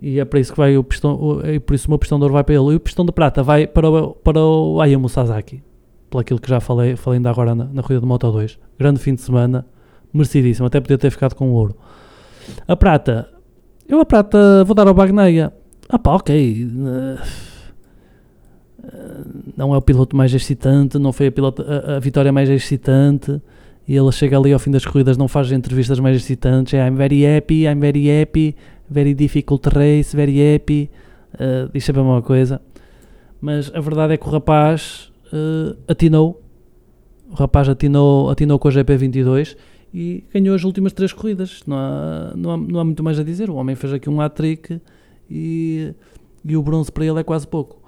E 0.01 0.19
é 0.19 0.25
para 0.25 0.39
isso 0.39 0.51
que 0.51 0.57
vai 0.57 0.77
o 0.77 0.83
pistão, 0.83 1.15
o, 1.15 1.41
é 1.45 1.59
por 1.59 1.73
isso 1.73 1.87
o 1.87 1.91
meu 1.91 1.97
pistão 1.97 2.17
de 2.17 2.23
ouro 2.23 2.33
vai 2.33 2.43
para 2.43 2.55
ele. 2.55 2.73
E 2.73 2.75
o 2.75 2.79
pistão 2.79 3.05
de 3.05 3.11
prata 3.11 3.41
vai 3.41 3.65
para 3.65 3.89
o, 3.89 4.11
para 4.13 4.39
o 4.39 4.81
Ayumu 4.81 5.09
Sasaki. 5.09 5.63
Por 6.09 6.21
aquilo 6.21 6.39
que 6.39 6.49
já 6.49 6.59
falei, 6.59 6.95
falei 6.95 7.17
ainda 7.17 7.29
agora 7.29 7.55
na, 7.55 7.65
na 7.65 7.81
corrida 7.81 8.01
de 8.01 8.07
Moto 8.07 8.31
2. 8.31 8.59
Grande 8.77 8.99
fim 8.99 9.15
de 9.15 9.21
semana, 9.21 9.65
merecidíssimo. 10.13 10.67
Até 10.67 10.79
podia 10.79 10.97
ter 10.97 11.09
ficado 11.11 11.35
com 11.35 11.49
o 11.49 11.53
ouro. 11.53 11.75
A 12.67 12.75
prata, 12.75 13.27
eu 13.87 13.99
a 13.99 14.05
prata 14.05 14.63
vou 14.63 14.75
dar 14.75 14.87
ao 14.87 14.93
Bagneia. 14.93 15.51
Ah 15.87 15.99
pá, 15.99 16.13
ok. 16.13 16.67
não 19.55 19.73
é 19.73 19.77
o 19.77 19.81
piloto 19.81 20.15
mais 20.15 20.33
excitante, 20.33 20.97
não 20.97 21.13
foi 21.13 21.27
a, 21.27 21.31
piloto, 21.31 21.63
a, 21.63 21.95
a, 21.95 21.99
vitória 21.99 22.31
mais 22.31 22.49
excitante. 22.49 23.41
E 23.87 23.95
ele 23.95 24.11
chega 24.11 24.37
ali 24.37 24.51
ao 24.51 24.57
fim 24.57 24.71
das 24.71 24.83
corridas, 24.83 25.15
não 25.15 25.27
faz 25.27 25.51
entrevistas 25.51 25.99
mais 25.99 26.17
excitantes. 26.17 26.73
É 26.73 26.87
I'm 26.87 26.95
very 26.95 27.23
happy, 27.25 27.65
I'm 27.65 27.79
very 27.79 28.09
happy, 28.09 28.55
very 28.89 29.13
difficult 29.13 29.67
race, 29.67 30.15
very 30.15 30.55
happy. 30.55 30.89
Uh, 31.33 31.69
diz 31.73 31.83
sempre 31.83 32.01
a 32.01 32.21
coisa. 32.21 32.61
Mas 33.41 33.71
a 33.73 33.79
verdade 33.79 34.13
é 34.13 34.17
que 34.17 34.27
o 34.27 34.31
rapaz 34.31 35.11
uh, 35.33 35.77
atinou. 35.87 36.41
O 37.29 37.35
rapaz 37.35 37.67
atinou, 37.67 38.29
atinou 38.29 38.59
com 38.59 38.67
a 38.67 38.71
GP22 38.71 39.55
e 39.93 40.23
ganhou 40.33 40.55
as 40.55 40.63
últimas 40.63 40.93
três 40.93 41.13
corridas. 41.13 41.61
Não 41.65 41.77
há, 41.77 42.33
não 42.35 42.51
há, 42.51 42.57
não 42.57 42.79
há 42.79 42.83
muito 42.83 43.03
mais 43.03 43.19
a 43.19 43.23
dizer. 43.23 43.49
O 43.49 43.55
homem 43.55 43.75
fez 43.75 43.93
aqui 43.93 44.09
um 44.09 44.21
hat-trick 44.21 44.81
e, 45.29 45.93
e 46.43 46.55
o 46.55 46.61
bronze 46.61 46.91
para 46.91 47.05
ele 47.05 47.19
é 47.19 47.23
quase 47.23 47.47
pouco. 47.47 47.81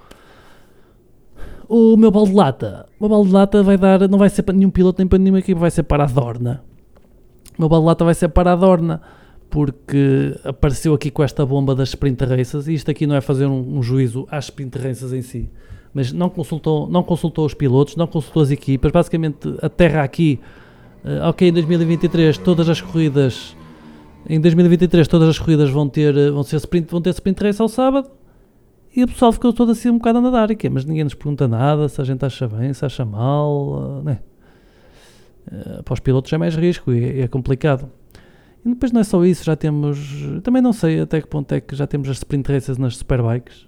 O 1.70 1.98
meu 1.98 2.10
balde 2.10 2.32
de 2.32 2.38
lata. 2.38 2.88
O 2.98 3.04
meu 3.04 3.10
balde 3.10 3.28
de 3.28 3.34
lata 3.34 3.64
vai 3.64 3.78
dar, 3.78 4.08
não 4.08 4.18
vai 4.18 4.30
ser 4.30 4.44
para 4.44 4.56
nenhum 4.56 4.70
piloto 4.70 5.00
nem 5.00 5.08
para 5.08 5.20
nenhuma 5.20 5.40
equipe, 5.40 5.60
vai 5.60 5.70
ser 5.70 5.84
para 5.84 6.06
a 6.06 6.08
Dorna. 6.08 6.64
O 7.58 7.62
meu 7.62 7.70
balde 7.70 7.84
de 7.84 7.88
lata 7.88 8.06
vai 8.06 8.14
ser 8.14 8.30
para 8.30 8.54
a 8.54 8.56
Dorna, 8.56 9.02
porque 9.50 10.36
apareceu 10.44 10.94
aqui 10.94 11.10
com 11.10 11.24
esta 11.24 11.46
bomba 11.46 11.74
das 11.74 11.90
sprint 11.90 12.24
races, 12.26 12.68
e 12.68 12.74
isto 12.74 12.92
aqui 12.92 13.08
não 13.08 13.16
é 13.16 13.22
fazer 13.22 13.46
um, 13.46 13.78
um 13.78 13.82
juízo 13.82 14.28
às 14.30 14.46
sprint 14.46 14.78
races 14.78 15.14
em 15.14 15.22
si, 15.22 15.50
mas 15.94 16.12
não 16.12 16.30
consultou, 16.30 16.88
não 16.90 17.04
consultou 17.04 17.46
os 17.46 17.54
pilotos, 17.54 17.96
não 17.96 18.08
consultou 18.08 18.44
as 18.44 18.52
equipas, 18.52 18.92
basicamente 18.92 19.54
a 19.62 19.70
terra 19.70 20.04
aqui, 20.04 20.40
uh, 21.04 21.30
ok, 21.30 21.48
em 21.48 21.54
2023 21.54 22.38
todas 22.38 22.68
as 22.70 22.82
corridas, 22.82 23.56
em 24.30 24.40
2023 24.40 25.08
todas 25.08 25.30
as 25.30 25.40
corridas 25.40 25.70
vão 25.70 25.88
ter, 25.88 26.14
vão 26.32 26.44
ser 26.44 26.58
sprint, 26.58 26.92
vão 26.92 27.02
ter 27.02 27.12
sprint 27.12 27.42
race 27.42 27.62
ao 27.62 27.70
sábado, 27.70 28.10
e 28.98 29.04
o 29.04 29.08
pessoal 29.08 29.32
ficou 29.32 29.54
todo 29.54 29.72
assim 29.72 29.92
um 29.92 30.00
bocado 30.00 30.18
a 30.18 30.22
nadar. 30.22 30.50
E 30.50 30.56
quê? 30.56 30.70
Mas 30.70 30.84
ninguém 30.84 31.04
nos 31.04 31.14
pergunta 31.14 31.48
nada, 31.48 31.88
se 31.88 32.02
a 32.02 32.04
gente 32.04 32.26
acha 32.26 32.48
bem, 32.48 32.74
se 32.74 32.84
acha 32.84 33.06
mal. 33.06 34.02
Né? 34.04 34.18
Uh, 35.52 35.84
para 35.84 35.94
os 35.94 36.00
pilotos 36.00 36.34
é 36.34 36.38
mais 36.40 36.56
risco 36.56 36.92
e 36.92 37.22
é 37.22 37.28
complicado. 37.28 37.92
Depois 38.68 38.92
não 38.92 39.02
é 39.02 39.04
só 39.04 39.24
isso, 39.24 39.44
já 39.44 39.56
temos. 39.56 39.98
Também 40.44 40.62
não 40.62 40.74
sei 40.74 41.00
até 41.00 41.22
que 41.22 41.28
ponto 41.28 41.52
é 41.54 41.62
que 41.62 41.76
já 41.76 41.88
temos 41.88 42.10
as 42.10 42.18
sprint 42.18 42.52
races 42.52 42.78
nas 42.78 42.98
superbikes. 42.98 43.68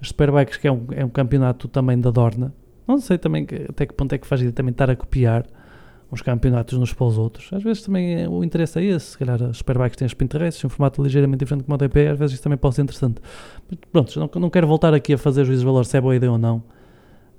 As 0.00 0.08
superbikes, 0.08 0.56
que 0.56 0.66
é 0.66 0.72
um, 0.72 0.86
é 0.92 1.04
um 1.04 1.10
campeonato 1.10 1.68
também 1.68 2.00
da 2.00 2.10
Dorna. 2.10 2.54
Não 2.86 2.98
sei 2.98 3.18
também 3.18 3.44
que, 3.44 3.66
até 3.68 3.86
que 3.86 3.94
ponto 3.94 4.12
é 4.14 4.18
que 4.18 4.26
faz 4.26 4.40
também 4.52 4.72
estar 4.72 4.90
a 4.90 4.96
copiar 4.96 5.44
uns 6.12 6.22
campeonatos 6.22 6.76
uns 6.76 6.92
para 6.92 7.06
os 7.06 7.18
outros. 7.18 7.52
Às 7.52 7.62
vezes 7.62 7.82
também 7.82 8.22
é, 8.22 8.28
o 8.28 8.42
interesse 8.42 8.78
é 8.78 8.84
esse, 8.84 9.12
se 9.12 9.18
calhar 9.18 9.40
as 9.42 9.58
Superbikes 9.58 9.96
têm 9.96 10.06
os 10.06 10.14
Pinterest, 10.14 10.66
um 10.66 10.70
formato 10.70 11.02
ligeiramente 11.02 11.38
diferente 11.38 11.64
do 11.64 11.70
MotoGP, 11.70 12.08
às 12.08 12.18
vezes 12.18 12.34
isso 12.34 12.42
também 12.42 12.58
pode 12.58 12.74
ser 12.74 12.82
interessante. 12.82 13.20
Pronto, 13.92 14.18
não, 14.18 14.30
não 14.40 14.50
quero 14.50 14.66
voltar 14.66 14.92
aqui 14.92 15.14
a 15.14 15.18
fazer 15.18 15.44
juízo 15.44 15.60
de 15.60 15.66
valor 15.66 15.84
se 15.84 15.96
é 15.96 16.00
boa 16.00 16.16
ideia 16.16 16.32
ou 16.32 16.38
não. 16.38 16.62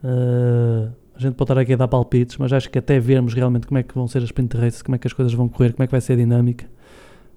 Uh, 0.04 0.90
a 1.16 1.20
gente 1.20 1.36
pode 1.36 1.52
estar 1.52 1.62
aqui 1.62 1.74
a 1.74 1.78
dar 1.78 1.88
palpites, 1.88 2.38
mas 2.38 2.52
acho 2.54 2.70
que 2.70 2.80
até 2.80 3.00
vermos 3.00 3.34
realmente 3.34 3.68
como 3.68 3.78
é 3.78 3.84
que 3.84 3.94
vão 3.94 4.08
ser 4.08 4.24
as 4.24 4.32
Pinterest, 4.32 4.84
como 4.84 4.96
é 4.96 5.00
que 5.00 5.08
as 5.08 5.14
coisas 5.14 5.34
vão 5.34 5.48
correr, 5.48 5.74
como 5.74 5.84
é 5.84 5.88
que 5.88 5.92
vai 5.92 6.02
ser 6.02 6.14
a 6.14 6.16
dinâmica, 6.16 6.66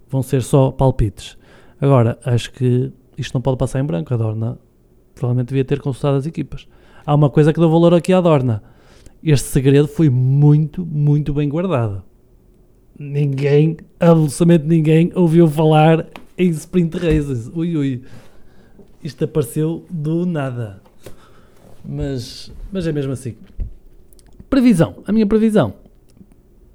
vão 0.08 0.22
ser 0.22 0.42
só 0.42 0.70
palpites. 0.70 1.36
Agora, 1.80 2.18
acho 2.24 2.52
que 2.52 2.92
isto 3.18 3.34
não 3.34 3.40
pode 3.40 3.58
passar 3.58 3.80
em 3.80 3.84
branco, 3.84 4.12
a 4.12 4.16
Dorna 4.16 4.58
provavelmente 5.14 5.48
devia 5.48 5.64
ter 5.64 5.80
consultado 5.80 6.16
as 6.16 6.26
equipas. 6.26 6.66
Há 7.04 7.14
uma 7.14 7.30
coisa 7.30 7.52
que 7.52 7.60
dou 7.60 7.70
valor 7.70 7.94
aqui 7.94 8.12
à 8.12 8.20
Dorna 8.20 8.62
este 9.32 9.48
segredo 9.48 9.88
foi 9.88 10.10
muito, 10.10 10.84
muito 10.84 11.32
bem 11.32 11.48
guardado. 11.48 12.02
Ninguém, 12.98 13.78
absolutamente 13.98 14.66
ninguém, 14.66 15.10
ouviu 15.14 15.48
falar 15.48 16.06
em 16.36 16.50
sprint 16.50 16.98
races. 16.98 17.50
Ui, 17.54 17.74
ui. 17.74 18.02
Isto 19.02 19.24
apareceu 19.24 19.84
do 19.90 20.26
nada. 20.26 20.82
Mas, 21.82 22.52
mas 22.70 22.86
é 22.86 22.92
mesmo 22.92 23.12
assim. 23.12 23.34
Previsão. 24.54 25.02
A 25.04 25.10
minha 25.10 25.26
previsão 25.26 25.74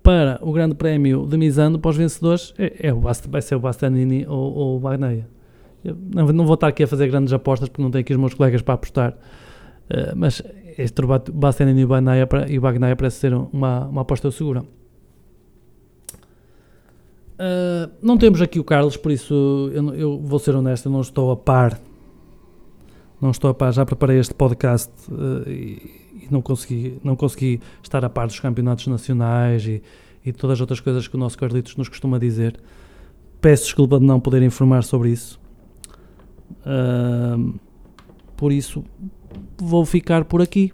para 0.04 0.38
o 0.42 0.52
Grande 0.52 0.76
Prémio 0.76 1.26
de 1.26 1.38
Misano 1.38 1.80
para 1.80 1.92
os 1.92 1.96
vencedores 1.96 2.54
é, 2.58 2.88
é 2.90 2.94
o 2.94 3.00
Bast 3.00 3.26
vai 3.30 3.42
ser 3.42 3.56
o 3.56 3.60
Bastianini 3.62 4.26
ou, 4.28 4.54
ou 4.54 4.76
o 4.76 4.80
Bagneia. 4.82 5.26
Não, 5.82 6.28
não, 6.28 6.46
vou 6.46 6.56
estar 6.56 6.68
aqui 6.68 6.84
a 6.84 6.88
fazer 6.88 7.08
grandes 7.08 7.32
apostas 7.32 7.70
porque 7.70 7.82
não 7.82 7.90
tenho 7.90 8.02
aqui 8.02 8.12
os 8.12 8.20
meus 8.20 8.34
colegas 8.34 8.62
para 8.62 8.74
apostar. 8.74 9.14
Uh, 9.14 10.14
mas 10.14 10.44
este 10.78 11.02
Bastianini 11.32 11.80
e 11.80 11.86
o 11.86 11.88
Bagnaia 12.62 12.96
parece 12.98 13.16
ser 13.16 13.34
uma, 13.34 13.86
uma 13.86 14.02
aposta 14.02 14.30
segura. 14.30 14.60
Uh, 17.40 17.90
não 18.02 18.18
temos 18.18 18.42
aqui 18.42 18.60
o 18.60 18.64
Carlos, 18.66 18.98
por 18.98 19.10
isso 19.10 19.72
eu, 19.74 19.94
eu, 19.94 20.20
vou 20.20 20.38
ser 20.38 20.54
honesto, 20.54 20.88
eu 20.88 20.92
não 20.92 21.00
estou 21.00 21.32
a 21.32 21.38
par. 21.38 21.80
Não 23.22 23.32
estou 23.32 23.50
a 23.50 23.54
par, 23.54 23.72
já 23.72 23.86
preparei 23.86 24.20
este 24.20 24.34
podcast 24.34 24.92
uh, 25.10 25.50
e, 25.50 26.09
não, 26.32 26.42
consegui, 26.42 27.00
não 27.04 27.16
consegui 27.16 27.60
estar 27.84 28.04
a 28.04 28.10
par 28.10 28.28
dos 28.28 28.40
campeonatos 28.40 28.88
nacionais 28.88 29.66
e, 29.66 29.82
e 30.26 30.32
todas 30.32 30.56
as 30.56 30.62
outras 30.62 30.80
coisas 30.80 31.08
que 31.08 31.16
o 31.16 31.20
nosso 31.20 31.38
Carlitos 31.38 31.76
nos 31.76 31.90
costuma 31.90 32.18
dizer. 32.18 32.60
Peço 33.42 33.64
desculpa 33.66 34.00
de 34.00 34.06
não 34.06 34.20
poder 34.20 34.42
informar 34.42 34.84
sobre 34.84 35.10
isso. 35.12 35.40
Uh, 36.66 37.58
por 38.36 38.52
isso, 38.52 38.84
vou 39.58 39.86
ficar 39.86 40.26
por 40.26 40.42
aqui. 40.42 40.72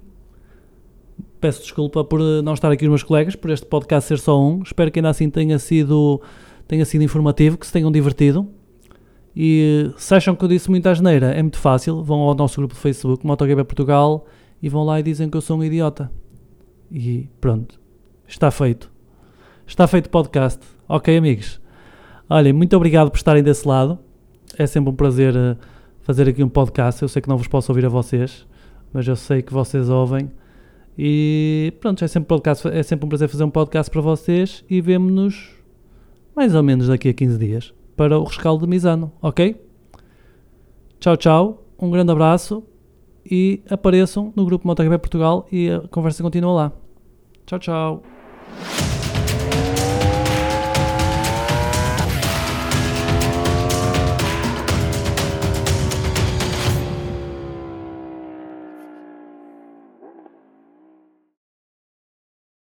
Peço 1.39 1.61
desculpa 1.61 2.03
por 2.03 2.19
eh, 2.21 2.41
não 2.41 2.53
estar 2.53 2.71
aqui 2.71 2.85
os 2.85 2.89
meus 2.89 3.03
colegas, 3.03 3.35
por 3.35 3.51
este 3.51 3.65
podcast 3.65 4.07
ser 4.07 4.19
só 4.19 4.41
um. 4.41 4.63
Espero 4.63 4.89
que 4.89 4.99
ainda 4.99 5.09
assim 5.09 5.29
tenha 5.29 5.59
sido, 5.59 6.21
tenha 6.67 6.85
sido 6.85 7.03
informativo, 7.03 7.57
que 7.57 7.67
se 7.67 7.73
tenham 7.73 7.91
divertido. 7.91 8.47
E 9.35 9.91
se 9.97 10.15
acham 10.15 10.35
que 10.35 10.43
eu 10.43 10.47
disse 10.47 10.69
muita 10.69 10.91
asneira, 10.91 11.27
é 11.27 11.41
muito 11.41 11.59
fácil. 11.59 12.01
Vão 12.03 12.21
ao 12.21 12.33
nosso 12.33 12.55
grupo 12.57 12.73
de 12.73 12.79
Facebook, 12.79 13.25
MotoGP 13.25 13.63
Portugal, 13.65 14.25
e 14.61 14.69
vão 14.69 14.83
lá 14.83 14.99
e 14.99 15.03
dizem 15.03 15.29
que 15.29 15.37
eu 15.37 15.41
sou 15.41 15.57
um 15.57 15.63
idiota. 15.63 16.11
E 16.91 17.29
pronto, 17.39 17.79
está 18.27 18.51
feito. 18.51 18.91
Está 19.65 19.87
feito 19.87 20.07
o 20.07 20.09
podcast. 20.09 20.59
Ok, 20.87 21.15
amigos? 21.17 21.59
Olhem, 22.29 22.53
muito 22.53 22.75
obrigado 22.75 23.09
por 23.09 23.17
estarem 23.17 23.43
desse 23.43 23.67
lado. 23.67 23.99
É 24.57 24.65
sempre 24.67 24.91
um 24.91 24.95
prazer 24.95 25.35
uh, 25.35 25.57
fazer 26.01 26.29
aqui 26.29 26.43
um 26.43 26.49
podcast. 26.49 27.01
Eu 27.01 27.07
sei 27.07 27.21
que 27.21 27.29
não 27.29 27.37
vos 27.37 27.47
posso 27.47 27.71
ouvir 27.71 27.85
a 27.85 27.89
vocês, 27.89 28.47
mas 28.93 29.07
eu 29.07 29.15
sei 29.15 29.41
que 29.41 29.53
vocês 29.53 29.89
ouvem. 29.89 30.31
E 30.97 31.73
pronto, 31.81 32.03
é 32.05 32.07
sempre, 32.07 32.27
podcast, 32.27 32.67
é 32.67 32.81
sempre 32.83 33.05
um 33.05 33.09
prazer 33.09 33.27
fazer 33.27 33.43
um 33.43 33.49
podcast 33.49 33.91
para 33.91 34.01
vocês 34.01 34.63
e 34.69 34.79
vemo-nos 34.79 35.53
mais 36.35 36.55
ou 36.55 36.63
menos 36.63 36.87
daqui 36.87 37.09
a 37.09 37.13
15 37.13 37.37
dias 37.37 37.73
para 37.95 38.17
o 38.19 38.23
rescaldo 38.23 38.65
de 38.65 38.69
Misano, 38.69 39.11
ok? 39.21 39.61
Tchau, 40.99 41.17
tchau, 41.17 41.65
um 41.79 41.89
grande 41.89 42.11
abraço 42.11 42.63
e 43.29 43.61
apareçam 43.69 44.31
no 44.35 44.45
grupo 44.45 44.67
MotoGP 44.67 44.97
Portugal 44.97 45.47
e 45.51 45.69
a 45.69 45.87
conversa 45.87 46.21
continua 46.21 46.53
lá. 46.53 46.71
Tchau, 47.45 47.59
tchau. 47.59 48.03